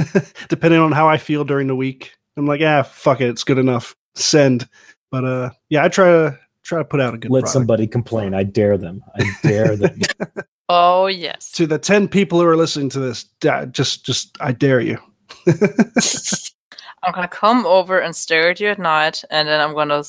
depending 0.48 0.80
on 0.80 0.92
how 0.92 1.08
I 1.08 1.18
feel 1.18 1.44
during 1.44 1.66
the 1.66 1.76
week. 1.76 2.12
I'm 2.36 2.46
like, 2.46 2.60
ah, 2.62 2.82
fuck 2.82 3.20
it, 3.20 3.28
it's 3.28 3.44
good 3.44 3.58
enough. 3.58 3.94
Send. 4.14 4.68
But 5.10 5.24
uh, 5.24 5.50
yeah, 5.68 5.84
I 5.84 5.88
try 5.88 6.06
to 6.06 6.38
try 6.62 6.78
to 6.78 6.84
put 6.84 7.00
out 7.00 7.14
a 7.14 7.18
good 7.18 7.30
Let 7.30 7.40
product. 7.40 7.52
somebody 7.52 7.86
complain. 7.86 8.34
I 8.34 8.42
dare 8.42 8.76
them. 8.76 9.04
I 9.14 9.30
dare 9.42 9.76
them. 9.76 10.00
Oh 10.68 11.06
yes. 11.06 11.50
to 11.52 11.66
the 11.66 11.78
10 11.78 12.08
people 12.08 12.40
who 12.40 12.46
are 12.46 12.56
listening 12.56 12.88
to 12.90 13.00
this 13.00 13.24
just 13.70 14.04
just 14.06 14.36
i 14.40 14.52
dare 14.52 14.80
you. 14.80 14.98
I'm 15.46 17.12
gonna 17.12 17.28
come 17.28 17.66
over 17.66 17.98
and 17.98 18.16
stare 18.16 18.50
at 18.50 18.60
you 18.60 18.68
at 18.68 18.78
night, 18.78 19.22
and 19.30 19.46
then 19.46 19.60
I'm 19.60 19.74
gonna 19.74 20.02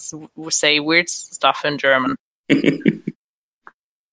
say 0.50 0.80
weird 0.80 1.10
stuff 1.10 1.65
in 1.65 1.78
German. 1.78 2.15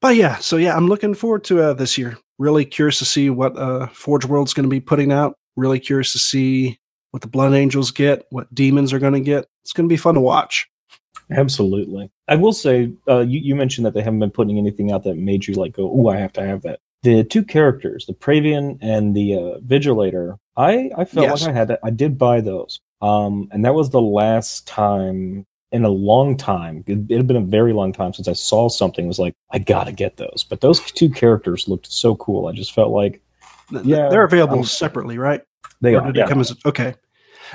but 0.01 0.17
yeah 0.17 0.37
so 0.39 0.57
yeah 0.57 0.75
i'm 0.75 0.89
looking 0.89 1.13
forward 1.13 1.45
to 1.45 1.63
uh, 1.63 1.73
this 1.75 1.97
year. 1.97 2.19
Really 2.39 2.65
curious 2.65 2.99
to 2.99 3.05
see 3.05 3.31
what 3.31 3.57
uh, 3.57 3.87
forge 3.89 4.25
world's 4.25 4.55
going 4.55 4.65
to 4.65 4.71
be 4.71 4.81
putting 4.81 5.13
out. 5.13 5.37
Really 5.55 5.79
curious 5.79 6.13
to 6.13 6.19
see 6.19 6.81
what 7.13 7.21
the 7.21 7.29
blood 7.29 7.53
angels 7.53 7.93
get 7.93 8.27
what 8.31 8.53
demons 8.53 8.93
are 8.93 8.99
going 8.99 9.13
to 9.13 9.21
get. 9.21 9.47
It's 9.63 9.73
going 9.73 9.89
to 9.89 9.93
be 9.93 9.99
fun 9.99 10.15
to 10.15 10.21
watch 10.21 10.67
Absolutely. 11.31 12.11
I 12.29 12.37
will 12.37 12.53
say, 12.53 12.93
uh, 13.09 13.21
you, 13.21 13.41
you 13.41 13.55
mentioned 13.55 13.87
that 13.87 13.95
they 13.95 14.03
haven't 14.03 14.21
been 14.21 14.31
putting 14.31 14.59
anything 14.59 14.93
out 14.93 15.05
that 15.05 15.17
made 15.17 15.47
you 15.47 15.55
like 15.55 15.73
go, 15.75 15.91
oh, 15.91 16.09
I 16.09 16.17
have 16.19 16.33
to 16.35 16.47
have 16.47 16.63
that. 16.63 16.81
The 17.03 17.25
two 17.25 17.45
characters, 17.45 18.07
the 18.07 18.13
Praevian 18.15 18.79
and 18.81 19.15
the 19.17 19.35
uh, 19.35 19.59
Vigilator, 19.67 20.39
I, 20.57 20.91
I 20.97 21.05
felt 21.05 21.27
Yes. 21.27 21.43
like 21.43 21.51
I 21.51 21.59
had 21.59 21.69
that. 21.69 21.81
I 21.83 21.91
did 21.91 22.17
buy 22.19 22.41
those. 22.41 22.81
Um, 23.01 23.49
and 23.51 23.65
that 23.65 23.75
was 23.75 23.91
the 23.91 24.01
last 24.01 24.67
time 24.69 25.45
in 25.73 25.85
a 25.85 25.89
long 25.89 26.37
time. 26.37 26.85
It, 26.87 26.99
it 27.09 27.17
had 27.17 27.27
been 27.27 27.37
a 27.37 27.41
very 27.41 27.73
long 27.73 27.93
time 27.93 28.13
since 28.13 28.29
I 28.29 28.35
saw 28.35 28.69
something. 28.69 29.05
It 29.05 29.09
was 29.09 29.19
like, 29.19 29.35
I 29.51 29.59
gotta 29.59 29.91
get 29.91 30.17
those. 30.19 30.45
But 30.49 30.61
those 30.61 30.81
two 30.93 31.09
characters 31.11 31.67
looked 31.67 31.91
so 31.91 32.15
cool. 32.17 32.47
I 32.47 32.53
just 32.53 32.73
felt 32.73 32.91
like 32.93 33.21
Yeah, 33.71 34.09
they're 34.09 34.25
available 34.25 34.59
um, 34.59 34.65
separately 34.65 35.19
right 35.19 35.41
they 35.81 35.95
Or 35.95 36.03
are. 36.03 36.07
Yeah. 36.15 36.25
they 36.25 36.29
come 36.29 36.41
as 36.41 36.55
okay 36.67 36.95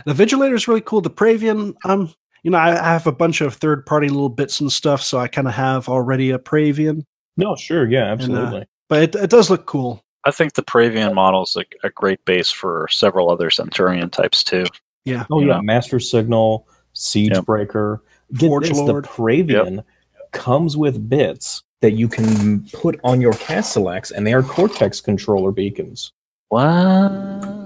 the 0.05 0.13
vigilator 0.13 0.53
is 0.55 0.67
really 0.67 0.81
cool 0.81 0.99
the 1.01 1.09
praevian 1.09 1.75
um 1.85 2.11
you 2.47 2.51
know 2.51 2.57
i, 2.59 2.69
I 2.71 2.93
have 2.93 3.05
a 3.07 3.11
bunch 3.11 3.41
of 3.41 3.55
third 3.55 3.85
party 3.85 4.07
little 4.07 4.29
bits 4.29 4.61
and 4.61 4.71
stuff 4.71 5.01
so 5.01 5.17
i 5.17 5.27
kind 5.27 5.49
of 5.49 5.53
have 5.53 5.89
already 5.89 6.31
a 6.31 6.39
praevian 6.39 7.03
No, 7.35 7.57
sure. 7.57 7.85
Yeah, 7.89 8.05
uh, 8.05 8.11
absolutely. 8.13 8.65
but 8.87 9.03
it, 9.03 9.15
it 9.15 9.29
does 9.29 9.49
look 9.49 9.65
cool 9.65 10.01
I 10.23 10.31
think 10.31 10.53
the 10.53 10.63
Praevian 10.63 11.13
model 11.13 11.43
is 11.43 11.55
a, 11.55 11.63
a 11.87 11.89
great 11.89 12.23
base 12.25 12.49
for 12.51 12.87
several 12.89 13.29
other 13.29 13.49
Centurion 13.49 14.09
types 14.09 14.43
too. 14.45 14.65
yeah 15.03 15.25
Oh 15.29 15.41
you 15.41 15.47
yeah, 15.47 15.57
know. 15.57 15.61
Master 15.61 15.99
Signal, 15.99 16.67
Siege 16.93 17.31
Yep. 17.35 17.45
Breaker. 17.45 18.01
Get 18.33 18.47
Forge 18.47 18.69
this, 18.69 18.77
Lord. 18.77 19.03
The 19.05 19.09
Praevian 19.09 19.83
comes 20.31 20.75
with 20.77 21.07
bits 21.09 21.63
that 21.81 21.91
you 21.91 22.07
can 22.07 22.65
put 22.73 22.99
on 23.03 23.21
your 23.21 23.33
Castellax, 23.33 24.11
and 24.11 24.25
they 24.25 24.33
are 24.33 24.41
Cortex 24.43 24.99
controller 25.01 25.51
beacons. 25.51 26.11
What? 26.49 27.11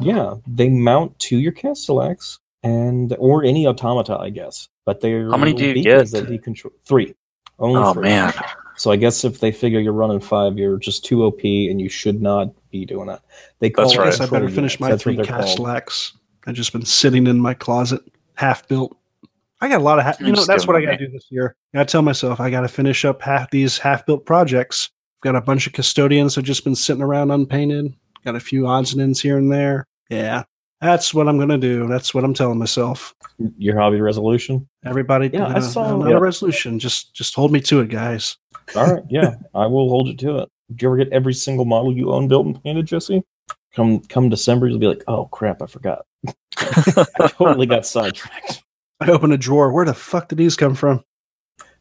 Yeah, 0.02 0.36
they 0.46 0.70
mount 0.70 1.18
to 1.20 1.38
your 1.38 1.54
Castellax 1.54 2.38
and 2.64 3.16
or 3.20 3.44
any 3.44 3.68
automata, 3.68 4.18
I 4.18 4.30
guess. 4.30 4.68
But 4.86 5.02
they're 5.02 5.30
How 5.30 5.38
many 5.38 5.54
do 5.54 5.66
you 5.66 5.74
beacons 5.76 6.12
get? 6.12 6.26
That 6.26 6.32
you 6.32 6.40
control 6.40 6.74
three. 6.86 7.16
Only 7.60 7.82
Oh 7.82 7.94
three. 7.94 8.04
man. 8.04 8.34
So 8.78 8.90
I 8.92 8.96
guess 8.96 9.24
if 9.24 9.40
they 9.40 9.52
figure 9.52 9.80
you're 9.80 9.94
running 9.94 10.20
five, 10.20 10.58
you're 10.58 10.78
just 10.78 11.06
too 11.06 11.24
OP, 11.24 11.44
and 11.44 11.80
you 11.80 11.90
should 11.90 12.22
not 12.22 12.50
be 12.72 12.86
doing 12.86 13.08
that. 13.08 13.22
They 13.60 13.70
call 13.70 13.86
That's 13.86 13.96
it 13.96 14.00
I 14.00 14.04
right. 14.06 14.14
I 14.14 14.18
better 14.18 14.30
control 14.30 14.48
finish 14.50 14.72
units. 14.74 14.80
my 14.80 14.90
That's 14.90 15.04
three 15.04 15.18
what 15.18 15.28
they're 15.28 15.38
called. 15.38 15.60
Castellax. 15.60 16.14
I've 16.48 16.56
just 16.56 16.74
been 16.74 16.86
sitting 16.86 17.28
in 17.28 17.40
my 17.40 17.54
closet, 17.54 18.02
half 18.36 18.68
built. 18.68 18.98
I 19.64 19.68
got 19.70 19.82
a 19.82 19.84
lot 19.84 20.00
of, 20.00 20.06
ha- 20.06 20.16
you 20.20 20.32
know, 20.32 20.44
that's 20.44 20.66
what 20.66 20.76
I 20.76 20.82
got 20.82 20.92
to 20.92 20.98
do 20.98 21.08
this 21.12 21.28
year. 21.30 21.56
I 21.74 21.78
got 21.80 21.88
to 21.88 21.92
tell 21.92 22.02
myself 22.02 22.40
I 22.40 22.50
got 22.50 22.62
to 22.62 22.68
finish 22.68 23.06
up 23.06 23.22
half 23.22 23.52
these 23.52 23.78
half 23.78 24.04
built 24.08 24.26
projects. 24.26 24.90
Got 25.22 25.36
a 25.36 25.42
bunch 25.42 25.68
of 25.68 25.74
custodians 25.74 26.34
that 26.34 26.42
just 26.42 26.64
been 26.64 26.74
sitting 26.74 27.04
around 27.04 27.30
unpainted. 27.30 27.94
Got 28.26 28.36
a 28.36 28.40
few 28.40 28.66
odds 28.66 28.94
and 28.94 29.02
ends 29.04 29.22
here 29.22 29.38
and 29.38 29.52
there. 29.52 29.86
Yeah, 30.10 30.44
that's 30.82 31.14
what 31.14 31.28
I'm 31.28 31.38
gonna 31.40 31.58
do. 31.58 31.88
That's 31.88 32.14
what 32.14 32.24
I'm 32.24 32.34
telling 32.34 32.58
myself. 32.60 33.14
Your 33.58 33.80
hobby 33.80 34.02
resolution. 34.02 34.68
Everybody, 34.86 35.30
Yeah, 35.34 35.48
I 35.48 35.54
uh, 35.54 35.62
saw- 35.62 35.96
not 35.98 36.10
yeah. 36.10 36.18
a 36.18 36.20
resolution. 36.20 36.80
Just, 36.80 37.14
just 37.14 37.36
hold 37.36 37.52
me 37.52 37.60
to 37.62 37.80
it, 37.82 37.90
guys. 37.90 38.38
All 38.76 38.94
right, 38.94 39.04
yeah, 39.10 39.36
I 39.54 39.66
will 39.68 39.90
hold 39.90 40.08
you 40.08 40.16
to 40.18 40.38
it. 40.40 40.50
Do 40.76 40.86
you 40.86 40.90
ever 40.90 40.98
get 40.98 41.14
every 41.14 41.34
single 41.34 41.66
model 41.66 41.96
you 41.96 42.12
own 42.12 42.28
built 42.28 42.46
and 42.46 42.64
painted, 42.64 42.86
Jesse? 42.86 43.24
Come 43.74 44.00
come 44.02 44.30
December, 44.30 44.68
you'll 44.68 44.80
be 44.80 44.88
like, 44.88 45.04
oh 45.08 45.26
crap, 45.26 45.62
I 45.62 45.66
forgot. 45.66 46.06
I 46.58 47.28
totally 47.30 47.66
got 47.66 47.86
sidetracked. 47.86 48.64
I 49.00 49.10
open 49.12 49.32
a 49.32 49.38
drawer. 49.38 49.72
Where 49.72 49.86
the 49.86 49.94
fuck 49.94 50.28
did 50.30 50.38
these 50.38 50.56
come 50.56 50.76
from? 50.76 51.04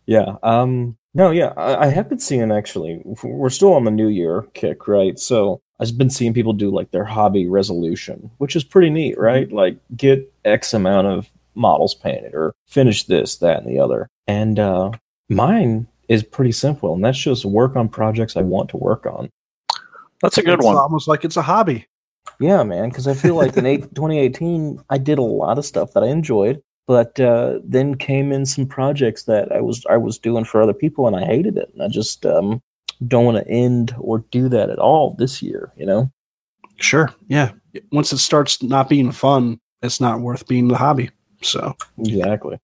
Yeah. 0.07 0.37
Um. 0.43 0.97
No. 1.15 1.31
Yeah. 1.31 1.53
I, 1.57 1.87
I 1.87 1.87
have 1.89 2.09
been 2.09 2.19
seeing 2.19 2.51
actually. 2.51 3.03
We're 3.23 3.51
still 3.51 3.75
on 3.75 3.85
the 3.85 3.91
New 3.91 4.09
Year 4.09 4.43
kick, 4.55 4.89
right? 4.89 5.19
So 5.19 5.61
I've 5.81 5.97
been 5.97 6.11
seeing 6.11 6.35
people 6.35 6.53
do 6.53 6.71
like 6.71 6.91
their 6.91 7.05
hobby 7.05 7.49
resolution, 7.49 8.31
which 8.39 8.55
is 8.55 8.63
pretty 8.63 8.91
neat, 8.91 9.19
right? 9.19 9.51
Like 9.51 9.79
get 9.97 10.31
X 10.45 10.75
amount 10.75 11.07
of 11.07 11.31
models 11.55 11.95
painted 11.95 12.35
or 12.35 12.55
finish 12.69 13.05
this, 13.05 13.37
that, 13.39 13.63
and 13.63 13.67
the 13.67 13.81
other. 13.81 14.07
And 14.27 14.59
uh, 14.59 14.91
mine 15.29 15.87
is 16.09 16.23
pretty 16.23 16.53
simple, 16.53 16.95
and 16.95 17.05
that's 17.05 17.19
just 17.19 17.45
work 17.45 17.77
on 17.77 17.89
projects 17.89 18.37
I 18.37 18.43
want 18.43 18.69
to 18.71 18.77
work 18.77 19.07
on. 19.07 19.31
That's 20.23 20.37
a 20.37 20.43
good 20.43 20.59
it's 20.59 20.67
one. 20.67 20.77
Almost 20.77 21.09
like 21.09 21.25
it's 21.25 21.39
a 21.39 21.43
hobby. 21.43 21.87
Yeah, 22.39 22.63
man, 22.63 22.91
because 22.91 23.07
I 23.07 23.15
feel 23.15 23.35
like 23.35 23.57
in 23.57 23.65
eight, 23.65 23.81
2018, 23.95 24.83
I 24.91 24.99
did 24.99 25.19
a 25.19 25.23
lot 25.23 25.59
of 25.59 25.65
stuff 25.65 25.95
that 25.95 26.03
I 26.03 26.09
enjoyed, 26.09 26.61
but 26.87 27.19
uh, 27.19 27.59
then 27.65 27.95
came 27.95 28.33
in 28.33 28.45
some 28.45 28.67
projects 28.67 29.25
that 29.25 29.51
I 29.51 29.63
was 29.63 29.85
I 29.89 29.97
was 29.97 30.19
doing 30.19 30.45
for 30.45 30.61
other 30.61 30.75
people, 30.75 31.07
and 31.07 31.17
I 31.17 31.25
hated 31.25 31.57
it. 31.57 31.71
And 31.73 31.83
I 31.83 31.89
just 31.89 32.27
um, 32.27 32.61
don't 33.07 33.25
want 33.25 33.39
to 33.39 33.51
end 33.51 33.95
or 33.99 34.25
do 34.31 34.49
that 34.49 34.71
at 34.71 34.79
all 34.79 35.15
this 35.15 35.43
year. 35.43 35.73
You 35.77 35.87
know? 35.87 36.13
Sure. 36.77 37.13
Yeah. 37.29 37.53
Once 37.93 38.13
it 38.13 38.19
starts 38.19 38.63
not 38.63 38.89
being 38.89 39.13
fun, 39.13 39.61
it's 39.83 40.01
not 40.01 40.21
worth 40.21 40.47
being 40.47 40.69
the 40.69 40.77
hobby. 40.77 41.11
So 41.43 41.75
Exactly. 41.99 42.59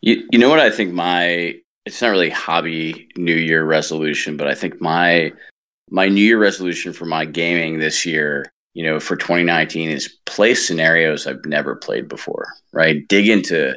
You, 0.00 0.26
you 0.30 0.38
know 0.38 0.48
what 0.48 0.60
I 0.60 0.70
think 0.70 0.92
my 0.92 1.56
it's 1.86 2.00
not 2.00 2.10
really 2.10 2.30
hobby 2.30 3.08
New 3.16 3.34
Year 3.34 3.64
resolution, 3.64 4.36
but 4.36 4.46
I 4.46 4.54
think 4.54 4.80
my 4.80 5.32
my 5.90 6.08
New 6.08 6.22
Year 6.22 6.38
resolution 6.38 6.92
for 6.92 7.04
my 7.04 7.24
gaming 7.24 7.78
this 7.78 8.06
year, 8.06 8.52
you 8.74 8.84
know, 8.84 9.00
for 9.00 9.16
2019 9.16 9.90
is 9.90 10.08
play 10.26 10.54
scenarios 10.54 11.26
I've 11.26 11.44
never 11.44 11.76
played 11.76 12.08
before. 12.08 12.46
Right, 12.72 13.06
dig 13.08 13.28
into 13.28 13.76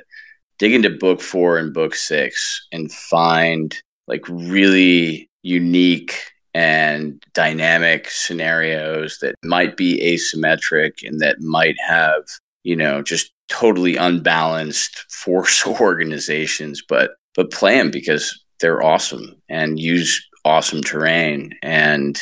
dig 0.59 0.73
into 0.73 0.89
book 0.89 1.21
four 1.21 1.57
and 1.57 1.73
book 1.73 1.95
six 1.95 2.67
and 2.71 2.91
find 2.91 3.75
like 4.07 4.27
really 4.29 5.29
unique 5.43 6.19
and 6.53 7.23
dynamic 7.33 8.09
scenarios 8.09 9.17
that 9.21 9.35
might 9.43 9.75
be 9.77 9.99
asymmetric 10.01 10.91
and 11.03 11.19
that 11.19 11.39
might 11.39 11.75
have 11.79 12.23
you 12.63 12.75
know 12.75 13.01
just 13.01 13.31
totally 13.49 13.95
unbalanced 13.95 15.05
force 15.11 15.65
organizations 15.65 16.81
but 16.87 17.11
but 17.35 17.51
play 17.51 17.77
them 17.77 17.91
because 17.91 18.39
they're 18.59 18.83
awesome 18.83 19.35
and 19.49 19.79
use 19.79 20.25
awesome 20.45 20.81
terrain 20.81 21.53
and 21.63 22.21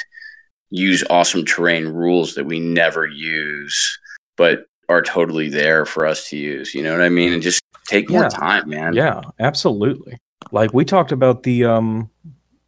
use 0.70 1.04
awesome 1.10 1.44
terrain 1.44 1.88
rules 1.88 2.36
that 2.36 2.46
we 2.46 2.60
never 2.60 3.06
use 3.06 4.00
but 4.38 4.66
are 4.92 5.02
totally 5.02 5.50
there 5.50 5.86
for 5.86 6.06
us 6.06 6.30
to 6.30 6.38
use. 6.38 6.76
You 6.76 6.84
know 6.84 6.92
what 6.92 7.02
i 7.02 7.10
mean? 7.10 7.34
And 7.34 7.42
just 7.42 7.62
take 7.88 8.10
more 8.10 8.30
time 8.30 8.70
man. 8.70 8.94
Yeah, 8.94 9.22
absolutely. 9.40 10.18
Like 10.52 10.74
we 10.74 10.86
talked 10.86 11.12
about 11.12 11.44
the 11.44 11.66
um, 11.66 12.10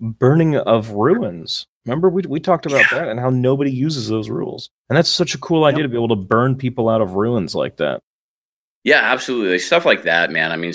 burning 0.04 0.58
of 0.58 0.92
ruins 0.92 1.66
Remember, 1.86 2.10
we, 2.10 2.24
we 2.28 2.40
talked 2.40 2.66
about 2.66 2.86
that 2.92 3.10
and 3.10 3.20
how 3.20 3.30
nobody 3.30 3.72
uses 3.72 4.08
those 4.08 4.30
rules. 4.30 4.70
And 4.90 4.98
that's 4.98 5.10
such 5.10 5.36
a 5.36 5.38
cool 5.38 5.66
idea 5.66 5.84
to 5.84 5.90
be 5.90 5.98
able 5.98 6.10
to 6.10 6.16
burn 6.16 6.56
people 6.56 6.88
out 6.88 7.02
of 7.02 7.14
ruins 7.14 7.56
like 7.56 7.78
that. 7.78 8.00
Yeah, 8.84 9.02
absolutely. 9.02 9.60
Stuff 9.60 9.86
like 9.86 10.04
that, 10.04 10.32
man. 10.32 10.52
I 10.52 10.56
mean, 10.56 10.74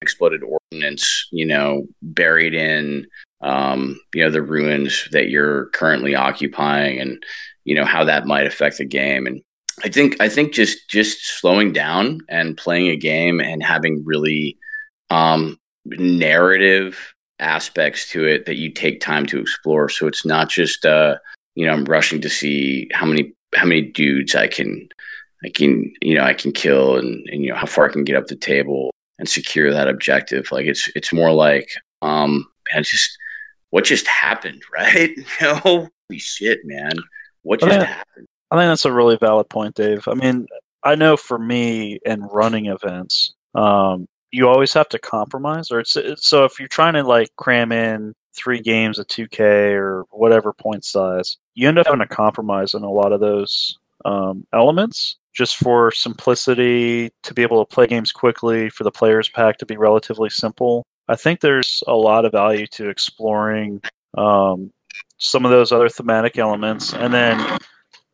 exploded 0.00 0.42
ordnance, 0.42 1.28
you 1.32 1.44
know, 1.44 1.86
buried 2.02 2.54
in, 2.54 3.06
um, 3.40 3.98
you 4.14 4.22
know, 4.22 4.30
the 4.30 4.42
ruins 4.42 5.08
that 5.10 5.28
you're 5.28 5.66
currently 5.70 6.14
occupying 6.14 7.00
and, 7.00 7.24
you 7.64 7.74
know, 7.74 7.84
how 7.84 8.04
that 8.04 8.26
might 8.26 8.46
affect 8.46 8.78
the 8.78 8.84
game. 8.84 9.26
And 9.26 9.42
I 9.82 9.88
think, 9.88 10.20
I 10.20 10.28
think 10.28 10.52
just, 10.52 10.88
just 10.88 11.40
slowing 11.40 11.72
down 11.72 12.20
and 12.28 12.56
playing 12.56 12.88
a 12.88 12.96
game 12.96 13.40
and 13.40 13.62
having 13.62 14.04
really, 14.04 14.56
um, 15.10 15.58
narrative 15.84 17.13
aspects 17.44 18.08
to 18.10 18.24
it 18.24 18.46
that 18.46 18.56
you 18.56 18.70
take 18.70 19.00
time 19.00 19.26
to 19.26 19.38
explore. 19.38 19.88
So 19.88 20.06
it's 20.06 20.24
not 20.24 20.48
just 20.48 20.84
uh, 20.84 21.16
you 21.54 21.66
know, 21.66 21.72
I'm 21.72 21.84
rushing 21.84 22.20
to 22.22 22.30
see 22.30 22.88
how 22.92 23.06
many 23.06 23.32
how 23.54 23.66
many 23.66 23.82
dudes 23.82 24.34
I 24.34 24.48
can 24.48 24.88
I 25.44 25.50
can 25.50 25.92
you 26.00 26.14
know 26.14 26.24
I 26.24 26.34
can 26.34 26.52
kill 26.52 26.96
and, 26.96 27.26
and 27.30 27.42
you 27.42 27.50
know 27.50 27.56
how 27.56 27.66
far 27.66 27.88
I 27.88 27.92
can 27.92 28.04
get 28.04 28.16
up 28.16 28.26
the 28.26 28.36
table 28.36 28.90
and 29.18 29.28
secure 29.28 29.70
that 29.72 29.88
objective. 29.88 30.50
Like 30.50 30.66
it's 30.66 30.90
it's 30.96 31.12
more 31.12 31.32
like 31.32 31.68
um 32.02 32.46
man, 32.72 32.82
just 32.82 33.16
what 33.70 33.84
just 33.84 34.06
happened, 34.06 34.62
right? 34.72 35.10
you 35.16 35.24
know, 35.40 35.54
holy 35.56 35.90
shit, 36.18 36.60
man. 36.64 36.92
What 37.42 37.60
just 37.60 37.72
yeah. 37.72 37.84
happened? 37.84 38.26
I 38.50 38.56
think 38.56 38.70
that's 38.70 38.84
a 38.84 38.92
really 38.92 39.16
valid 39.16 39.48
point, 39.48 39.74
Dave. 39.74 40.06
I 40.06 40.14
mean, 40.14 40.46
I 40.82 40.94
know 40.94 41.16
for 41.16 41.38
me 41.38 41.98
in 42.04 42.22
running 42.22 42.66
events, 42.66 43.34
um, 43.54 44.06
you 44.34 44.48
always 44.48 44.72
have 44.72 44.88
to 44.88 44.98
compromise 44.98 45.70
or 45.70 45.80
it's, 45.80 45.96
so 46.16 46.44
if 46.44 46.58
you're 46.58 46.68
trying 46.68 46.94
to 46.94 47.02
like 47.02 47.28
cram 47.36 47.72
in 47.72 48.14
three 48.34 48.60
games 48.60 48.98
of 48.98 49.06
2k 49.06 49.72
or 49.72 50.04
whatever 50.10 50.52
point 50.52 50.84
size 50.84 51.36
you 51.54 51.68
end 51.68 51.78
up 51.78 51.86
having 51.86 52.00
to 52.00 52.06
compromise 52.06 52.74
on 52.74 52.82
a 52.82 52.90
lot 52.90 53.12
of 53.12 53.20
those 53.20 53.78
um, 54.04 54.46
elements 54.52 55.16
just 55.34 55.56
for 55.56 55.90
simplicity 55.90 57.10
to 57.22 57.34
be 57.34 57.42
able 57.42 57.64
to 57.64 57.74
play 57.74 57.86
games 57.86 58.12
quickly 58.12 58.70
for 58.70 58.84
the 58.84 58.90
players 58.90 59.28
pack 59.28 59.58
to 59.58 59.66
be 59.66 59.76
relatively 59.76 60.30
simple. 60.30 60.86
I 61.08 61.16
think 61.16 61.40
there's 61.40 61.82
a 61.88 61.94
lot 61.94 62.24
of 62.24 62.32
value 62.32 62.66
to 62.68 62.88
exploring 62.88 63.82
um, 64.16 64.72
some 65.18 65.44
of 65.44 65.50
those 65.50 65.72
other 65.72 65.88
thematic 65.88 66.38
elements 66.38 66.94
and 66.94 67.12
then 67.12 67.58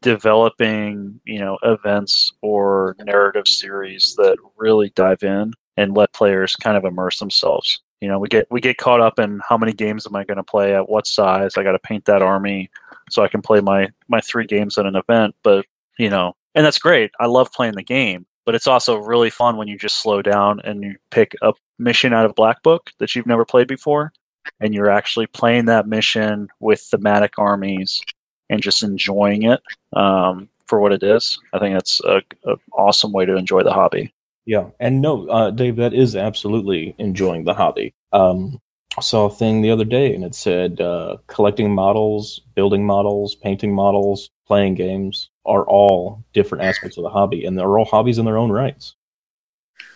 developing 0.03 1.21
you 1.25 1.39
know 1.39 1.59
events 1.63 2.33
or 2.41 2.97
narrative 3.05 3.47
series 3.47 4.15
that 4.17 4.39
really 4.57 4.91
dive 4.95 5.23
in 5.23 5.53
and 5.81 5.97
let 5.97 6.13
players 6.13 6.57
kind 6.57 6.77
of 6.77 6.85
immerse 6.85 7.19
themselves. 7.19 7.81
You 8.01 8.09
know, 8.09 8.19
we 8.19 8.29
get 8.29 8.47
we 8.51 8.61
get 8.61 8.77
caught 8.77 9.01
up 9.01 9.19
in 9.19 9.41
how 9.49 9.57
many 9.57 9.73
games 9.73 10.07
am 10.07 10.15
I 10.15 10.25
going 10.25 10.37
to 10.37 10.43
play 10.43 10.75
at 10.75 10.89
what 10.89 11.07
size? 11.07 11.57
I 11.57 11.63
got 11.63 11.73
to 11.73 11.79
paint 11.79 12.05
that 12.05 12.23
army 12.23 12.71
so 13.11 13.23
I 13.23 13.29
can 13.29 13.43
play 13.43 13.61
my 13.61 13.89
my 14.09 14.21
three 14.21 14.47
games 14.47 14.79
at 14.79 14.87
an 14.87 14.97
event. 14.97 15.35
But 15.43 15.65
you 15.99 16.11
know, 16.11 16.35
and 16.55 16.65
that's 16.65 16.79
great. 16.79 17.11
I 17.19 17.27
love 17.27 17.53
playing 17.53 17.75
the 17.75 17.83
game, 17.83 18.27
but 18.45 18.55
it's 18.55 18.67
also 18.67 18.97
really 18.97 19.31
fun 19.31 19.57
when 19.57 19.69
you 19.69 19.79
just 19.79 20.03
slow 20.03 20.23
down 20.23 20.61
and 20.65 20.83
you 20.83 20.97
pick 21.11 21.35
a 21.43 21.53
mission 21.79 22.13
out 22.13 22.27
of 22.27 22.35
Black 22.35 22.63
Book 22.63 22.91
that 22.99 23.15
you've 23.15 23.27
never 23.27 23.45
played 23.45 23.69
before, 23.69 24.13
and 24.61 24.75
you're 24.75 24.91
actually 24.91 25.27
playing 25.27 25.65
that 25.67 25.89
mission 25.89 26.49
with 26.61 26.81
thematic 26.81 27.35
armies 27.39 28.03
and 28.51 28.63
just 28.63 28.83
enjoying 28.83 29.45
it 29.45 29.61
um, 29.95 30.49
for 30.67 30.81
what 30.81 30.93
it 30.93 31.03
is. 31.03 31.39
I 31.53 31.59
think 31.59 31.75
that's 31.75 32.01
a, 32.05 32.23
a 32.45 32.57
awesome 32.73 33.13
way 33.13 33.25
to 33.25 33.37
enjoy 33.37 33.63
the 33.63 33.73
hobby. 33.73 34.13
Yeah, 34.47 34.71
and 34.81 35.01
no, 35.01 35.29
uh, 35.29 35.51
Dave, 35.51 35.77
that 35.77 35.95
is 35.95 36.17
absolutely 36.17 36.95
enjoying 36.99 37.45
the 37.45 37.55
hobby. 37.55 37.93
Um, 38.13 38.59
I 38.99 39.03
saw 39.03 39.27
a 39.27 39.31
thing 39.31 39.63
the 39.63 39.71
other 39.71 39.85
day, 39.85 40.15
and 40.15 40.25
it 40.25 40.35
said 40.35 40.81
uh, 40.81 41.19
collecting 41.27 41.73
models, 41.75 42.41
building 42.55 42.85
models, 42.85 43.37
painting 43.37 43.73
models, 43.73 44.31
playing 44.47 44.75
games 44.75 45.31
are 45.47 45.65
all 45.65 46.25
different 46.33 46.65
aspects 46.65 46.97
of 46.97 47.05
the 47.05 47.11
hobby, 47.11 47.45
and 47.45 47.57
they're 47.57 47.79
all 47.79 47.85
hobbies 47.85 48.19
in 48.19 48.25
their 48.25 48.39
own 48.39 48.51
rights. 48.51 48.95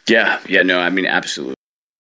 Yeah, 0.08 0.40
yeah, 0.48 0.62
no, 0.62 0.78
I 0.80 0.90
mean, 0.90 1.06
absolutely. 1.06 1.54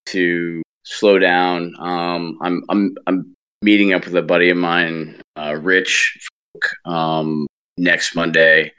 To 0.06 0.62
slow 0.84 1.18
down, 1.18 1.74
um, 1.78 2.38
I'm 2.42 2.62
I'm 2.68 2.96
I'm 3.06 3.34
meeting 3.62 3.92
up 3.92 4.04
with 4.04 4.14
a 4.14 4.22
buddy 4.22 4.50
of 4.50 4.56
mine, 4.58 5.20
uh, 5.36 5.56
Rich, 5.60 6.28
um, 6.84 7.46
next 7.78 8.14
Monday 8.14 8.72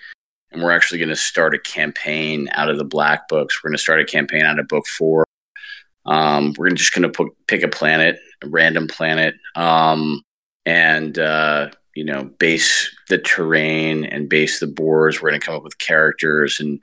and 0.55 0.63
we're 0.63 0.71
actually 0.71 0.99
going 0.99 1.09
to 1.09 1.15
start 1.15 1.53
a 1.53 1.59
campaign 1.59 2.47
out 2.53 2.69
of 2.69 2.77
the 2.77 2.85
black 2.85 3.27
books. 3.27 3.61
We're 3.61 3.69
going 3.69 3.77
to 3.77 3.83
start 3.83 3.99
a 3.99 4.05
campaign 4.05 4.43
out 4.43 4.57
of 4.57 4.67
book 4.67 4.87
four. 4.87 5.25
Um, 6.05 6.53
we're 6.57 6.69
just 6.69 6.93
going 6.93 7.11
to 7.11 7.31
pick 7.47 7.61
a 7.61 7.67
planet, 7.67 8.19
a 8.41 8.47
random 8.47 8.87
planet, 8.87 9.35
um, 9.55 10.21
and 10.65 11.19
uh, 11.19 11.71
you 11.93 12.05
know, 12.05 12.23
base 12.39 12.89
the 13.09 13.17
terrain 13.17 14.05
and 14.05 14.29
base 14.29 14.59
the 14.59 14.67
boards. 14.67 15.21
We're 15.21 15.29
going 15.29 15.41
to 15.41 15.45
come 15.45 15.55
up 15.55 15.63
with 15.63 15.77
characters, 15.79 16.59
and 16.59 16.79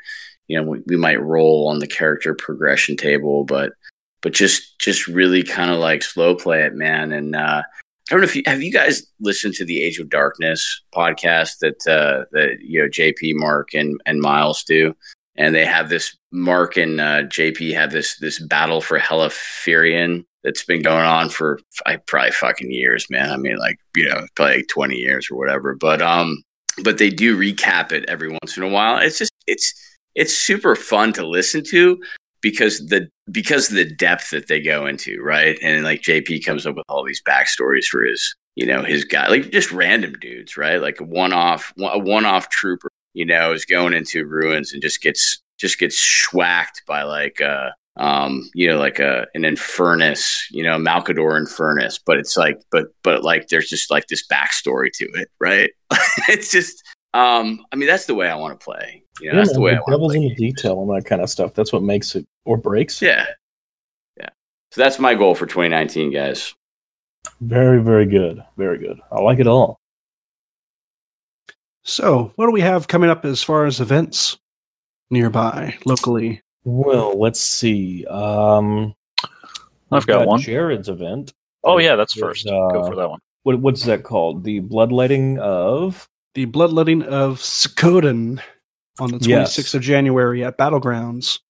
you 0.48 0.58
know, 0.60 0.68
we, 0.68 0.80
we 0.86 0.96
might 0.96 1.22
roll 1.22 1.68
on 1.68 1.78
the 1.78 1.86
character 1.86 2.34
progression 2.34 2.96
table, 2.96 3.44
but 3.44 3.72
but 4.20 4.34
just 4.34 4.78
just 4.78 5.06
really 5.06 5.42
kind 5.42 5.70
of 5.70 5.78
like 5.78 6.02
slow 6.02 6.34
play 6.34 6.62
it, 6.62 6.74
man, 6.74 7.12
and 7.12 7.34
uh, 7.34 7.62
I 8.10 8.14
don't 8.14 8.20
know 8.20 8.26
if 8.26 8.36
you 8.36 8.42
have 8.46 8.62
you 8.62 8.72
guys 8.72 9.04
listened 9.20 9.54
to 9.54 9.64
the 9.64 9.80
Age 9.82 9.98
of 9.98 10.10
Darkness 10.10 10.82
podcast 10.94 11.58
that 11.60 11.86
uh, 11.86 12.24
that 12.32 12.58
you 12.60 12.82
know 12.82 12.88
JP, 12.88 13.34
Mark, 13.36 13.74
and 13.74 14.00
and 14.06 14.20
Miles 14.20 14.64
do, 14.64 14.94
and 15.36 15.54
they 15.54 15.64
have 15.64 15.88
this 15.88 16.16
Mark 16.32 16.76
and 16.76 17.00
uh, 17.00 17.22
JP 17.22 17.74
have 17.74 17.92
this 17.92 18.18
this 18.18 18.40
battle 18.40 18.80
for 18.80 18.98
Heliferion 18.98 20.24
that's 20.42 20.64
been 20.64 20.82
going 20.82 21.04
on 21.04 21.28
for 21.28 21.60
I 21.86 21.96
probably 21.96 22.32
fucking 22.32 22.72
years, 22.72 23.08
man. 23.08 23.30
I 23.30 23.36
mean, 23.36 23.56
like 23.56 23.78
you 23.96 24.08
know, 24.08 24.26
probably 24.34 24.56
like 24.56 24.68
twenty 24.68 24.96
years 24.96 25.28
or 25.30 25.36
whatever. 25.36 25.76
But 25.76 26.02
um, 26.02 26.42
but 26.82 26.98
they 26.98 27.10
do 27.10 27.38
recap 27.38 27.92
it 27.92 28.04
every 28.08 28.30
once 28.30 28.56
in 28.56 28.64
a 28.64 28.68
while. 28.68 28.98
It's 28.98 29.18
just 29.18 29.32
it's 29.46 29.72
it's 30.14 30.34
super 30.34 30.74
fun 30.74 31.12
to 31.14 31.26
listen 31.26 31.62
to 31.70 32.00
because 32.42 32.86
the 32.88 33.08
because 33.30 33.68
the 33.68 33.84
depth 33.84 34.30
that 34.30 34.48
they 34.48 34.60
go 34.60 34.86
into, 34.86 35.22
right? 35.22 35.56
And 35.62 35.84
like 35.84 36.02
JP 36.02 36.44
comes 36.44 36.66
up 36.66 36.76
with 36.76 36.84
all 36.88 37.04
these 37.04 37.22
backstories 37.22 37.86
for 37.86 38.04
his, 38.04 38.34
you 38.56 38.66
know, 38.66 38.82
his 38.82 39.04
guy, 39.04 39.28
like 39.28 39.50
just 39.50 39.72
random 39.72 40.14
dudes, 40.20 40.56
right? 40.56 40.82
Like 40.82 41.00
a 41.00 41.04
one 41.04 41.32
off, 41.32 41.72
a 41.78 41.98
one 41.98 42.26
off 42.26 42.50
trooper, 42.50 42.88
you 43.14 43.24
know, 43.24 43.52
is 43.52 43.64
going 43.64 43.94
into 43.94 44.26
ruins 44.26 44.72
and 44.72 44.82
just 44.82 45.00
gets 45.00 45.40
just 45.58 45.78
gets 45.78 45.96
schwacked 45.96 46.84
by 46.86 47.04
like 47.04 47.40
uh 47.40 47.70
um 47.96 48.50
you 48.54 48.66
know 48.66 48.78
like 48.78 48.98
a 48.98 49.26
an 49.34 49.42
infernus 49.42 50.44
you 50.50 50.62
know 50.62 50.78
malcador 50.78 51.38
infernus 51.38 52.00
but 52.04 52.16
it's 52.16 52.38
like 52.38 52.58
but 52.70 52.86
but 53.02 53.22
like 53.22 53.48
there's 53.48 53.68
just 53.68 53.90
like 53.90 54.06
this 54.06 54.26
backstory 54.26 54.90
to 54.90 55.04
it 55.14 55.28
right 55.38 55.70
it's 56.28 56.50
just 56.50 56.82
um 57.12 57.62
i 57.70 57.76
mean 57.76 57.86
that's 57.86 58.06
the 58.06 58.14
way 58.14 58.28
i 58.28 58.34
want 58.34 58.58
to 58.58 58.64
play 58.64 59.01
you 59.20 59.28
know, 59.28 59.38
yeah, 59.38 59.44
that's 59.44 59.52
the 59.52 59.60
way 59.60 59.72
I 59.72 59.74
want 59.74 59.90
Devil's 59.90 60.14
in 60.14 60.22
the 60.22 60.34
detail 60.34 60.82
and 60.82 60.90
that 60.96 61.08
kind 61.08 61.22
of 61.22 61.28
stuff. 61.28 61.54
That's 61.54 61.72
what 61.72 61.82
makes 61.82 62.14
it 62.14 62.26
or 62.44 62.56
breaks 62.56 63.02
it. 63.02 63.06
Yeah. 63.06 63.26
Yeah. 64.18 64.28
So 64.70 64.80
that's 64.80 64.98
my 64.98 65.14
goal 65.14 65.34
for 65.34 65.46
2019, 65.46 66.12
guys. 66.12 66.54
Very, 67.40 67.82
very 67.82 68.06
good. 68.06 68.42
Very 68.56 68.78
good. 68.78 68.98
I 69.10 69.20
like 69.20 69.38
it 69.38 69.46
all. 69.46 69.80
So, 71.84 72.32
what 72.36 72.46
do 72.46 72.52
we 72.52 72.60
have 72.60 72.86
coming 72.86 73.10
up 73.10 73.24
as 73.24 73.42
far 73.42 73.66
as 73.66 73.80
events 73.80 74.38
nearby, 75.10 75.76
locally? 75.84 76.40
Well, 76.64 77.18
let's 77.18 77.40
see. 77.40 78.06
Um, 78.06 78.94
I've 79.90 80.06
got, 80.06 80.20
got, 80.20 80.26
one. 80.28 80.40
Jared's 80.40 80.88
event. 80.88 81.32
Oh, 81.64 81.78
yeah, 81.78 81.96
that's 81.96 82.14
first. 82.14 82.46
Uh, 82.46 82.68
Go 82.68 82.86
for 82.86 82.94
that 82.94 83.08
one. 83.08 83.18
What, 83.42 83.58
what's 83.58 83.84
that 83.84 84.04
called? 84.04 84.44
The 84.44 84.60
bloodletting 84.60 85.40
of? 85.40 86.08
The 86.34 86.44
bloodletting 86.44 87.02
of 87.02 87.38
Skoden 87.38 88.40
on 88.98 89.10
the 89.10 89.18
26th 89.18 89.28
yes. 89.28 89.74
of 89.74 89.82
January 89.82 90.44
at 90.44 90.58
Battlegrounds. 90.58 91.40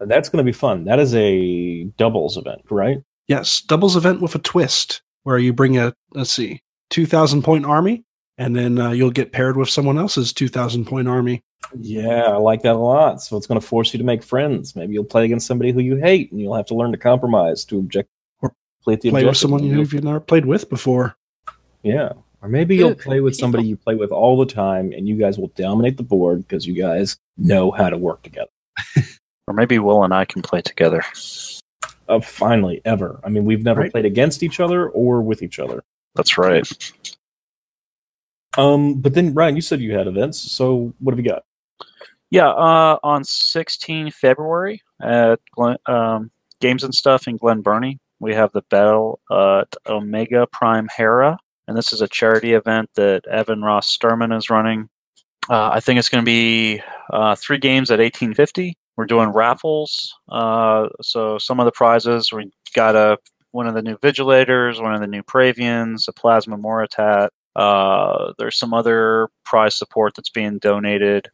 That's 0.00 0.28
going 0.28 0.44
to 0.44 0.48
be 0.48 0.56
fun. 0.56 0.84
That 0.84 0.98
is 0.98 1.14
a 1.14 1.84
doubles 1.96 2.36
event, 2.36 2.62
right? 2.70 3.02
Yes, 3.28 3.60
doubles 3.60 3.96
event 3.96 4.20
with 4.20 4.34
a 4.34 4.38
twist 4.38 5.02
where 5.22 5.38
you 5.38 5.52
bring 5.52 5.78
a, 5.78 5.94
let's 6.12 6.32
see, 6.32 6.62
2,000 6.90 7.42
point 7.42 7.64
army, 7.64 8.04
and 8.38 8.56
then 8.56 8.78
uh, 8.78 8.90
you'll 8.90 9.10
get 9.10 9.32
paired 9.32 9.56
with 9.56 9.70
someone 9.70 9.98
else's 9.98 10.32
2,000 10.32 10.84
point 10.86 11.08
army. 11.08 11.42
Yeah, 11.78 12.24
I 12.24 12.36
like 12.36 12.62
that 12.62 12.74
a 12.74 12.78
lot. 12.78 13.22
So 13.22 13.36
it's 13.36 13.46
going 13.46 13.60
to 13.60 13.66
force 13.66 13.94
you 13.94 13.98
to 13.98 14.04
make 14.04 14.22
friends. 14.22 14.74
Maybe 14.74 14.94
you'll 14.94 15.04
play 15.04 15.24
against 15.24 15.46
somebody 15.46 15.72
who 15.72 15.80
you 15.80 15.96
hate, 15.96 16.32
and 16.32 16.40
you'll 16.40 16.56
have 16.56 16.66
to 16.66 16.74
learn 16.74 16.92
to 16.92 16.98
compromise 16.98 17.64
to 17.66 17.78
object 17.78 18.08
or 18.40 18.52
play, 18.82 18.96
play 18.96 19.24
with 19.24 19.36
someone 19.36 19.62
you've 19.64 19.94
never 20.04 20.20
played 20.20 20.46
with 20.46 20.68
before. 20.68 21.16
Yeah, 21.82 22.12
or 22.42 22.48
maybe 22.48 22.74
you'll 22.76 22.96
play 22.96 23.20
with 23.20 23.36
somebody 23.36 23.64
you 23.64 23.76
play 23.76 23.94
with 23.94 24.10
all 24.10 24.36
the 24.36 24.52
time 24.52 24.92
and 24.92 25.08
you 25.08 25.16
guys 25.16 25.38
will 25.38 25.52
dominate 25.54 25.96
the 25.96 26.02
board 26.02 26.46
because 26.46 26.66
you 26.66 26.74
guys 26.74 27.16
know 27.36 27.70
how 27.70 27.88
to 27.88 27.96
work 27.96 28.22
together. 28.22 28.50
or 29.46 29.54
maybe 29.54 29.78
Will 29.78 30.02
and 30.02 30.12
I 30.12 30.24
can 30.24 30.42
play 30.42 30.60
together. 30.60 31.04
Uh, 32.08 32.20
finally, 32.20 32.82
ever. 32.84 33.20
I 33.22 33.28
mean, 33.28 33.44
we've 33.44 33.62
never 33.62 33.82
right. 33.82 33.92
played 33.92 34.06
against 34.06 34.42
each 34.42 34.58
other 34.58 34.88
or 34.88 35.22
with 35.22 35.40
each 35.40 35.60
other. 35.60 35.84
That's 36.16 36.36
right. 36.36 36.92
Um, 38.58 39.00
but 39.00 39.14
then 39.14 39.32
Ryan, 39.34 39.54
you 39.54 39.62
said 39.62 39.80
you 39.80 39.96
had 39.96 40.08
events. 40.08 40.38
So 40.38 40.92
what 40.98 41.12
have 41.12 41.24
you 41.24 41.30
got? 41.30 41.44
Yeah, 42.30 42.48
uh, 42.48 42.98
on 43.04 43.22
16 43.22 44.10
February 44.10 44.82
at 45.00 45.38
Glen, 45.54 45.76
um, 45.86 46.30
Games 46.60 46.82
and 46.82 46.94
Stuff 46.94 47.28
in 47.28 47.36
Glen 47.36 47.60
Burnie, 47.60 48.00
we 48.20 48.34
have 48.34 48.50
the 48.52 48.62
Battle 48.62 49.20
at 49.30 49.74
Omega 49.86 50.46
Prime 50.48 50.88
Hera 50.96 51.38
and 51.72 51.78
this 51.78 51.94
is 51.94 52.02
a 52.02 52.08
charity 52.08 52.52
event 52.52 52.90
that 52.96 53.26
Evan 53.26 53.62
Ross 53.62 53.96
Sturman 53.96 54.36
is 54.36 54.50
running. 54.50 54.90
Uh, 55.48 55.70
I 55.72 55.80
think 55.80 55.98
it's 55.98 56.10
going 56.10 56.22
to 56.22 56.26
be 56.26 56.82
uh, 57.10 57.34
three 57.34 57.56
games 57.56 57.90
at 57.90 57.98
1850. 57.98 58.76
We're 58.94 59.06
doing 59.06 59.30
raffles. 59.30 60.14
Uh, 60.28 60.88
so 61.00 61.38
some 61.38 61.60
of 61.60 61.64
the 61.64 61.72
prizes 61.72 62.30
we 62.30 62.52
got 62.74 62.94
a 62.94 63.16
one 63.52 63.66
of 63.66 63.72
the 63.72 63.80
new 63.80 63.96
Vigilators, 63.96 64.82
one 64.82 64.94
of 64.94 65.00
the 65.00 65.06
new 65.06 65.22
Praevians, 65.22 66.08
a 66.08 66.12
Plasma 66.12 66.58
Moritat. 66.58 67.30
Uh, 67.56 68.34
there's 68.38 68.58
some 68.58 68.74
other 68.74 69.30
prize 69.46 69.74
support 69.74 70.12
that's 70.14 70.28
being 70.28 70.58
donated, 70.58 71.30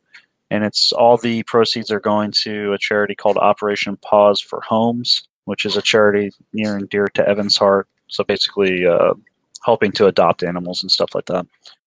and 0.52 0.62
it's 0.62 0.92
all 0.92 1.16
the 1.16 1.42
proceeds 1.44 1.90
are 1.90 1.98
going 1.98 2.30
to 2.42 2.72
a 2.74 2.78
charity 2.78 3.16
called 3.16 3.38
Operation 3.38 3.98
Paws 4.02 4.40
for 4.40 4.60
Homes, 4.60 5.26
which 5.46 5.64
is 5.64 5.76
a 5.76 5.82
charity 5.82 6.30
near 6.52 6.76
and 6.76 6.88
dear 6.88 7.08
to 7.14 7.28
Evan's 7.28 7.56
heart. 7.56 7.88
So 8.06 8.22
basically, 8.22 8.86
uh, 8.86 9.14
helping 9.64 9.92
to 9.92 10.06
adopt 10.06 10.42
animals 10.42 10.82
and 10.82 10.90
stuff 10.90 11.14
like 11.14 11.26
that. 11.26 11.46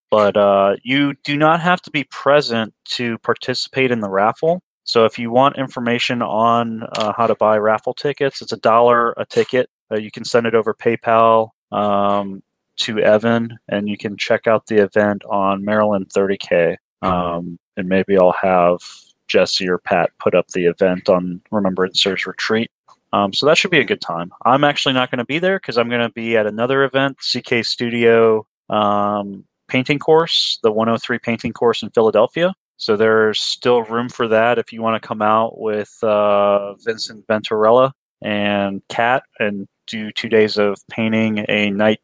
But 0.09 0.35
uh, 0.35 0.75
you 0.83 1.13
do 1.23 1.37
not 1.37 1.61
have 1.61 1.81
to 1.83 1.91
be 1.91 2.03
present 2.05 2.73
to 2.89 3.17
participate 3.19 3.91
in 3.91 4.01
the 4.01 4.09
raffle. 4.09 4.61
So 4.83 5.05
if 5.05 5.17
you 5.17 5.31
want 5.31 5.57
information 5.57 6.21
on 6.21 6.83
uh, 6.97 7.13
how 7.15 7.27
to 7.27 7.35
buy 7.35 7.57
raffle 7.57 7.93
tickets, 7.93 8.41
it's 8.41 8.51
a 8.51 8.57
dollar 8.57 9.13
a 9.17 9.25
ticket. 9.25 9.69
Uh, 9.91 9.97
you 9.97 10.11
can 10.11 10.25
send 10.25 10.47
it 10.47 10.55
over 10.55 10.73
PayPal 10.73 11.49
um, 11.71 12.41
to 12.77 12.99
Evan, 12.99 13.57
and 13.69 13.87
you 13.87 13.97
can 13.97 14.17
check 14.17 14.47
out 14.47 14.65
the 14.67 14.83
event 14.83 15.23
on 15.29 15.63
Maryland 15.63 16.09
30K. 16.13 16.75
Um, 17.01 17.57
and 17.77 17.87
maybe 17.87 18.17
I'll 18.17 18.35
have 18.41 18.79
Jesse 19.27 19.69
or 19.69 19.77
Pat 19.77 20.11
put 20.19 20.35
up 20.35 20.47
the 20.49 20.65
event 20.65 21.07
on 21.07 21.41
Remembrancers 21.51 22.25
Retreat. 22.25 22.69
Um, 23.13 23.33
so 23.33 23.45
that 23.45 23.57
should 23.57 23.71
be 23.71 23.79
a 23.79 23.85
good 23.85 24.01
time. 24.01 24.31
I'm 24.45 24.63
actually 24.63 24.93
not 24.93 25.11
going 25.11 25.19
to 25.19 25.25
be 25.25 25.39
there 25.39 25.57
because 25.57 25.77
I'm 25.77 25.89
going 25.89 26.01
to 26.01 26.13
be 26.13 26.37
at 26.37 26.47
another 26.47 26.83
event, 26.83 27.17
CK 27.17 27.65
Studio 27.65 28.45
um, 28.69 29.43
painting 29.67 29.99
course, 29.99 30.59
the 30.63 30.71
103 30.71 31.19
painting 31.19 31.53
course 31.53 31.83
in 31.83 31.89
Philadelphia. 31.89 32.53
So 32.77 32.97
there's 32.97 33.39
still 33.39 33.83
room 33.83 34.09
for 34.09 34.27
that 34.27 34.57
if 34.57 34.73
you 34.73 34.81
want 34.81 35.01
to 35.01 35.07
come 35.07 35.21
out 35.21 35.59
with 35.59 35.95
uh, 36.03 36.73
Vincent 36.75 37.27
Venturella 37.27 37.91
and 38.23 38.81
Kat 38.89 39.23
and 39.39 39.67
do 39.87 40.11
two 40.11 40.29
days 40.29 40.57
of 40.57 40.77
painting 40.89 41.45
a 41.47 41.69
night, 41.69 42.01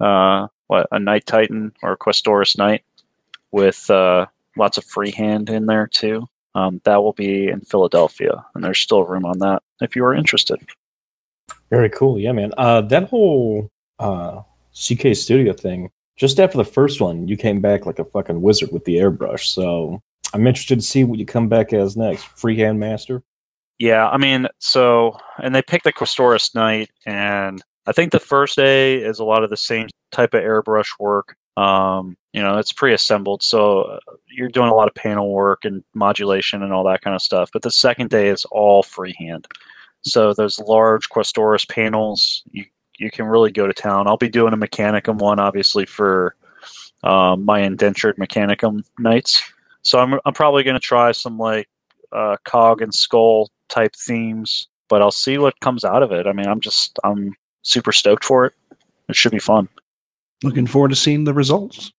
uh, 0.00 0.48
what 0.66 0.88
a 0.90 0.98
night 0.98 1.26
Titan 1.26 1.72
or 1.82 1.92
a 1.92 1.96
Questoris 1.96 2.58
Knight 2.58 2.84
with 3.52 3.88
uh, 3.90 4.26
lots 4.56 4.76
of 4.76 4.84
freehand 4.84 5.50
in 5.50 5.66
there 5.66 5.86
too. 5.86 6.26
Um, 6.58 6.80
that 6.84 6.96
will 7.02 7.12
be 7.12 7.48
in 7.48 7.60
Philadelphia, 7.60 8.44
and 8.54 8.64
there's 8.64 8.80
still 8.80 9.04
room 9.04 9.24
on 9.24 9.38
that 9.38 9.62
if 9.80 9.94
you 9.94 10.04
are 10.04 10.14
interested. 10.14 10.58
Very 11.70 11.90
cool. 11.90 12.18
Yeah, 12.18 12.32
man. 12.32 12.52
Uh, 12.56 12.80
that 12.82 13.08
whole 13.08 13.70
uh, 13.98 14.42
CK 14.72 15.14
Studio 15.14 15.52
thing, 15.52 15.90
just 16.16 16.40
after 16.40 16.58
the 16.58 16.64
first 16.64 17.00
one, 17.00 17.28
you 17.28 17.36
came 17.36 17.60
back 17.60 17.86
like 17.86 17.98
a 17.98 18.04
fucking 18.04 18.40
wizard 18.40 18.72
with 18.72 18.84
the 18.84 18.96
airbrush. 18.96 19.44
So 19.44 20.02
I'm 20.34 20.46
interested 20.46 20.80
to 20.80 20.86
see 20.86 21.04
what 21.04 21.18
you 21.18 21.26
come 21.26 21.48
back 21.48 21.72
as 21.72 21.96
next. 21.96 22.24
Freehand 22.24 22.80
Master? 22.80 23.22
Yeah, 23.78 24.08
I 24.08 24.16
mean, 24.16 24.48
so, 24.58 25.16
and 25.40 25.54
they 25.54 25.62
picked 25.62 25.84
the 25.84 25.92
Questoris 25.92 26.54
Knight, 26.54 26.90
and 27.06 27.62
I 27.86 27.92
think 27.92 28.10
the 28.10 28.18
first 28.18 28.56
day 28.56 28.96
is 28.96 29.20
a 29.20 29.24
lot 29.24 29.44
of 29.44 29.50
the 29.50 29.56
same 29.56 29.88
type 30.10 30.34
of 30.34 30.42
airbrush 30.42 30.88
work. 30.98 31.36
Um, 31.56 32.16
you 32.38 32.44
know, 32.44 32.56
it's 32.56 32.72
pre-assembled, 32.72 33.42
so 33.42 33.80
uh, 33.80 33.98
you're 34.28 34.48
doing 34.48 34.68
a 34.68 34.74
lot 34.74 34.86
of 34.86 34.94
panel 34.94 35.32
work 35.32 35.64
and 35.64 35.82
modulation 35.92 36.62
and 36.62 36.72
all 36.72 36.84
that 36.84 37.00
kind 37.00 37.16
of 37.16 37.20
stuff. 37.20 37.50
But 37.52 37.62
the 37.62 37.70
second 37.72 38.10
day 38.10 38.28
is 38.28 38.44
all 38.52 38.84
freehand. 38.84 39.48
So 40.02 40.32
those 40.32 40.60
large 40.60 41.08
Questoris 41.08 41.68
panels, 41.68 42.44
you 42.52 42.64
you 42.96 43.10
can 43.10 43.26
really 43.26 43.50
go 43.50 43.66
to 43.66 43.72
town. 43.72 44.06
I'll 44.06 44.16
be 44.16 44.28
doing 44.28 44.52
a 44.52 44.56
Mechanicum 44.56 45.18
one, 45.18 45.40
obviously 45.40 45.84
for 45.84 46.36
um, 47.02 47.44
my 47.44 47.58
indentured 47.58 48.16
Mechanicum 48.18 48.84
Knights. 49.00 49.42
So 49.82 49.98
I'm 49.98 50.20
I'm 50.24 50.32
probably 50.32 50.62
going 50.62 50.80
to 50.80 50.80
try 50.80 51.10
some 51.10 51.38
like 51.38 51.68
uh, 52.12 52.36
cog 52.44 52.82
and 52.82 52.94
skull 52.94 53.50
type 53.68 53.96
themes, 53.96 54.68
but 54.88 55.02
I'll 55.02 55.10
see 55.10 55.38
what 55.38 55.58
comes 55.58 55.84
out 55.84 56.04
of 56.04 56.12
it. 56.12 56.28
I 56.28 56.32
mean, 56.32 56.46
I'm 56.46 56.60
just 56.60 57.00
I'm 57.02 57.34
super 57.62 57.90
stoked 57.90 58.24
for 58.24 58.46
it. 58.46 58.52
It 59.08 59.16
should 59.16 59.32
be 59.32 59.40
fun. 59.40 59.68
Looking 60.44 60.68
forward 60.68 60.90
to 60.90 60.94
seeing 60.94 61.24
the 61.24 61.34
results. 61.34 61.90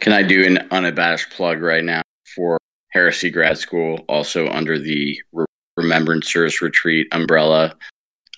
Can 0.00 0.12
I 0.12 0.22
do 0.22 0.44
an 0.44 0.66
unabashed 0.70 1.30
plug 1.30 1.62
right 1.62 1.84
now 1.84 2.02
for 2.34 2.58
Heresy 2.92 3.30
Grad 3.30 3.58
School, 3.58 4.04
also 4.08 4.48
under 4.48 4.78
the 4.78 5.20
Re- 5.32 5.46
Remembrancers 5.78 6.60
Retreat 6.60 7.06
umbrella? 7.12 7.76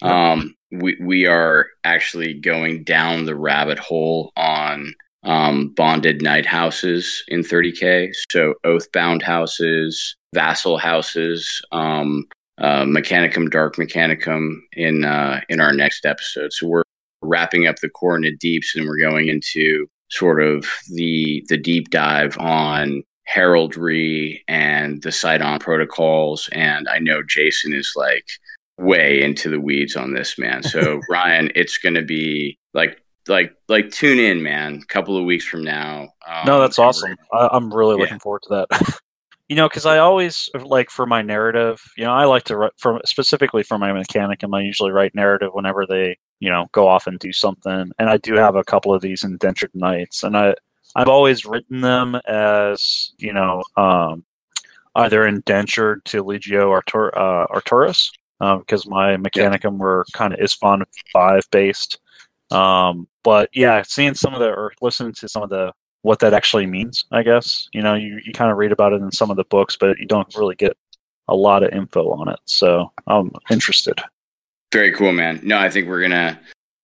Um, 0.02 0.54
we 0.70 0.96
we 1.00 1.26
are 1.26 1.66
actually 1.84 2.34
going 2.34 2.84
down 2.84 3.24
the 3.24 3.36
rabbit 3.36 3.78
hole 3.78 4.32
on 4.36 4.94
um, 5.24 5.72
bonded 5.74 6.22
knight 6.22 6.46
houses 6.46 7.24
in 7.28 7.40
30k. 7.40 8.12
So 8.30 8.54
oathbound 8.64 9.22
houses, 9.22 10.16
vassal 10.34 10.78
houses, 10.78 11.62
um, 11.72 12.26
uh, 12.58 12.84
Mechanicum 12.84 13.50
Dark 13.50 13.76
Mechanicum 13.76 14.56
in 14.72 15.04
uh, 15.04 15.40
in 15.48 15.60
our 15.60 15.72
next 15.72 16.04
episode. 16.04 16.52
So 16.52 16.66
we're 16.66 16.82
wrapping 17.22 17.66
up 17.66 17.76
the 17.76 17.88
Coronate 17.88 18.38
Deeps, 18.38 18.76
and 18.76 18.86
we're 18.86 18.98
going 18.98 19.28
into 19.28 19.88
sort 20.10 20.42
of 20.42 20.66
the 20.92 21.44
the 21.48 21.56
deep 21.56 21.90
dive 21.90 22.38
on 22.38 23.02
heraldry 23.26 24.42
and 24.48 25.02
the 25.02 25.12
Sidon 25.12 25.58
protocols. 25.58 26.48
And 26.52 26.88
I 26.88 26.98
know 26.98 27.22
Jason 27.28 27.72
is 27.72 27.92
like 27.96 28.24
way 28.78 29.22
into 29.22 29.50
the 29.50 29.60
weeds 29.60 29.96
on 29.96 30.14
this, 30.14 30.38
man. 30.38 30.62
So 30.62 31.00
Ryan, 31.10 31.50
it's 31.54 31.78
going 31.78 31.94
to 31.94 32.02
be 32.02 32.58
like 32.72 33.02
like 33.28 33.52
like 33.68 33.90
tune 33.90 34.18
in, 34.18 34.42
man. 34.42 34.80
A 34.82 34.86
couple 34.86 35.16
of 35.18 35.24
weeks 35.24 35.44
from 35.44 35.64
now. 35.64 36.08
Um, 36.26 36.46
no, 36.46 36.60
that's 36.60 36.78
awesome. 36.78 37.16
I, 37.32 37.56
am 37.56 37.72
really 37.72 37.96
yeah. 37.96 38.02
looking 38.02 38.20
forward 38.20 38.42
to 38.48 38.66
that. 38.70 38.98
you 39.48 39.56
know, 39.56 39.68
because 39.68 39.86
I 39.86 39.98
always 39.98 40.48
like 40.64 40.90
for 40.90 41.06
my 41.06 41.22
narrative. 41.22 41.82
You 41.96 42.04
know, 42.04 42.12
I 42.12 42.24
like 42.24 42.44
to 42.44 42.56
write 42.56 42.72
from 42.78 43.00
specifically 43.04 43.64
for 43.64 43.78
my 43.78 43.92
mechanic, 43.92 44.42
and 44.42 44.54
I 44.54 44.62
usually 44.62 44.92
write 44.92 45.14
narrative 45.14 45.50
whenever 45.52 45.86
they 45.86 46.18
you 46.40 46.50
know 46.50 46.66
go 46.72 46.86
off 46.88 47.06
and 47.06 47.18
do 47.18 47.32
something. 47.32 47.90
And 47.98 48.10
I 48.10 48.16
do 48.18 48.34
have 48.34 48.56
a 48.56 48.64
couple 48.64 48.94
of 48.94 49.02
these 49.02 49.24
indentured 49.24 49.74
knights, 49.74 50.22
and 50.22 50.36
I 50.36 50.54
I've 50.94 51.08
always 51.08 51.44
written 51.44 51.80
them 51.80 52.16
as 52.26 53.12
you 53.18 53.32
know 53.32 53.62
um, 53.76 54.24
either 54.96 55.26
indentured 55.26 56.04
to 56.06 56.24
Legio 56.24 56.70
Artur- 56.70 57.16
uh, 57.16 57.46
Arcturus 57.50 58.10
because 58.38 58.86
um, 58.86 58.90
my 58.90 59.16
Mechanicum 59.16 59.78
were 59.78 60.04
kind 60.12 60.32
of 60.32 60.40
Isstvan 60.40 60.82
five 61.12 61.42
based. 61.50 61.98
Um, 62.50 63.08
but 63.24 63.50
yeah, 63.52 63.82
seeing 63.82 64.14
some 64.14 64.34
of 64.34 64.40
the 64.40 64.48
or 64.48 64.72
listening 64.80 65.12
to 65.14 65.28
some 65.28 65.42
of 65.42 65.50
the 65.50 65.72
what 66.02 66.20
that 66.20 66.34
actually 66.34 66.66
means, 66.66 67.04
I 67.10 67.22
guess 67.22 67.68
you 67.72 67.82
know 67.82 67.94
you, 67.94 68.20
you 68.24 68.32
kind 68.32 68.50
of 68.50 68.58
read 68.58 68.72
about 68.72 68.92
it 68.92 69.02
in 69.02 69.10
some 69.10 69.30
of 69.30 69.36
the 69.36 69.44
books, 69.44 69.76
but 69.76 69.98
you 69.98 70.06
don't 70.06 70.34
really 70.36 70.54
get 70.54 70.76
a 71.28 71.34
lot 71.34 71.62
of 71.62 71.72
info 71.72 72.10
on 72.10 72.28
it. 72.28 72.38
So 72.44 72.92
I'm 73.06 73.32
interested. 73.50 74.00
Very 74.72 74.92
cool, 74.92 75.12
man. 75.12 75.40
No, 75.42 75.58
I 75.58 75.70
think 75.70 75.88
we're 75.88 76.02
gonna 76.02 76.38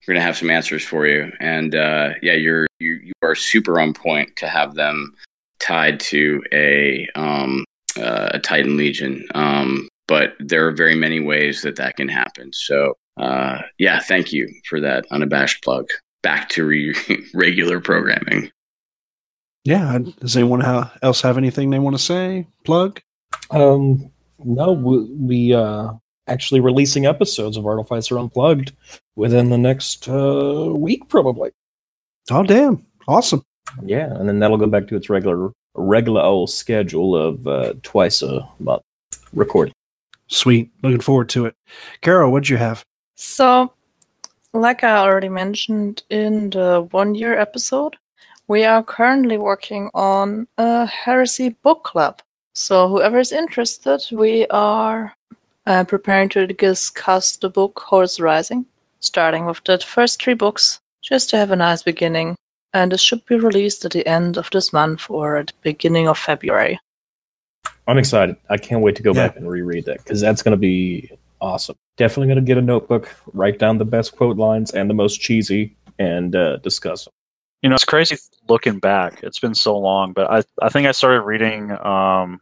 we're 0.07 0.15
gonna 0.15 0.25
have 0.25 0.37
some 0.37 0.51
answers 0.51 0.85
for 0.85 1.07
you, 1.07 1.33
and 1.41 1.75
uh, 1.75 2.11
yeah, 2.23 2.35
you're 2.35 2.67
you 2.79 3.01
you 3.03 3.13
are 3.23 3.35
super 3.35 3.81
on 3.81 3.93
point 3.93 4.35
to 4.37 4.49
have 4.49 4.75
them 4.75 5.15
tied 5.59 6.01
to 6.01 6.43
a 6.53 7.09
um, 7.15 7.65
uh, 7.99 8.31
a 8.33 8.39
Titan 8.39 8.77
Legion. 8.77 9.27
Um, 9.35 9.89
but 10.09 10.35
there 10.41 10.67
are 10.67 10.73
very 10.73 10.95
many 10.95 11.21
ways 11.21 11.63
that 11.63 11.77
that 11.77 11.97
can 11.97 12.09
happen. 12.09 12.53
So 12.53 12.95
uh, 13.17 13.63
yeah, 13.79 14.01
thank 14.01 14.33
you 14.33 14.49
for 14.69 14.81
that 14.81 15.07
unabashed 15.11 15.63
plug. 15.63 15.87
Back 16.23 16.49
to 16.51 16.65
re- 16.65 16.95
regular 17.35 17.81
programming. 17.81 18.51
Yeah. 19.65 19.99
Does 20.21 20.37
anyone 20.37 20.61
ha- 20.61 20.93
else 21.03 21.21
have 21.23 21.39
anything 21.39 21.71
they 21.71 21.79
want 21.79 21.97
to 21.97 22.03
say? 22.03 22.47
Plug? 22.65 23.01
Um, 23.51 24.11
no, 24.45 24.73
we, 24.73 25.05
we 25.15 25.55
uh, 25.55 25.93
actually 26.27 26.61
releasing 26.61 27.07
episodes 27.07 27.57
of 27.57 27.67
Artificer 27.67 28.19
Unplugged 28.19 28.73
within 29.17 29.51
the 29.51 29.59
next 29.59 30.09
uh, 30.09 30.73
week, 30.75 31.09
probably. 31.09 31.51
Oh, 32.31 32.43
damn! 32.43 32.85
Awesome. 33.09 33.43
Yeah, 33.83 34.15
and 34.15 34.29
then 34.29 34.39
that'll 34.39 34.59
go 34.59 34.67
back 34.67 34.89
to 34.89 34.97
its 34.97 35.09
regular 35.11 35.53
regular 35.75 36.21
old 36.21 36.51
schedule 36.51 37.17
of 37.17 37.47
uh, 37.47 37.75
twice 37.83 38.23
a 38.23 38.49
month 38.59 38.83
recording. 39.33 39.75
Sweet. 40.29 40.71
Looking 40.83 41.01
forward 41.01 41.29
to 41.31 41.47
it. 41.47 41.55
Caro, 42.01 42.31
what'd 42.31 42.49
you 42.49 42.57
have? 42.57 42.85
So, 43.17 43.73
like 44.53 44.85
I 44.85 44.97
already 44.97 45.29
mentioned 45.29 46.03
in 46.11 46.51
the 46.51 46.87
one 46.91 47.15
year 47.15 47.39
episode, 47.39 47.97
we 48.49 48.65
are 48.65 48.83
currently 48.83 49.39
working 49.39 49.91
on 49.95 50.47
a 50.59 50.87
heresy 50.87 51.51
book 51.51 51.85
club. 51.85 52.23
So, 52.55 52.89
whoever 52.89 53.19
is 53.19 53.33
interested, 53.33 54.01
we 54.11 54.47
are 54.49 55.15
uh, 55.67 55.85
preparing 55.85 56.29
to 56.31 56.47
discuss 56.47 57.37
the 57.37 57.51
book 57.51 57.81
Horus 57.87 58.21
Rising, 58.21 58.67
starting 59.01 59.47
with 59.47 59.63
the 59.65 59.79
first 59.79 60.23
three 60.23 60.35
books, 60.35 60.81
just 61.03 61.31
to 61.31 61.37
have 61.37 61.51
a 61.51 61.57
nice 61.57 61.83
beginning. 61.83 62.37
And 62.75 62.93
it 62.93 63.01
should 63.01 63.25
be 63.27 63.37
released 63.37 63.85
at 63.85 63.93
the 63.93 64.07
end 64.07 64.39
of 64.39 64.49
this 64.51 64.73
month 64.73 65.11
or 65.11 65.37
at 65.37 65.49
the 65.49 65.55
beginning 65.63 66.09
of 66.09 66.19
February. 66.19 66.79
I'm 67.87 67.99
excited. 67.99 68.37
I 68.49 68.57
can't 68.57 68.81
wait 68.81 68.97
to 68.97 69.03
go 69.03 69.13
yeah. 69.13 69.29
back 69.29 69.37
and 69.37 69.49
reread 69.49 69.85
that 69.87 69.99
because 69.99 70.21
that's 70.21 70.43
going 70.43 70.53
to 70.53 70.57
be 70.59 71.11
awesome. 71.41 71.77
Definitely 71.97 72.29
going 72.29 72.45
to 72.45 72.49
get 72.49 72.57
a 72.57 72.63
notebook, 72.63 73.15
write 73.33 73.59
down 73.59 73.79
the 73.79 73.85
best 73.85 74.17
quote 74.17 74.37
lines 74.37 74.71
and 74.71 74.89
the 74.89 74.95
most 74.95 75.21
cheesy, 75.21 75.77
and 75.99 76.35
uh, 76.35 76.57
discuss 76.59 77.05
them. 77.05 77.13
You 77.61 77.69
know, 77.69 77.75
it's 77.75 77.85
crazy 77.85 78.17
looking 78.49 78.79
back. 78.79 79.23
It's 79.23 79.39
been 79.39 79.55
so 79.55 79.77
long, 79.79 80.13
but 80.13 80.31
I 80.31 80.43
I 80.61 80.69
think 80.69 80.89
I 80.89 80.93
started 80.93 81.23
reading 81.23 81.71
um, 81.85 82.41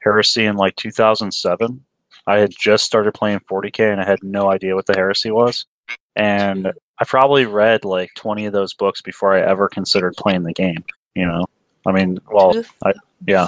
Heresy 0.00 0.44
in 0.44 0.56
like 0.56 0.76
2007. 0.76 1.84
I 2.28 2.38
had 2.38 2.50
just 2.50 2.84
started 2.84 3.14
playing 3.14 3.40
40k 3.50 3.90
and 3.90 4.00
I 4.00 4.04
had 4.04 4.22
no 4.22 4.50
idea 4.50 4.74
what 4.74 4.86
the 4.86 4.94
Heresy 4.94 5.30
was, 5.30 5.66
and 6.14 6.72
I 6.98 7.04
probably 7.04 7.46
read 7.46 7.84
like 7.84 8.10
20 8.16 8.46
of 8.46 8.52
those 8.52 8.74
books 8.74 9.02
before 9.02 9.34
I 9.34 9.40
ever 9.40 9.68
considered 9.68 10.14
playing 10.16 10.42
the 10.42 10.52
game. 10.52 10.84
You 11.14 11.26
know, 11.26 11.44
I 11.86 11.92
mean, 11.92 12.18
well, 12.30 12.62
I, 12.84 12.92
yeah, 13.26 13.46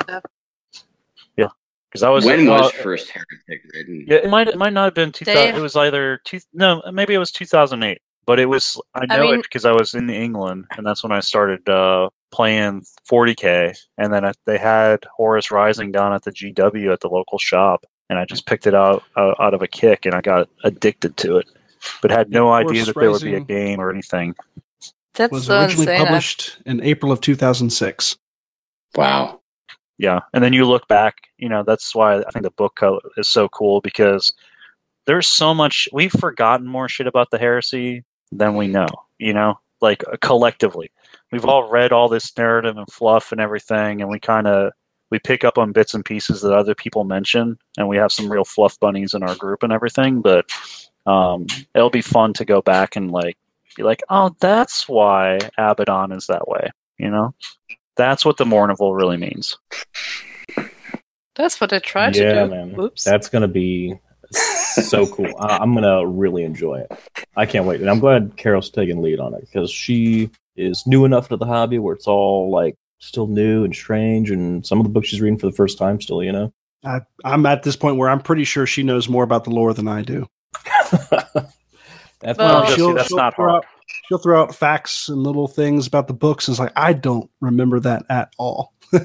because 1.91 2.03
I 2.03 2.09
was 2.09 2.25
when 2.25 2.49
uh, 2.49 2.53
was 2.53 2.73
first 2.73 3.11
Heretic 3.11 3.65
written? 3.75 4.05
Yeah, 4.07 4.19
it 4.19 4.31
might 4.31 4.49
it 4.49 4.59
might 4.59 4.73
not 4.73 4.85
have 4.85 4.95
been 4.95 5.13
2000. 5.13 5.35
Dave? 5.35 5.57
It 5.57 5.61
was 5.61 5.77
either 5.77 6.21
two. 6.25 6.41
No, 6.53 6.83
maybe 6.93 7.15
it 7.15 7.19
was 7.19 7.33
2008. 7.33 8.01
But 8.27 8.39
it 8.39 8.47
was 8.47 8.81
I 8.95 9.07
know 9.07 9.23
mean- 9.23 9.41
it 9.41 9.43
because 9.43 9.65
I 9.65 9.73
was 9.73 9.95
in 9.95 10.09
England, 10.09 10.67
and 10.77 10.87
that's 10.87 11.03
when 11.03 11.11
I 11.11 11.21
started 11.21 11.69
uh, 11.69 12.11
playing 12.31 12.85
40k. 13.11 13.77
And 13.99 14.13
then 14.13 14.25
I, 14.25 14.33
they 14.47 14.59
had 14.59 15.05
Horus 15.17 15.51
Rising 15.51 15.91
down 15.91 16.13
at 16.13 16.23
the 16.23 16.31
GW 16.31 16.93
at 16.93 17.01
the 17.01 17.09
local 17.09 17.39
shop, 17.39 17.85
and 18.11 18.19
I 18.19 18.27
just 18.27 18.45
picked 18.45 18.67
it 18.67 18.75
out 18.75 19.05
uh, 19.17 19.35
out 19.39 19.55
of 19.55 19.63
a 19.63 19.69
kick, 19.69 20.05
and 20.05 20.15
I 20.15 20.21
got 20.21 20.51
addicted 20.65 21.17
to 21.19 21.39
it, 21.39 21.49
but 22.03 22.11
had 22.11 22.29
no 22.29 22.49
Horus 22.49 22.69
idea 22.69 22.85
that 22.85 22.97
there 22.97 23.11
would 23.11 23.23
be 23.23 23.35
a 23.35 23.41
game 23.41 23.81
or 23.81 23.91
anything. 23.91 24.35
That's 25.15 25.33
was 25.33 25.47
so 25.47 25.61
originally 25.61 25.83
insane. 25.83 26.07
Published 26.07 26.59
in 26.67 26.83
April 26.83 27.13
of 27.13 27.21
2006. 27.21 28.19
Wow. 28.97 29.41
Yeah, 29.97 30.21
and 30.35 30.43
then 30.43 30.53
you 30.53 30.65
look 30.65 30.89
back, 30.89 31.29
you 31.39 31.49
know, 31.49 31.63
that's 31.63 31.95
why 31.95 32.19
I 32.19 32.31
think 32.33 32.43
the 32.43 32.51
book 32.51 32.81
is 33.17 33.29
so 33.29 33.49
cool 33.51 33.81
because 33.81 34.33
there's 35.07 35.29
so 35.29 35.55
much 35.55 35.89
we've 35.93 36.13
forgotten 36.13 36.67
more 36.67 36.89
shit 36.89 37.07
about 37.07 37.31
the 37.31 37.39
heresy 37.39 38.03
than 38.33 38.57
we 38.57 38.67
know, 38.67 38.89
you 39.19 39.33
know, 39.33 39.59
like 39.81 40.03
uh, 40.11 40.17
collectively. 40.21 40.91
We've 41.31 41.45
all 41.45 41.69
read 41.69 41.93
all 41.93 42.09
this 42.09 42.37
narrative 42.37 42.77
and 42.77 42.91
fluff 42.91 43.31
and 43.31 43.41
everything 43.41 44.01
and 44.01 44.11
we 44.11 44.19
kind 44.19 44.47
of 44.47 44.73
we 45.11 45.19
pick 45.19 45.45
up 45.45 45.59
on 45.59 45.73
bits 45.73 45.95
and 45.95 46.05
pieces 46.05 46.41
that 46.41 46.53
other 46.53 46.75
people 46.75 47.05
mention 47.05 47.59
and 47.77 47.89
we 47.89 47.97
have 47.97 48.13
some 48.13 48.31
real 48.31 48.45
fluff 48.45 48.79
bunnies 48.81 49.15
in 49.15 49.23
our 49.23 49.35
group 49.35 49.63
and 49.63 49.73
everything, 49.73 50.21
but 50.21 50.51
um 51.07 51.47
it'll 51.75 51.91
be 51.91 52.03
fun 52.03 52.33
to 52.35 52.45
go 52.45 52.61
back 52.63 52.97
and 52.97 53.11
like 53.11 53.37
be 53.77 53.83
like, 53.83 54.03
"Oh, 54.11 54.35
that's 54.41 54.89
why 54.89 55.39
Abaddon 55.57 56.13
is 56.13 56.27
that 56.27 56.49
way." 56.49 56.71
You 56.99 57.11
know? 57.11 57.35
That's 57.97 58.25
what 58.25 58.37
the 58.37 58.45
Mournival 58.45 58.97
really 58.97 59.17
means. 59.17 59.57
That's 61.35 61.61
what 61.61 61.73
I 61.73 61.79
tried 61.79 62.17
yeah, 62.17 62.33
to 62.33 62.45
do. 62.45 62.51
man. 62.51 62.81
Oops. 62.81 63.03
That's 63.03 63.29
gonna 63.29 63.49
be 63.49 63.95
so 64.33 65.07
cool. 65.15 65.33
I- 65.39 65.59
I'm 65.59 65.75
gonna 65.75 66.07
really 66.07 66.45
enjoy 66.45 66.81
it. 66.81 66.93
I 67.37 67.47
can't 67.47 67.67
wait, 67.67 67.81
and 67.81 67.89
I'm 67.89 68.01
glad 68.01 68.37
Caro's 68.37 68.71
taking 68.71 69.01
lead 69.03 69.21
on 69.21 69.35
it 69.35 69.41
because 69.41 69.71
she 69.71 70.31
is 70.57 70.87
new 70.87 71.05
enough 71.05 71.29
to 71.29 71.37
the 71.37 71.47
hobby 71.47 71.79
where 71.79 71.95
it's 71.95 72.07
all 72.07 72.51
like 72.51 72.77
still 73.01 73.27
new 73.27 73.65
and 73.65 73.75
strange, 73.75 74.31
and 74.31 74.65
some 74.65 74.79
of 74.79 74.85
the 74.85 74.91
books 74.91 75.09
she's 75.09 75.21
reading 75.21 75.39
for 75.39 75.47
the 75.47 75.53
first 75.53 75.77
time 75.77 76.01
still, 76.01 76.23
you 76.23 76.33
know. 76.33 76.53
I, 76.85 77.01
I'm 77.25 77.45
at 77.45 77.63
this 77.63 77.77
point 77.77 77.97
where 77.97 78.09
I'm 78.09 78.21
pretty 78.21 78.45
sure 78.45 78.67
she 78.67 78.83
knows 78.83 79.09
more 79.09 79.25
about 79.25 79.45
the 79.45 79.51
lore 79.51 79.75
than 79.75 79.89
I 79.89 80.03
do. 80.03 80.27
That's 82.21 82.39
Well, 82.39 82.61
not 82.61 82.65
just- 82.67 82.77
she'll, 82.77 82.95
that's 82.95 83.09
she'll 83.09 83.17
not 83.17 83.35
throw 83.35 83.49
hard. 83.49 83.65
Out, 83.65 83.67
she'll 84.09 84.19
throw 84.19 84.43
out 84.43 84.55
facts 84.55 85.09
and 85.09 85.23
little 85.23 85.49
things 85.49 85.87
about 85.87 86.07
the 86.07 86.13
books, 86.15 86.47
and 86.49 86.53
it's 86.53 86.61
like 86.61 86.73
I 86.77 86.93
don't 86.93 87.31
remember 87.41 87.81
that 87.81 88.05
at 88.09 88.33
all. 88.39 88.73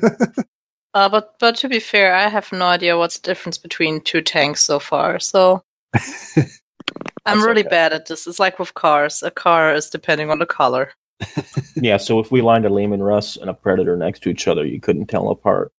Uh, 0.93 1.09
but 1.09 1.35
but 1.41 1.57
to 1.57 1.67
be 1.67 1.81
fair, 1.81 2.15
I 2.15 2.29
have 2.29 2.49
no 2.53 2.67
idea 2.67 2.97
what's 2.97 3.19
the 3.19 3.27
difference 3.27 3.57
between 3.57 3.99
two 3.99 4.21
tanks 4.21 4.63
so 4.63 4.79
far. 4.79 5.19
So 5.19 5.61
I'm 7.25 7.43
really 7.43 7.63
okay. 7.63 7.69
bad 7.69 7.91
at 7.91 8.05
this. 8.05 8.25
It's 8.25 8.39
like 8.39 8.59
with 8.59 8.73
cars. 8.75 9.21
A 9.21 9.29
car 9.29 9.73
is 9.73 9.89
depending 9.89 10.31
on 10.31 10.39
the 10.39 10.45
color. 10.45 10.93
Yeah. 11.75 11.97
So 11.97 12.19
if 12.19 12.31
we 12.31 12.41
lined 12.41 12.65
a 12.65 12.69
Leman 12.69 13.01
Russ 13.03 13.37
and 13.37 13.49
a 13.49 13.53
Predator 13.53 13.95
next 13.97 14.21
to 14.23 14.29
each 14.29 14.47
other, 14.47 14.65
you 14.65 14.79
couldn't 14.79 15.07
tell 15.07 15.23
them 15.23 15.31
apart. 15.31 15.71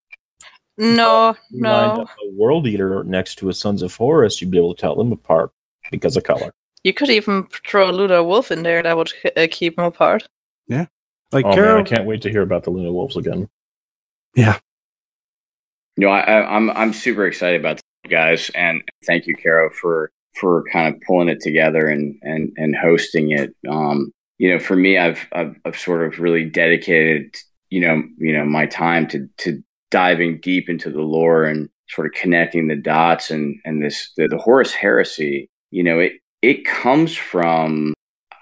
No, 0.77 1.35
You 1.49 1.63
lined 1.63 1.97
no. 1.97 2.03
up 2.03 2.09
a 2.23 2.31
World 2.35 2.67
Eater 2.67 3.03
next 3.03 3.35
to 3.39 3.49
a 3.49 3.53
Sons 3.53 3.81
of 3.81 3.95
Horus, 3.95 4.39
you'd 4.39 4.51
be 4.51 4.57
able 4.59 4.75
to 4.75 4.79
tell 4.79 4.95
them 4.95 5.11
apart 5.11 5.51
because 5.91 6.15
of 6.15 6.23
color. 6.23 6.51
You 6.83 6.93
could 6.93 7.09
even 7.09 7.47
throw 7.67 7.89
a 7.89 7.91
Luna 7.91 8.23
Wolf 8.23 8.51
in 8.51 8.61
there. 8.61 8.83
That 8.83 8.95
would 8.95 9.11
uh, 9.35 9.47
keep 9.49 9.75
them 9.75 9.85
apart. 9.85 10.27
Yeah, 10.67 10.85
like 11.31 11.45
Oh 11.45 11.55
Caro, 11.55 11.75
man, 11.77 11.85
I 11.85 11.89
can't 11.89 12.05
wait 12.05 12.21
to 12.21 12.29
hear 12.29 12.43
about 12.43 12.63
the 12.63 12.69
Luna 12.69 12.91
Wolves 12.93 13.17
again. 13.17 13.49
Yeah. 14.35 14.59
You 15.95 16.05
know, 16.05 16.09
I, 16.11 16.19
I, 16.19 16.55
I'm 16.55 16.69
I'm 16.69 16.93
super 16.93 17.25
excited 17.25 17.59
about 17.59 17.77
this, 17.77 18.11
guys, 18.11 18.51
and 18.53 18.83
thank 19.05 19.25
you, 19.25 19.35
Caro, 19.35 19.71
for 19.71 20.11
for 20.39 20.63
kind 20.71 20.93
of 20.93 21.01
pulling 21.01 21.27
it 21.29 21.41
together 21.41 21.87
and 21.87 22.19
and 22.21 22.51
and 22.57 22.75
hosting 22.75 23.31
it. 23.31 23.55
Um, 23.67 24.11
you 24.37 24.51
know, 24.51 24.59
for 24.59 24.75
me, 24.75 24.97
I've 24.97 25.27
I've, 25.33 25.55
I've 25.65 25.77
sort 25.77 26.05
of 26.05 26.19
really 26.19 26.45
dedicated, 26.45 27.35
you 27.69 27.81
know, 27.81 28.03
you 28.17 28.33
know, 28.33 28.45
my 28.45 28.65
time 28.65 29.07
to 29.09 29.27
to 29.39 29.61
diving 29.89 30.39
deep 30.41 30.69
into 30.69 30.91
the 30.91 31.01
lore 31.01 31.45
and 31.45 31.69
sort 31.89 32.07
of 32.07 32.13
connecting 32.13 32.67
the 32.67 32.75
dots 32.75 33.31
and 33.31 33.55
and 33.65 33.83
this 33.83 34.11
the, 34.17 34.27
the 34.27 34.37
Horus 34.37 34.73
heresy. 34.73 35.49
You 35.71 35.83
know, 35.83 35.99
it 35.99 36.13
it 36.41 36.65
comes 36.65 37.15
from, 37.15 37.93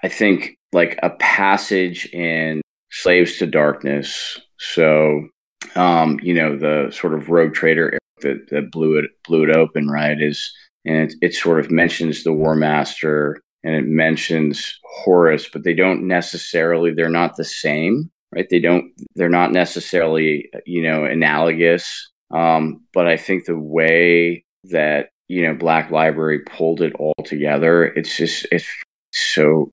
I 0.03 0.09
think, 0.09 0.57
like 0.73 0.99
a 1.01 1.11
passage 1.11 2.07
in 2.07 2.61
Slaves 2.91 3.37
to 3.37 3.45
Darkness. 3.45 4.39
So 4.57 5.27
um, 5.75 6.19
you 6.21 6.33
know, 6.33 6.57
the 6.57 6.91
sort 6.91 7.13
of 7.13 7.29
rogue 7.29 7.53
trader 7.53 7.97
that, 8.21 8.49
that 8.49 8.71
blew 8.71 8.97
it 8.97 9.05
blew 9.27 9.43
it 9.43 9.55
open, 9.55 9.89
right? 9.89 10.21
Is 10.21 10.51
and 10.85 11.11
it, 11.11 11.15
it 11.21 11.33
sort 11.33 11.59
of 11.59 11.71
mentions 11.71 12.23
the 12.23 12.33
War 12.33 12.55
Master 12.55 13.41
and 13.65 13.73
it 13.75 13.87
mentions 13.87 14.79
Horus, 14.83 15.49
but 15.49 15.63
they 15.63 15.73
don't 15.73 16.07
necessarily 16.07 16.93
they're 16.93 17.09
not 17.09 17.35
the 17.35 17.43
same, 17.43 18.11
right? 18.33 18.47
They 18.49 18.59
don't 18.59 18.91
they're 19.15 19.27
not 19.27 19.51
necessarily 19.51 20.49
you 20.65 20.83
know 20.83 21.03
analogous. 21.03 22.11
Um, 22.31 22.85
but 22.93 23.07
I 23.07 23.17
think 23.17 23.45
the 23.45 23.59
way 23.59 24.45
that 24.65 25.09
you 25.27 25.45
know 25.45 25.55
Black 25.55 25.89
Library 25.89 26.39
pulled 26.39 26.81
it 26.81 26.93
all 26.99 27.15
together, 27.25 27.85
it's 27.85 28.15
just 28.15 28.45
it's 28.51 28.67
so 29.11 29.71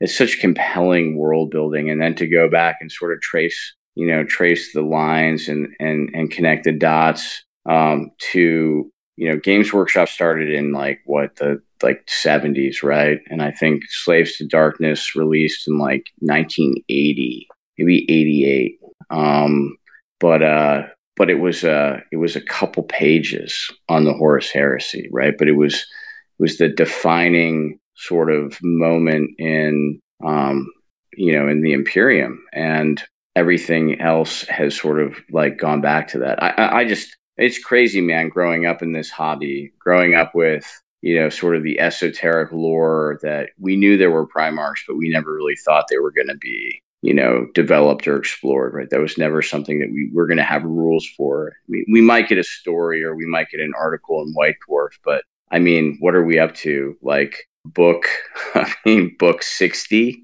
it's 0.00 0.16
such 0.16 0.40
compelling 0.40 1.18
world 1.18 1.50
building, 1.50 1.90
and 1.90 2.00
then 2.00 2.14
to 2.16 2.26
go 2.26 2.48
back 2.48 2.78
and 2.80 2.90
sort 2.90 3.12
of 3.12 3.20
trace 3.20 3.74
you 3.94 4.06
know 4.06 4.24
trace 4.24 4.72
the 4.72 4.82
lines 4.82 5.48
and 5.48 5.68
and 5.78 6.08
and 6.14 6.30
connect 6.30 6.64
the 6.64 6.72
dots 6.72 7.44
um, 7.68 8.10
to 8.32 8.90
you 9.16 9.28
know 9.28 9.36
games 9.36 9.72
workshop 9.72 10.08
started 10.08 10.50
in 10.50 10.72
like 10.72 11.00
what 11.04 11.36
the 11.36 11.60
like 11.82 12.06
70s 12.06 12.82
right? 12.82 13.20
And 13.28 13.42
i 13.42 13.50
think 13.50 13.84
slaves 13.88 14.36
to 14.36 14.46
darkness 14.46 15.14
released 15.14 15.68
in 15.68 15.78
like 15.78 16.10
1980 16.20 17.48
maybe 17.78 18.06
88 18.10 18.78
um 19.10 19.76
but 20.20 20.42
uh 20.42 20.82
but 21.16 21.30
it 21.30 21.40
was 21.40 21.64
uh 21.64 22.00
it 22.10 22.16
was 22.16 22.36
a 22.36 22.40
couple 22.40 22.82
pages 22.84 23.70
on 23.88 24.04
the 24.04 24.14
horus 24.14 24.50
heresy 24.50 25.08
right? 25.12 25.34
But 25.38 25.48
it 25.48 25.56
was 25.56 25.74
it 25.74 26.42
was 26.42 26.58
the 26.58 26.68
defining 26.68 27.78
sort 27.94 28.30
of 28.30 28.58
moment 28.62 29.30
in 29.38 30.00
um 30.24 30.70
you 31.16 31.32
know 31.32 31.48
in 31.48 31.62
the 31.62 31.72
imperium. 31.72 32.44
And 32.52 33.02
everything 33.36 34.00
else 34.00 34.42
has 34.42 34.76
sort 34.76 35.00
of 35.00 35.16
like 35.30 35.58
gone 35.58 35.80
back 35.80 36.08
to 36.08 36.18
that. 36.18 36.42
I, 36.42 36.50
I, 36.50 36.76
I 36.78 36.84
just, 36.84 37.16
it's 37.36 37.58
crazy, 37.58 38.00
man, 38.00 38.28
growing 38.28 38.66
up 38.66 38.82
in 38.82 38.92
this 38.92 39.10
hobby, 39.10 39.72
growing 39.78 40.14
up 40.14 40.34
with, 40.34 40.64
you 41.02 41.18
know, 41.18 41.28
sort 41.28 41.56
of 41.56 41.62
the 41.62 41.80
esoteric 41.80 42.52
lore 42.52 43.18
that 43.22 43.50
we 43.58 43.76
knew 43.76 43.96
there 43.96 44.10
were 44.10 44.26
Primarchs, 44.26 44.82
but 44.86 44.96
we 44.96 45.10
never 45.10 45.32
really 45.32 45.56
thought 45.64 45.86
they 45.90 45.98
were 45.98 46.12
going 46.12 46.28
to 46.28 46.36
be, 46.36 46.80
you 47.02 47.12
know, 47.12 47.46
developed 47.54 48.06
or 48.06 48.16
explored, 48.16 48.72
right? 48.74 48.88
That 48.90 49.00
was 49.00 49.18
never 49.18 49.42
something 49.42 49.80
that 49.80 49.90
we 49.90 50.10
were 50.12 50.26
going 50.26 50.38
to 50.38 50.44
have 50.44 50.62
rules 50.62 51.06
for. 51.16 51.54
We, 51.68 51.84
we 51.90 52.00
might 52.00 52.28
get 52.28 52.38
a 52.38 52.44
story 52.44 53.02
or 53.02 53.16
we 53.16 53.26
might 53.26 53.50
get 53.50 53.60
an 53.60 53.72
article 53.78 54.22
in 54.22 54.32
White 54.32 54.56
Dwarf, 54.68 54.90
but 55.04 55.24
I 55.50 55.58
mean, 55.58 55.96
what 56.00 56.14
are 56.14 56.24
we 56.24 56.38
up 56.38 56.54
to? 56.56 56.96
Like 57.02 57.48
book, 57.64 58.06
I 58.54 58.72
mean, 58.84 59.16
book 59.18 59.42
60, 59.42 60.22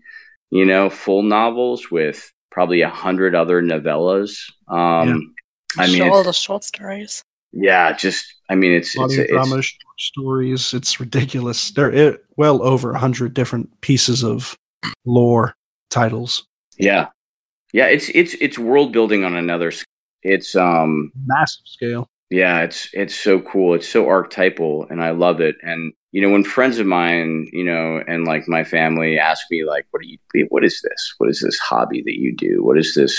you 0.51 0.65
know, 0.65 0.91
full 0.91 1.23
novels 1.23 1.91
with 1.91 2.33
probably 2.51 2.83
a 2.83 2.91
hundred 2.91 3.35
other 3.35 3.63
novellas. 3.63 4.51
Um, 4.69 5.35
I 5.79 5.87
mean, 5.87 6.03
all 6.03 6.23
the 6.25 6.33
short 6.33 6.65
stories. 6.65 7.23
yeah, 7.53 7.93
just 7.93 8.25
I 8.49 8.55
mean, 8.55 8.73
it's 8.73 8.89
it's, 8.95 8.99
audio 8.99 9.21
it's 9.23 9.31
drama, 9.33 9.63
short 9.63 9.99
stories. 9.99 10.75
It's 10.75 10.99
ridiculous. 11.01 11.71
There 11.73 12.09
are 12.09 12.17
well 12.37 12.63
over 12.63 12.93
a 12.93 12.99
hundred 12.99 13.35
different 13.35 13.81
pieces 13.81 14.25
of 14.25 14.57
lore 15.05 15.55
titles. 15.91 16.45
yeah, 16.79 17.09
yeah. 17.73 17.87
It's 17.87 18.09
it's 18.11 18.35
it's 18.35 18.59
world 18.59 18.93
building 18.93 19.25
on 19.25 19.37
another. 19.37 19.69
s- 19.69 19.85
It's 20.23 20.55
um 20.57 21.13
Massive 21.27 21.63
scale. 21.67 22.09
yeah, 22.31 22.63
it's 22.63 22.89
it's 22.93 23.15
so 23.15 23.41
cool. 23.41 23.75
It's 23.75 23.89
so 23.89 24.09
archetypal, 24.09 24.87
and 24.91 25.03
I 25.03 25.11
love 25.11 25.41
it. 25.41 25.57
And 25.63 25.93
you 26.13 26.21
know, 26.23 26.31
when 26.31 26.43
friends 26.45 26.79
of 26.81 26.87
mine, 26.87 27.47
you 27.53 27.63
know, 27.65 28.03
and 28.09 28.25
like 28.27 28.49
my 28.49 28.65
family 28.65 29.17
ask 29.19 29.45
me, 29.51 29.65
like, 29.65 29.87
"What 29.91 30.03
do 30.03 30.09
you? 30.09 30.47
What 30.49 30.65
is 30.65 30.81
this? 30.83 31.15
What 31.19 31.31
is 31.31 31.41
this 31.41 31.57
hobby 31.59 32.03
that 32.05 32.19
you 32.19 32.35
do? 32.35 32.65
What 32.65 32.79
is 32.79 32.95
this? 32.95 33.15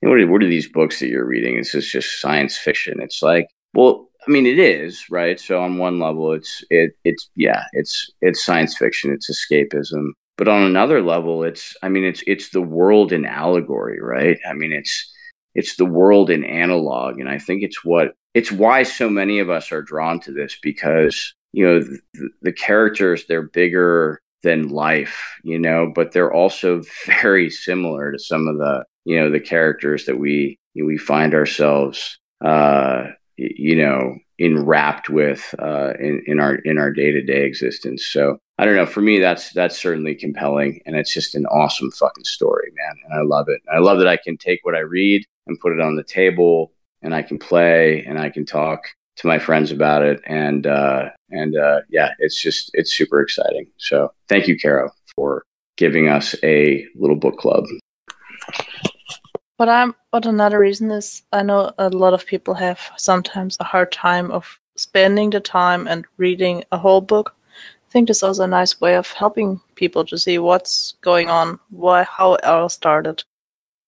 What 0.00 0.20
are, 0.20 0.26
what 0.26 0.42
are 0.42 0.48
these 0.48 0.70
books 0.70 1.00
that 1.00 1.08
you're 1.08 1.26
reading? 1.26 1.56
Is 1.56 1.72
this 1.72 1.90
just 1.90 2.20
science 2.20 2.56
fiction?" 2.58 3.00
It's 3.00 3.22
like, 3.22 3.48
well, 3.74 4.08
I 4.26 4.30
mean, 4.30 4.46
it 4.46 4.58
is, 4.58 5.04
right? 5.10 5.38
So 5.38 5.62
on 5.62 5.78
one 5.78 6.00
level, 6.00 6.32
it's 6.32 6.64
it 6.70 6.92
it's 7.04 7.30
yeah, 7.36 7.64
it's 7.72 8.10
it's 8.20 8.44
science 8.44 8.76
fiction. 8.76 9.12
It's 9.12 9.30
escapism. 9.30 10.10
but 10.36 10.48
on 10.48 10.62
another 10.62 11.02
level, 11.02 11.44
it's 11.44 11.76
I 11.82 11.88
mean 11.88 12.04
it's 12.04 12.22
it's 12.26 12.50
the 12.50 12.62
world 12.62 13.12
in 13.12 13.24
allegory, 13.24 14.00
right? 14.00 14.38
I 14.48 14.52
mean 14.52 14.72
it's 14.72 15.12
it's 15.54 15.76
the 15.76 15.86
world 15.86 16.30
in 16.30 16.44
analog, 16.44 17.20
and 17.20 17.28
I 17.28 17.38
think 17.38 17.62
it's 17.62 17.84
what 17.84 18.14
it's 18.34 18.52
why 18.52 18.82
so 18.82 19.08
many 19.08 19.38
of 19.38 19.48
us 19.48 19.72
are 19.72 19.82
drawn 19.82 20.20
to 20.20 20.32
this 20.32 20.56
because 20.62 21.34
you 21.52 21.64
know 21.66 21.80
the, 21.80 22.30
the 22.42 22.52
characters 22.52 23.26
they're 23.26 23.42
bigger 23.42 24.20
than 24.42 24.68
life, 24.68 25.18
you 25.44 25.58
know, 25.58 25.90
but 25.94 26.12
they're 26.12 26.32
also 26.32 26.82
very 27.06 27.50
similar 27.50 28.12
to 28.12 28.18
some 28.18 28.48
of 28.48 28.58
the 28.58 28.84
you 29.06 29.18
know 29.18 29.30
the 29.30 29.40
characters 29.40 30.04
that 30.06 30.18
we 30.18 30.58
we 30.74 30.98
find 30.98 31.32
ourselves 31.32 32.18
uh, 32.44 33.04
you 33.36 33.76
know 33.76 34.16
enwrapped 34.38 35.08
with 35.08 35.54
uh, 35.58 35.94
in, 35.98 36.22
in 36.26 36.40
our 36.40 36.56
in 36.56 36.76
our 36.76 36.92
day 36.92 37.10
to 37.12 37.22
day 37.22 37.44
existence. 37.44 38.04
So 38.04 38.38
I 38.58 38.66
don't 38.66 38.74
know. 38.74 38.84
For 38.84 39.00
me, 39.00 39.20
that's 39.20 39.52
that's 39.52 39.78
certainly 39.78 40.14
compelling, 40.14 40.80
and 40.84 40.96
it's 40.96 41.14
just 41.14 41.34
an 41.34 41.46
awesome 41.46 41.90
fucking 41.92 42.24
story, 42.24 42.72
man. 42.74 42.96
And 43.04 43.14
I 43.14 43.22
love 43.22 43.48
it. 43.48 43.62
I 43.72 43.78
love 43.78 43.98
that 43.98 44.08
I 44.08 44.18
can 44.18 44.36
take 44.36 44.60
what 44.64 44.74
I 44.74 44.80
read 44.80 45.24
and 45.46 45.60
put 45.60 45.72
it 45.72 45.80
on 45.80 45.96
the 45.96 46.04
table, 46.04 46.72
and 47.00 47.14
I 47.14 47.22
can 47.22 47.38
play, 47.38 48.04
and 48.04 48.18
I 48.18 48.28
can 48.28 48.44
talk 48.44 48.88
to 49.18 49.28
my 49.28 49.38
friends 49.38 49.70
about 49.70 50.02
it, 50.02 50.20
and 50.26 50.66
uh, 50.66 51.10
and 51.30 51.56
uh, 51.56 51.82
yeah, 51.88 52.10
it's 52.18 52.42
just 52.42 52.70
it's 52.74 52.94
super 52.94 53.20
exciting. 53.20 53.66
So 53.78 54.12
thank 54.28 54.48
you, 54.48 54.58
Caro, 54.58 54.90
for 55.14 55.44
giving 55.76 56.08
us 56.08 56.34
a 56.42 56.86
little 56.96 57.16
book 57.16 57.38
club. 57.38 57.64
But 59.58 59.68
I'm 59.68 59.94
but 60.10 60.26
another 60.26 60.58
reason 60.58 60.90
is 60.90 61.22
I 61.32 61.42
know 61.42 61.72
a 61.78 61.88
lot 61.88 62.14
of 62.14 62.26
people 62.26 62.54
have 62.54 62.80
sometimes 62.96 63.56
a 63.58 63.64
hard 63.64 63.90
time 63.90 64.30
of 64.30 64.58
spending 64.76 65.30
the 65.30 65.40
time 65.40 65.86
and 65.86 66.04
reading 66.18 66.64
a 66.72 66.78
whole 66.78 67.00
book. 67.00 67.34
I 67.88 67.90
think 67.90 68.08
this 68.08 68.18
is 68.18 68.22
also 68.22 68.44
a 68.44 68.48
nice 68.48 68.80
way 68.80 68.96
of 68.96 69.10
helping 69.12 69.60
people 69.74 70.04
to 70.06 70.18
see 70.18 70.38
what's 70.38 70.94
going 71.00 71.30
on, 71.30 71.58
why 71.70 72.02
how 72.04 72.34
it 72.34 72.44
all 72.44 72.68
started. 72.68 73.24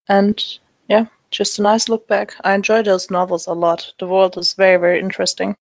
And 0.07 0.43
yeah, 0.87 1.05
just 1.29 1.59
a 1.59 1.61
nice 1.61 1.87
look 1.87 2.07
back. 2.07 2.35
I 2.43 2.53
enjoy 2.55 2.81
those 2.81 3.11
novels 3.11 3.45
a 3.45 3.53
lot. 3.53 3.93
The 3.99 4.07
world 4.07 4.37
is 4.37 4.53
very, 4.53 4.77
very 4.77 4.99
interesting. 4.99 5.55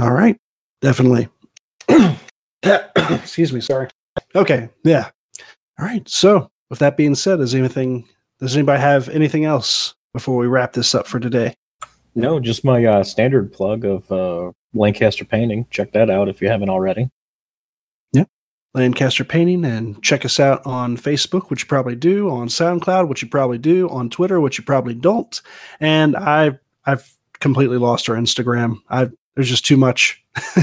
All 0.00 0.12
right. 0.12 0.36
Definitely. 0.80 1.28
Excuse 2.62 3.52
me, 3.52 3.60
sorry. 3.60 3.88
Okay, 4.34 4.68
yeah. 4.84 5.10
All 5.78 5.86
right. 5.86 6.08
So 6.08 6.50
with 6.70 6.78
that 6.80 6.96
being 6.96 7.14
said, 7.14 7.40
is 7.40 7.54
anything 7.54 8.06
does 8.38 8.56
anybody 8.56 8.80
have 8.80 9.08
anything 9.08 9.44
else 9.44 9.94
before 10.12 10.36
we 10.36 10.46
wrap 10.46 10.74
this 10.74 10.94
up 10.94 11.06
for 11.06 11.18
today? 11.18 11.54
No, 12.14 12.40
just 12.40 12.64
my 12.64 12.84
uh, 12.84 13.04
standard 13.04 13.52
plug 13.52 13.84
of 13.84 14.10
uh, 14.10 14.52
Lancaster 14.74 15.24
Painting. 15.24 15.66
Check 15.70 15.92
that 15.92 16.10
out 16.10 16.28
if 16.28 16.40
you 16.40 16.48
haven't 16.48 16.70
already. 16.70 17.10
Yeah, 18.12 18.24
Lancaster 18.74 19.24
Painting, 19.24 19.64
and 19.64 20.02
check 20.02 20.24
us 20.24 20.40
out 20.40 20.64
on 20.66 20.96
Facebook, 20.96 21.50
which 21.50 21.62
you 21.62 21.68
probably 21.68 21.96
do, 21.96 22.30
on 22.30 22.48
SoundCloud, 22.48 23.08
which 23.08 23.22
you 23.22 23.28
probably 23.28 23.58
do, 23.58 23.88
on 23.90 24.10
Twitter, 24.10 24.40
which 24.40 24.58
you 24.58 24.64
probably 24.64 24.94
don't. 24.94 25.40
And 25.80 26.16
I, 26.16 26.58
I've 26.84 27.10
completely 27.40 27.78
lost 27.78 28.08
our 28.08 28.16
Instagram. 28.16 28.78
I 28.88 29.08
there's 29.34 29.50
just 29.50 29.66
too 29.66 29.76
much. 29.76 30.22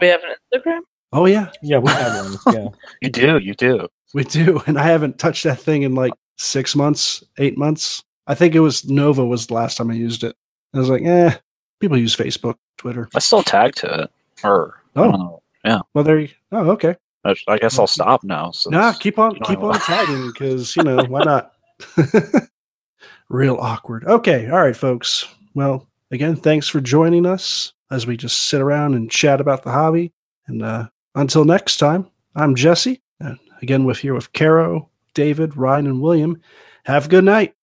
we 0.00 0.06
have 0.06 0.20
an 0.22 0.34
Instagram. 0.54 0.80
Oh 1.12 1.26
yeah, 1.26 1.50
yeah, 1.62 1.78
we 1.78 1.90
have 1.90 2.24
one. 2.24 2.38
Yeah, 2.54 2.68
you 3.02 3.10
do, 3.10 3.38
you 3.38 3.54
do. 3.54 3.88
We 4.14 4.24
do, 4.24 4.62
and 4.66 4.78
I 4.78 4.84
haven't 4.84 5.18
touched 5.18 5.44
that 5.44 5.60
thing 5.60 5.82
in 5.82 5.94
like 5.94 6.12
six 6.38 6.74
months, 6.74 7.22
eight 7.38 7.56
months. 7.58 8.02
I 8.26 8.34
think 8.34 8.54
it 8.54 8.60
was 8.60 8.88
Nova 8.88 9.24
was 9.24 9.46
the 9.46 9.54
last 9.54 9.76
time 9.76 9.90
I 9.90 9.94
used 9.94 10.24
it. 10.24 10.36
I 10.74 10.78
was 10.78 10.88
like, 10.88 11.02
eh, 11.02 11.36
people 11.80 11.98
use 11.98 12.14
Facebook, 12.14 12.54
Twitter. 12.76 13.08
I 13.14 13.18
still 13.18 13.42
tag 13.42 13.74
to 13.76 14.02
it. 14.02 14.10
Or 14.44 14.82
oh, 14.96 15.42
yeah. 15.64 15.80
Well, 15.94 16.04
there 16.04 16.18
you. 16.18 16.28
Oh, 16.52 16.70
okay. 16.70 16.96
I, 17.24 17.34
I 17.48 17.58
guess 17.58 17.78
I'll 17.78 17.86
stop 17.86 18.24
now. 18.24 18.52
Nah, 18.66 18.92
keep 18.92 19.18
on, 19.18 19.34
keep 19.40 19.58
on 19.58 19.78
tagging 19.80 20.26
because 20.32 20.74
you 20.76 20.82
know 20.82 21.04
why 21.04 21.22
not. 21.22 21.52
Real 23.28 23.56
awkward. 23.56 24.04
Okay, 24.04 24.48
all 24.48 24.60
right, 24.60 24.76
folks. 24.76 25.26
Well, 25.54 25.86
again, 26.10 26.36
thanks 26.36 26.68
for 26.68 26.80
joining 26.80 27.26
us 27.26 27.72
as 27.90 28.06
we 28.06 28.16
just 28.16 28.46
sit 28.46 28.60
around 28.60 28.94
and 28.94 29.10
chat 29.10 29.40
about 29.40 29.62
the 29.62 29.70
hobby. 29.70 30.12
And 30.46 30.62
uh, 30.62 30.88
until 31.14 31.44
next 31.44 31.76
time, 31.76 32.08
I'm 32.34 32.54
Jesse. 32.54 33.02
And 33.20 33.38
again, 33.62 33.84
with 33.84 33.98
here 33.98 34.14
with 34.14 34.32
Caro, 34.32 34.88
David, 35.14 35.56
Ryan, 35.56 35.86
and 35.86 36.00
William. 36.00 36.40
Have 36.84 37.06
a 37.06 37.08
good 37.08 37.24
night. 37.24 37.54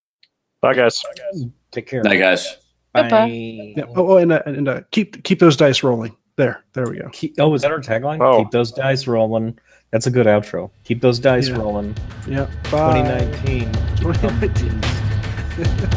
Bye, 0.62 0.74
guys. 0.74 1.02
Bye, 1.04 1.24
guys. 1.32 1.46
Take 1.72 1.88
care. 1.88 2.04
Bye, 2.04 2.18
guys. 2.18 2.58
Bye. 2.94 3.74
Yeah. 3.76 3.84
Oh, 3.96 4.14
oh, 4.14 4.18
and, 4.18 4.32
uh, 4.32 4.42
and 4.46 4.68
uh, 4.68 4.82
keep 4.92 5.24
keep 5.24 5.40
those 5.40 5.56
dice 5.56 5.84
rolling. 5.84 6.16
There, 6.36 6.64
there 6.74 6.88
we 6.90 7.00
go. 7.00 7.10
Keep, 7.14 7.36
oh, 7.40 7.54
is 7.54 7.62
that 7.64 7.72
our 7.72 7.80
tagline? 7.80 8.22
Oh. 8.22 8.40
Keep 8.44 8.52
those 8.52 8.72
dice 8.72 9.08
rolling. 9.08 9.58
That's 9.92 10.08
a 10.08 10.12
good 10.12 10.26
outro. 10.28 10.70
Keep 10.84 11.02
those 11.02 11.20
dice 11.20 11.50
Yeah. 11.50 11.58
rolling. 11.58 11.96
Yeah. 12.28 12.46
Bye. 12.72 13.02
2019. 13.02 13.72
2019. 13.98 14.82
good 15.58 15.68
night, 15.68 15.84
everybody. 15.84 15.97